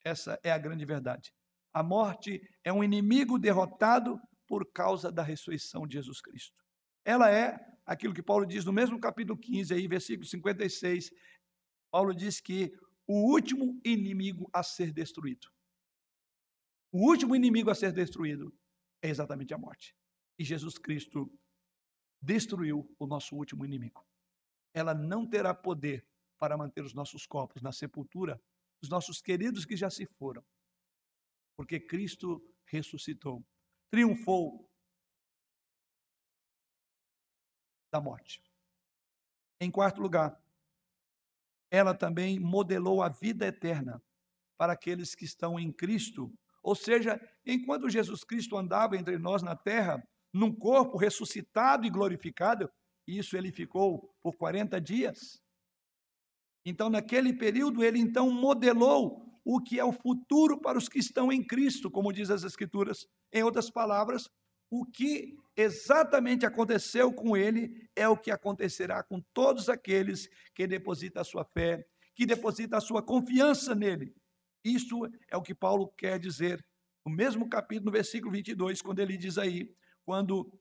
Essa 0.04 0.40
é 0.44 0.52
a 0.52 0.58
grande 0.58 0.86
verdade. 0.86 1.34
A 1.74 1.84
morte 1.84 2.42
é 2.64 2.72
um 2.72 2.84
inimigo 2.84 3.38
derrotado 3.38 4.20
por 4.48 4.72
causa 4.72 5.12
da 5.12 5.24
ressurreição 5.24 5.88
de 5.88 5.96
Jesus 5.96 6.22
Cristo. 6.22 6.64
Ela 7.04 7.32
é 7.32 7.60
aquilo 7.86 8.14
que 8.14 8.24
Paulo 8.24 8.46
diz 8.46 8.66
no 8.66 8.74
mesmo 8.74 9.00
capítulo 9.00 9.38
15, 9.38 9.74
aí, 9.74 9.88
versículo 9.88 10.28
56. 10.28 11.12
Paulo 11.92 12.14
diz 12.14 12.42
que 12.42 12.74
o 13.08 13.32
último 13.32 13.80
inimigo 13.86 14.50
a 14.54 14.64
ser 14.64 14.92
destruído. 14.92 15.48
O 16.92 17.08
último 17.10 17.36
inimigo 17.36 17.70
a 17.70 17.76
ser 17.76 17.92
destruído 17.92 18.54
é 19.02 19.10
exatamente 19.10 19.54
a 19.54 19.58
morte. 19.58 19.96
E 20.40 20.44
Jesus 20.44 20.78
Cristo 20.78 21.32
destruiu 22.22 22.90
o 22.98 23.06
nosso 23.06 23.36
último 23.36 23.66
inimigo. 23.66 24.06
ela 24.74 24.94
não 24.94 25.26
terá 25.26 25.54
poder 25.54 26.06
para 26.38 26.58
manter 26.58 26.84
os 26.84 26.94
nossos 26.94 27.26
corpos 27.26 27.62
na 27.62 27.72
sepultura, 27.72 28.42
os 28.82 28.90
nossos 28.90 29.22
queridos 29.22 29.64
que 29.64 29.78
já 29.78 29.90
se 29.90 30.06
foram. 30.06 30.44
Porque 31.56 31.80
Cristo 31.80 32.44
ressuscitou, 32.66 33.46
triunfou 33.90 34.70
da 37.92 38.02
morte. 38.02 38.42
Em 39.60 39.72
quarto 39.72 40.02
lugar, 40.02 40.38
ela 41.72 41.94
também 41.94 42.40
modelou 42.40 43.02
a 43.02 43.10
vida 43.10 43.48
eterna 43.48 44.02
para 44.58 44.74
aqueles 44.74 45.16
que 45.16 45.26
estão 45.26 45.60
em 45.60 45.72
Cristo. 45.72 46.32
Ou 46.62 46.76
seja, 46.76 47.20
enquanto 47.46 47.90
Jesus 47.90 48.24
Cristo 48.24 48.58
andava 48.58 48.98
entre 48.98 49.18
nós 49.18 49.42
na 49.42 49.56
terra, 49.56 50.02
num 50.34 50.54
corpo 50.54 50.98
ressuscitado 50.98 51.86
e 51.86 51.90
glorificado, 51.90 52.70
isso 53.08 53.38
ele 53.38 53.52
ficou 53.52 54.14
por 54.22 54.36
40 54.36 54.82
dias. 54.82 55.42
Então, 56.66 56.90
naquele 56.90 57.32
período, 57.32 57.84
ele 57.84 58.00
então 58.00 58.32
modelou 58.32 59.35
o 59.46 59.62
que 59.62 59.80
é 59.80 59.86
o 59.86 59.94
futuro 59.94 60.60
para 60.60 60.78
os 60.78 60.90
que 60.90 60.98
estão 60.98 61.32
em 61.32 61.46
Cristo, 61.46 61.92
como 61.92 62.12
diz 62.12 62.32
as 62.32 62.44
Escrituras. 62.44 63.08
Em 63.32 63.44
outras 63.44 63.70
palavras, 63.70 64.28
o 64.72 64.84
que 64.84 65.38
exatamente 65.56 66.48
aconteceu 66.48 67.14
com 67.14 67.38
ele 67.38 67.88
é 67.96 68.10
o 68.10 68.18
que 68.18 68.32
acontecerá 68.32 69.04
com 69.04 69.22
todos 69.32 69.70
aqueles 69.70 70.28
que 70.56 70.66
depositam 70.66 71.22
a 71.22 71.26
sua 71.26 71.46
fé, 71.46 71.86
que 72.16 72.26
depositam 72.26 72.80
a 72.80 72.82
sua 72.82 73.04
confiança 73.04 73.76
nele. 73.76 74.16
Isso 74.64 75.08
é 75.30 75.38
o 75.38 75.44
que 75.44 75.54
Paulo 75.54 75.90
quer 75.96 76.18
dizer 76.20 76.66
no 77.06 77.12
mesmo 77.12 77.48
capítulo, 77.48 77.86
no 77.86 77.92
versículo 77.92 78.32
22, 78.32 78.82
quando 78.82 79.00
ele 79.00 79.16
diz 79.16 79.38
aí, 79.38 79.72
quando 80.04 80.52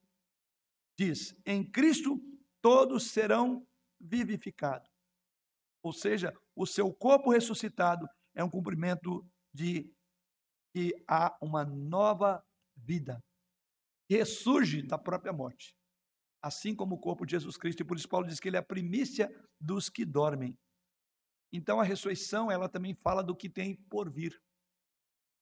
diz: 0.98 1.34
Em 1.46 1.64
Cristo 1.64 2.20
todos 2.60 3.10
serão 3.10 3.66
vivificados. 3.98 4.90
Ou 5.82 5.92
seja, 5.92 6.34
o 6.54 6.66
seu 6.66 6.92
corpo 6.92 7.30
ressuscitado 7.30 8.06
é 8.34 8.42
um 8.42 8.50
cumprimento 8.50 9.26
de 9.52 9.92
que 10.72 10.92
há 11.08 11.36
uma 11.40 11.64
nova 11.64 12.44
vida 12.76 13.22
ressurge 14.10 14.82
da 14.82 14.98
própria 14.98 15.32
morte, 15.32 15.74
assim 16.42 16.74
como 16.74 16.96
o 16.96 17.00
corpo 17.00 17.24
de 17.24 17.32
Jesus 17.32 17.56
Cristo, 17.56 17.80
e 17.80 17.84
por 17.84 17.96
isso 17.96 18.08
Paulo 18.08 18.26
diz 18.26 18.40
que 18.40 18.48
ele 18.48 18.56
é 18.56 18.60
a 18.60 18.64
primícia 18.64 19.30
dos 19.60 19.88
que 19.88 20.04
dormem. 20.04 20.58
Então 21.52 21.80
a 21.80 21.84
ressurreição, 21.84 22.50
ela 22.50 22.68
também 22.68 22.94
fala 22.94 23.22
do 23.22 23.36
que 23.36 23.48
tem 23.48 23.76
por 23.88 24.10
vir. 24.10 24.36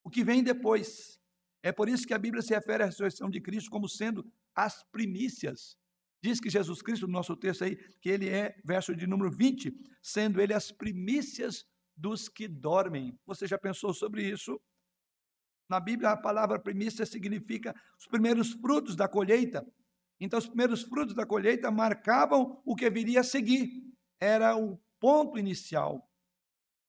O 0.04 0.10
que 0.10 0.22
vem 0.22 0.42
depois. 0.42 1.18
É 1.62 1.72
por 1.72 1.88
isso 1.88 2.06
que 2.06 2.12
a 2.12 2.18
Bíblia 2.18 2.42
se 2.42 2.54
refere 2.54 2.82
à 2.82 2.86
ressurreição 2.86 3.30
de 3.30 3.40
Cristo 3.40 3.70
como 3.70 3.88
sendo 3.88 4.30
as 4.54 4.82
primícias. 4.90 5.76
Diz 6.22 6.38
que 6.38 6.50
Jesus 6.50 6.82
Cristo, 6.82 7.06
no 7.06 7.12
nosso 7.12 7.36
texto 7.36 7.64
aí, 7.64 7.76
que 8.00 8.08
ele 8.08 8.28
é, 8.28 8.60
verso 8.64 8.94
de 8.94 9.06
número 9.06 9.30
20, 9.30 9.72
sendo 10.02 10.40
ele 10.40 10.52
as 10.52 10.70
primícias 10.70 11.64
dos 11.96 12.28
que 12.28 12.48
dormem. 12.48 13.18
Você 13.26 13.46
já 13.46 13.58
pensou 13.58 13.92
sobre 13.92 14.28
isso? 14.28 14.60
Na 15.68 15.80
Bíblia, 15.80 16.10
a 16.10 16.16
palavra 16.16 16.60
primícia 16.60 17.06
significa 17.06 17.74
os 17.98 18.06
primeiros 18.06 18.52
frutos 18.52 18.94
da 18.94 19.08
colheita. 19.08 19.66
Então, 20.20 20.38
os 20.38 20.46
primeiros 20.46 20.82
frutos 20.82 21.14
da 21.14 21.26
colheita 21.26 21.70
marcavam 21.70 22.62
o 22.64 22.76
que 22.76 22.88
viria 22.90 23.20
a 23.20 23.24
seguir. 23.24 23.70
Era 24.20 24.56
o 24.56 24.78
ponto 25.00 25.38
inicial. 25.38 26.08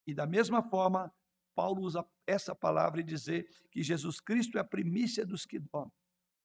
E 0.05 0.13
da 0.13 0.27
mesma 0.27 0.61
forma, 0.61 1.11
Paulo 1.55 1.81
usa 1.81 2.05
essa 2.27 2.55
palavra 2.55 3.01
e 3.01 3.03
dizer 3.03 3.47
que 3.71 3.81
Jesus 3.81 4.19
Cristo 4.19 4.57
é 4.57 4.61
a 4.61 4.65
primícia 4.65 5.25
dos 5.25 5.45
que 5.45 5.59
dormem. 5.59 5.91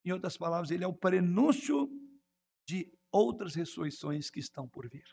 Em 0.04 0.12
outras 0.12 0.36
palavras, 0.36 0.70
ele 0.70 0.84
é 0.84 0.86
o 0.86 0.94
prenúncio 0.94 1.88
de 2.66 2.90
outras 3.11 3.54
ressurreições 3.54 4.30
que 4.30 4.40
estão 4.40 4.68
por 4.68 4.88
vir. 4.88 5.04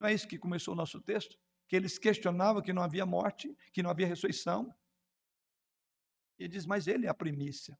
Não 0.00 0.08
é 0.08 0.14
isso 0.14 0.28
que 0.28 0.38
começou 0.38 0.74
o 0.74 0.76
nosso 0.76 1.00
texto? 1.00 1.36
Que 1.74 1.78
eles 1.78 1.98
questionavam 1.98 2.62
que 2.62 2.72
não 2.72 2.84
havia 2.84 3.04
morte, 3.04 3.52
que 3.72 3.82
não 3.82 3.90
havia 3.90 4.06
ressurreição. 4.06 4.72
E 6.38 6.46
diz, 6.46 6.66
mas 6.66 6.86
ele 6.86 7.06
é 7.06 7.08
a 7.08 7.14
primícia. 7.14 7.76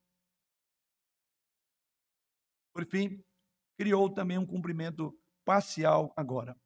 Por 2.74 2.84
fim, 2.86 3.24
criou 3.78 4.12
também 4.12 4.36
um 4.36 4.44
cumprimento 4.44 5.16
parcial 5.44 6.12
agora. 6.16 6.60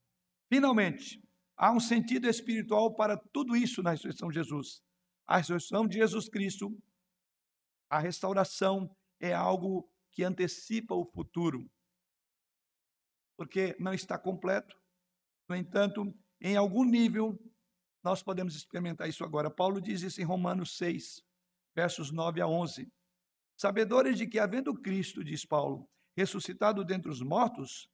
Finalmente, 0.50 1.22
há 1.54 1.70
um 1.70 1.78
sentido 1.78 2.26
espiritual 2.26 2.94
para 2.94 3.18
tudo 3.30 3.54
isso 3.54 3.82
na 3.82 3.90
ressurreição 3.90 4.30
de 4.30 4.36
Jesus. 4.36 4.82
A 5.26 5.36
ressurreição 5.36 5.86
de 5.86 5.98
Jesus 5.98 6.30
Cristo, 6.30 6.74
a 7.90 7.98
restauração 7.98 8.90
é 9.20 9.34
algo 9.34 9.86
que 10.12 10.24
antecipa 10.24 10.94
o 10.94 11.04
futuro, 11.04 11.70
porque 13.36 13.76
não 13.78 13.92
está 13.92 14.18
completo. 14.18 14.74
No 15.46 15.54
entanto, 15.54 16.10
em 16.40 16.56
algum 16.56 16.84
nível, 16.84 17.38
nós 18.02 18.22
podemos 18.22 18.54
experimentar 18.54 19.08
isso 19.08 19.24
agora. 19.24 19.50
Paulo 19.50 19.80
diz 19.80 20.02
isso 20.02 20.20
em 20.20 20.24
Romanos 20.24 20.76
6, 20.76 21.22
versos 21.74 22.10
9 22.10 22.40
a 22.40 22.46
11. 22.46 22.90
Sabedores 23.56 24.16
de 24.16 24.26
que, 24.26 24.38
havendo 24.38 24.72
Cristo, 24.74 25.24
diz 25.24 25.44
Paulo, 25.44 25.88
ressuscitado 26.16 26.84
dentre 26.84 27.10
os 27.10 27.20
mortos, 27.20 27.88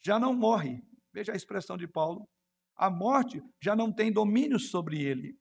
já 0.00 0.18
não 0.18 0.32
morre. 0.32 0.80
Veja 1.12 1.32
a 1.32 1.36
expressão 1.36 1.76
de 1.76 1.88
Paulo. 1.88 2.28
A 2.76 2.88
morte 2.88 3.42
já 3.60 3.74
não 3.74 3.92
tem 3.92 4.12
domínio 4.12 4.58
sobre 4.58 5.02
ele. 5.02 5.36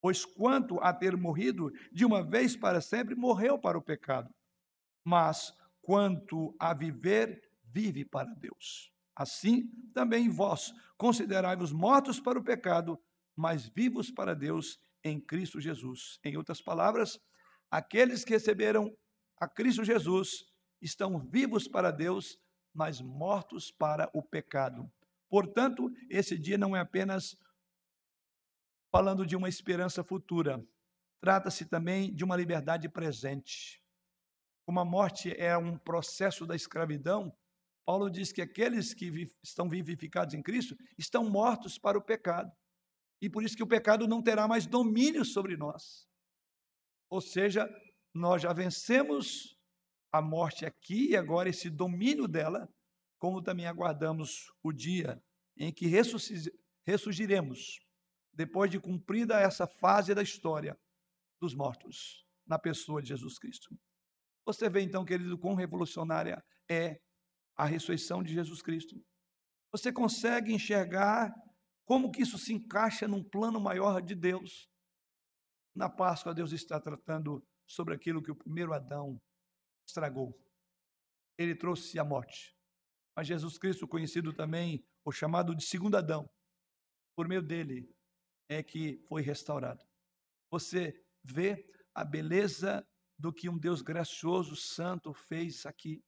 Pois 0.00 0.24
quanto 0.24 0.78
a 0.80 0.92
ter 0.92 1.16
morrido 1.16 1.70
de 1.90 2.04
uma 2.04 2.22
vez 2.22 2.54
para 2.54 2.80
sempre, 2.82 3.14
morreu 3.14 3.58
para 3.58 3.78
o 3.78 3.82
pecado. 3.82 4.28
Mas 5.02 5.52
quanto 5.80 6.54
a 6.58 6.74
viver, 6.74 7.40
vive 7.64 8.04
para 8.04 8.28
Deus. 8.34 8.92
Assim 9.16 9.66
também 9.94 10.28
vós 10.28 10.74
considerai-vos 10.98 11.72
mortos 11.72 12.20
para 12.20 12.38
o 12.38 12.44
pecado, 12.44 13.02
mas 13.34 13.66
vivos 13.66 14.10
para 14.10 14.34
Deus 14.34 14.78
em 15.02 15.18
Cristo 15.18 15.58
Jesus. 15.58 16.20
Em 16.22 16.36
outras 16.36 16.60
palavras, 16.60 17.18
aqueles 17.70 18.24
que 18.24 18.34
receberam 18.34 18.94
a 19.40 19.48
Cristo 19.48 19.82
Jesus 19.82 20.44
estão 20.82 21.18
vivos 21.18 21.66
para 21.66 21.90
Deus, 21.90 22.38
mas 22.74 23.00
mortos 23.00 23.72
para 23.72 24.10
o 24.12 24.22
pecado. 24.22 24.90
Portanto, 25.30 25.90
esse 26.10 26.38
dia 26.38 26.58
não 26.58 26.76
é 26.76 26.80
apenas 26.80 27.36
falando 28.92 29.26
de 29.26 29.34
uma 29.34 29.48
esperança 29.48 30.04
futura, 30.04 30.62
trata-se 31.20 31.64
também 31.64 32.14
de 32.14 32.22
uma 32.22 32.36
liberdade 32.36 32.88
presente. 32.88 33.82
Como 34.66 34.78
a 34.78 34.84
morte 34.84 35.34
é 35.38 35.56
um 35.56 35.78
processo 35.78 36.46
da 36.46 36.54
escravidão, 36.54 37.34
Paulo 37.86 38.10
diz 38.10 38.32
que 38.32 38.42
aqueles 38.42 38.92
que 38.92 39.32
estão 39.42 39.68
vivificados 39.68 40.34
em 40.34 40.42
Cristo 40.42 40.76
estão 40.98 41.30
mortos 41.30 41.78
para 41.78 41.96
o 41.96 42.02
pecado 42.02 42.50
e 43.22 43.30
por 43.30 43.44
isso 43.44 43.56
que 43.56 43.62
o 43.62 43.66
pecado 43.66 44.08
não 44.08 44.20
terá 44.20 44.48
mais 44.48 44.66
domínio 44.66 45.24
sobre 45.24 45.56
nós. 45.56 46.06
Ou 47.08 47.20
seja, 47.20 47.66
nós 48.12 48.42
já 48.42 48.52
vencemos 48.52 49.56
a 50.12 50.20
morte 50.20 50.66
aqui 50.66 51.10
e 51.10 51.16
agora 51.16 51.48
esse 51.48 51.70
domínio 51.70 52.26
dela, 52.26 52.68
como 53.18 53.40
também 53.40 53.66
aguardamos 53.66 54.52
o 54.62 54.72
dia 54.72 55.22
em 55.56 55.72
que 55.72 55.86
ressurgiremos, 56.84 57.78
depois 58.32 58.70
de 58.70 58.80
cumprida 58.80 59.40
essa 59.40 59.66
fase 59.66 60.12
da 60.12 60.22
história 60.22 60.76
dos 61.40 61.54
mortos, 61.54 62.26
na 62.44 62.58
pessoa 62.58 63.00
de 63.00 63.08
Jesus 63.08 63.38
Cristo. 63.38 63.68
Você 64.44 64.68
vê 64.68 64.80
então, 64.80 65.04
querido, 65.04 65.38
quão 65.38 65.54
revolucionária 65.54 66.44
é 66.68 67.00
a 67.56 67.64
ressurreição 67.64 68.22
de 68.22 68.32
Jesus 68.32 68.60
Cristo. 68.62 69.02
Você 69.72 69.92
consegue 69.92 70.52
enxergar 70.52 71.34
como 71.84 72.10
que 72.10 72.22
isso 72.22 72.38
se 72.38 72.52
encaixa 72.52 73.06
num 73.06 73.22
plano 73.22 73.60
maior 73.60 74.02
de 74.02 74.14
Deus? 74.14 74.68
Na 75.74 75.88
Páscoa, 75.88 76.34
Deus 76.34 76.52
está 76.52 76.80
tratando 76.80 77.46
sobre 77.66 77.94
aquilo 77.94 78.22
que 78.22 78.30
o 78.30 78.36
primeiro 78.36 78.72
Adão 78.72 79.20
estragou. 79.86 80.36
Ele 81.38 81.54
trouxe 81.54 81.98
a 81.98 82.04
morte. 82.04 82.56
Mas 83.14 83.26
Jesus 83.26 83.58
Cristo, 83.58 83.86
conhecido 83.86 84.32
também, 84.32 84.84
o 85.04 85.12
chamado 85.12 85.54
de 85.54 85.64
segundo 85.64 85.96
Adão, 85.96 86.28
por 87.14 87.28
meio 87.28 87.42
dele 87.42 87.88
é 88.48 88.62
que 88.62 88.98
foi 89.08 89.22
restaurado. 89.22 89.84
Você 90.50 91.02
vê 91.24 91.64
a 91.94 92.04
beleza 92.04 92.86
do 93.18 93.32
que 93.32 93.48
um 93.48 93.58
Deus 93.58 93.80
gracioso, 93.80 94.54
santo 94.54 95.12
fez 95.14 95.64
aqui, 95.64 96.02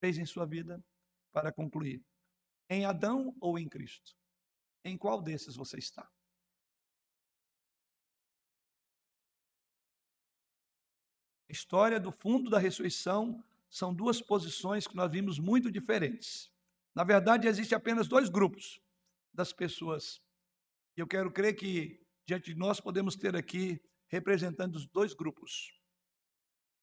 fez 0.00 0.18
em 0.18 0.24
sua 0.24 0.46
vida, 0.46 0.82
para 1.32 1.52
concluir. 1.52 2.02
Em 2.68 2.84
Adão 2.84 3.36
ou 3.40 3.58
em 3.58 3.68
Cristo? 3.68 4.16
Em 4.84 4.96
qual 4.96 5.20
desses 5.20 5.54
você 5.54 5.78
está? 5.78 6.10
A 11.48 11.52
história 11.52 11.98
do 11.98 12.12
fundo 12.12 12.48
da 12.48 12.58
ressurreição 12.58 13.44
são 13.68 13.92
duas 13.92 14.22
posições 14.22 14.86
que 14.86 14.94
nós 14.94 15.10
vimos 15.10 15.38
muito 15.38 15.70
diferentes. 15.70 16.50
Na 16.94 17.02
verdade, 17.02 17.48
existe 17.48 17.74
apenas 17.74 18.06
dois 18.08 18.28
grupos 18.28 18.80
das 19.34 19.52
pessoas. 19.52 20.20
E 20.96 21.00
eu 21.00 21.06
quero 21.06 21.32
crer 21.32 21.54
que 21.54 22.00
diante 22.24 22.54
de 22.54 22.58
nós 22.58 22.80
podemos 22.80 23.16
ter 23.16 23.34
aqui 23.34 23.82
representantes 24.06 24.82
dos 24.82 24.86
dois 24.86 25.12
grupos: 25.12 25.72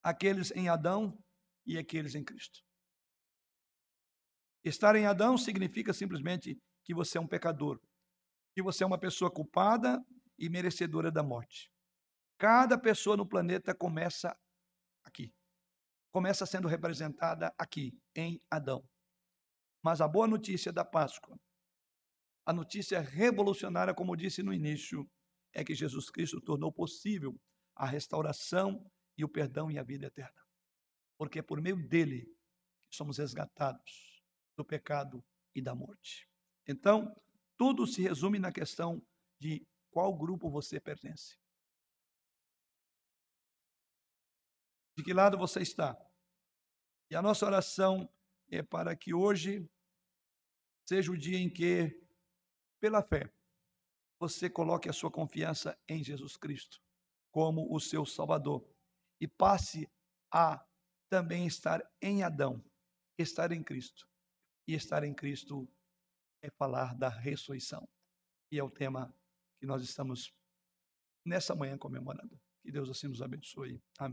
aqueles 0.03 0.51
em 0.51 0.68
Adão 0.68 1.18
e 1.65 1.78
aqueles 1.78 2.13
em 2.13 2.24
Cristo. 2.24 2.66
Estar 4.64 4.95
em 4.95 5.05
Adão 5.05 5.38
significa 5.38 5.93
simplesmente 5.93 6.60
que 6.84 6.93
você 6.93 7.18
é 7.18 7.22
um 7.22 7.28
pecador, 7.28 7.80
que 8.53 8.62
você 8.62 8.84
é 8.84 8.88
uma 8.88 8.99
pessoa 8.99 9.32
culpada 9.32 10.03
e 10.38 10.49
merecedora 10.49 11.12
da 11.12 11.24
morte. 11.24 11.72
Cada 12.38 12.78
pessoa 12.78 13.18
no 13.18 13.28
planeta 13.28 13.74
começa 13.74 14.36
aqui. 15.03 15.34
Começa 16.12 16.45
sendo 16.45 16.68
representada 16.68 17.53
aqui, 17.58 17.97
em 18.16 18.41
Adão. 18.49 18.88
Mas 19.84 20.01
a 20.01 20.08
boa 20.08 20.28
notícia 20.28 20.72
da 20.72 20.84
Páscoa, 20.84 21.38
a 22.45 22.53
notícia 22.53 22.99
revolucionária, 22.99 23.93
como 23.93 24.16
disse 24.16 24.41
no 24.41 24.53
início, 24.53 25.10
é 25.53 25.64
que 25.64 25.76
Jesus 25.76 26.10
Cristo 26.10 26.41
tornou 26.41 26.72
possível 26.72 27.39
a 27.76 27.86
restauração 27.86 28.89
e 29.18 29.24
o 29.24 29.30
perdão 29.30 29.70
e 29.70 29.78
a 29.78 29.84
vida 29.84 30.08
eterna. 30.08 30.41
Porque 31.18 31.39
é 31.39 31.41
por 31.41 31.62
meio 31.62 31.76
dele 31.88 32.24
que 32.89 32.95
somos 32.95 33.18
resgatados 33.18 34.07
do 34.58 34.66
pecado 34.66 35.24
e 35.55 35.62
da 35.62 35.74
morte. 35.74 36.28
Então, 36.68 37.16
tudo 37.55 37.88
se 37.88 38.01
resume 38.01 38.39
na 38.39 38.51
questão 38.51 39.01
de 39.39 39.66
qual 39.91 40.14
grupo 40.14 40.49
você 40.49 40.80
pertence. 40.80 41.38
De 44.97 45.03
que 45.03 45.14
lado 45.14 45.38
você 45.38 45.62
está? 45.62 45.95
E 47.10 47.16
a 47.16 47.22
nossa 47.22 47.45
oração 47.45 48.12
é 48.49 48.64
para 48.64 48.95
que 48.95 49.14
hoje 49.14 49.70
seja 50.89 51.12
o 51.12 51.18
dia 51.18 51.38
em 51.38 51.49
que, 51.49 52.03
pela 52.82 53.03
fé, 53.03 53.32
você 54.20 54.49
coloque 54.49 54.89
a 54.89 54.93
sua 54.93 55.12
confiança 55.12 55.80
em 55.88 56.03
Jesus 56.03 56.36
Cristo 56.36 56.82
como 57.32 57.72
o 57.72 57.80
seu 57.80 58.05
Salvador 58.05 58.68
e 59.22 59.28
passe 59.28 59.88
a 60.34 60.66
também 61.10 61.45
estar 61.45 61.82
em 62.01 62.24
Adão, 62.24 62.64
estar 63.18 63.51
em 63.51 63.64
Cristo. 63.64 64.08
E 64.68 64.74
estar 64.74 65.03
em 65.03 65.13
Cristo 65.13 65.68
é 66.41 66.49
falar 66.49 66.93
da 66.95 67.09
ressurreição. 67.09 67.88
E 68.51 68.59
é 68.59 68.63
o 68.63 68.70
tema 68.70 69.13
que 69.59 69.65
nós 69.65 69.82
estamos 69.82 70.34
nessa 71.26 71.55
manhã 71.55 71.78
comemorando. 71.78 72.39
Que 72.61 72.72
Deus 72.72 72.89
assim 72.89 73.07
nos 73.07 73.22
abençoe. 73.22 73.82
Amém. 73.97 74.05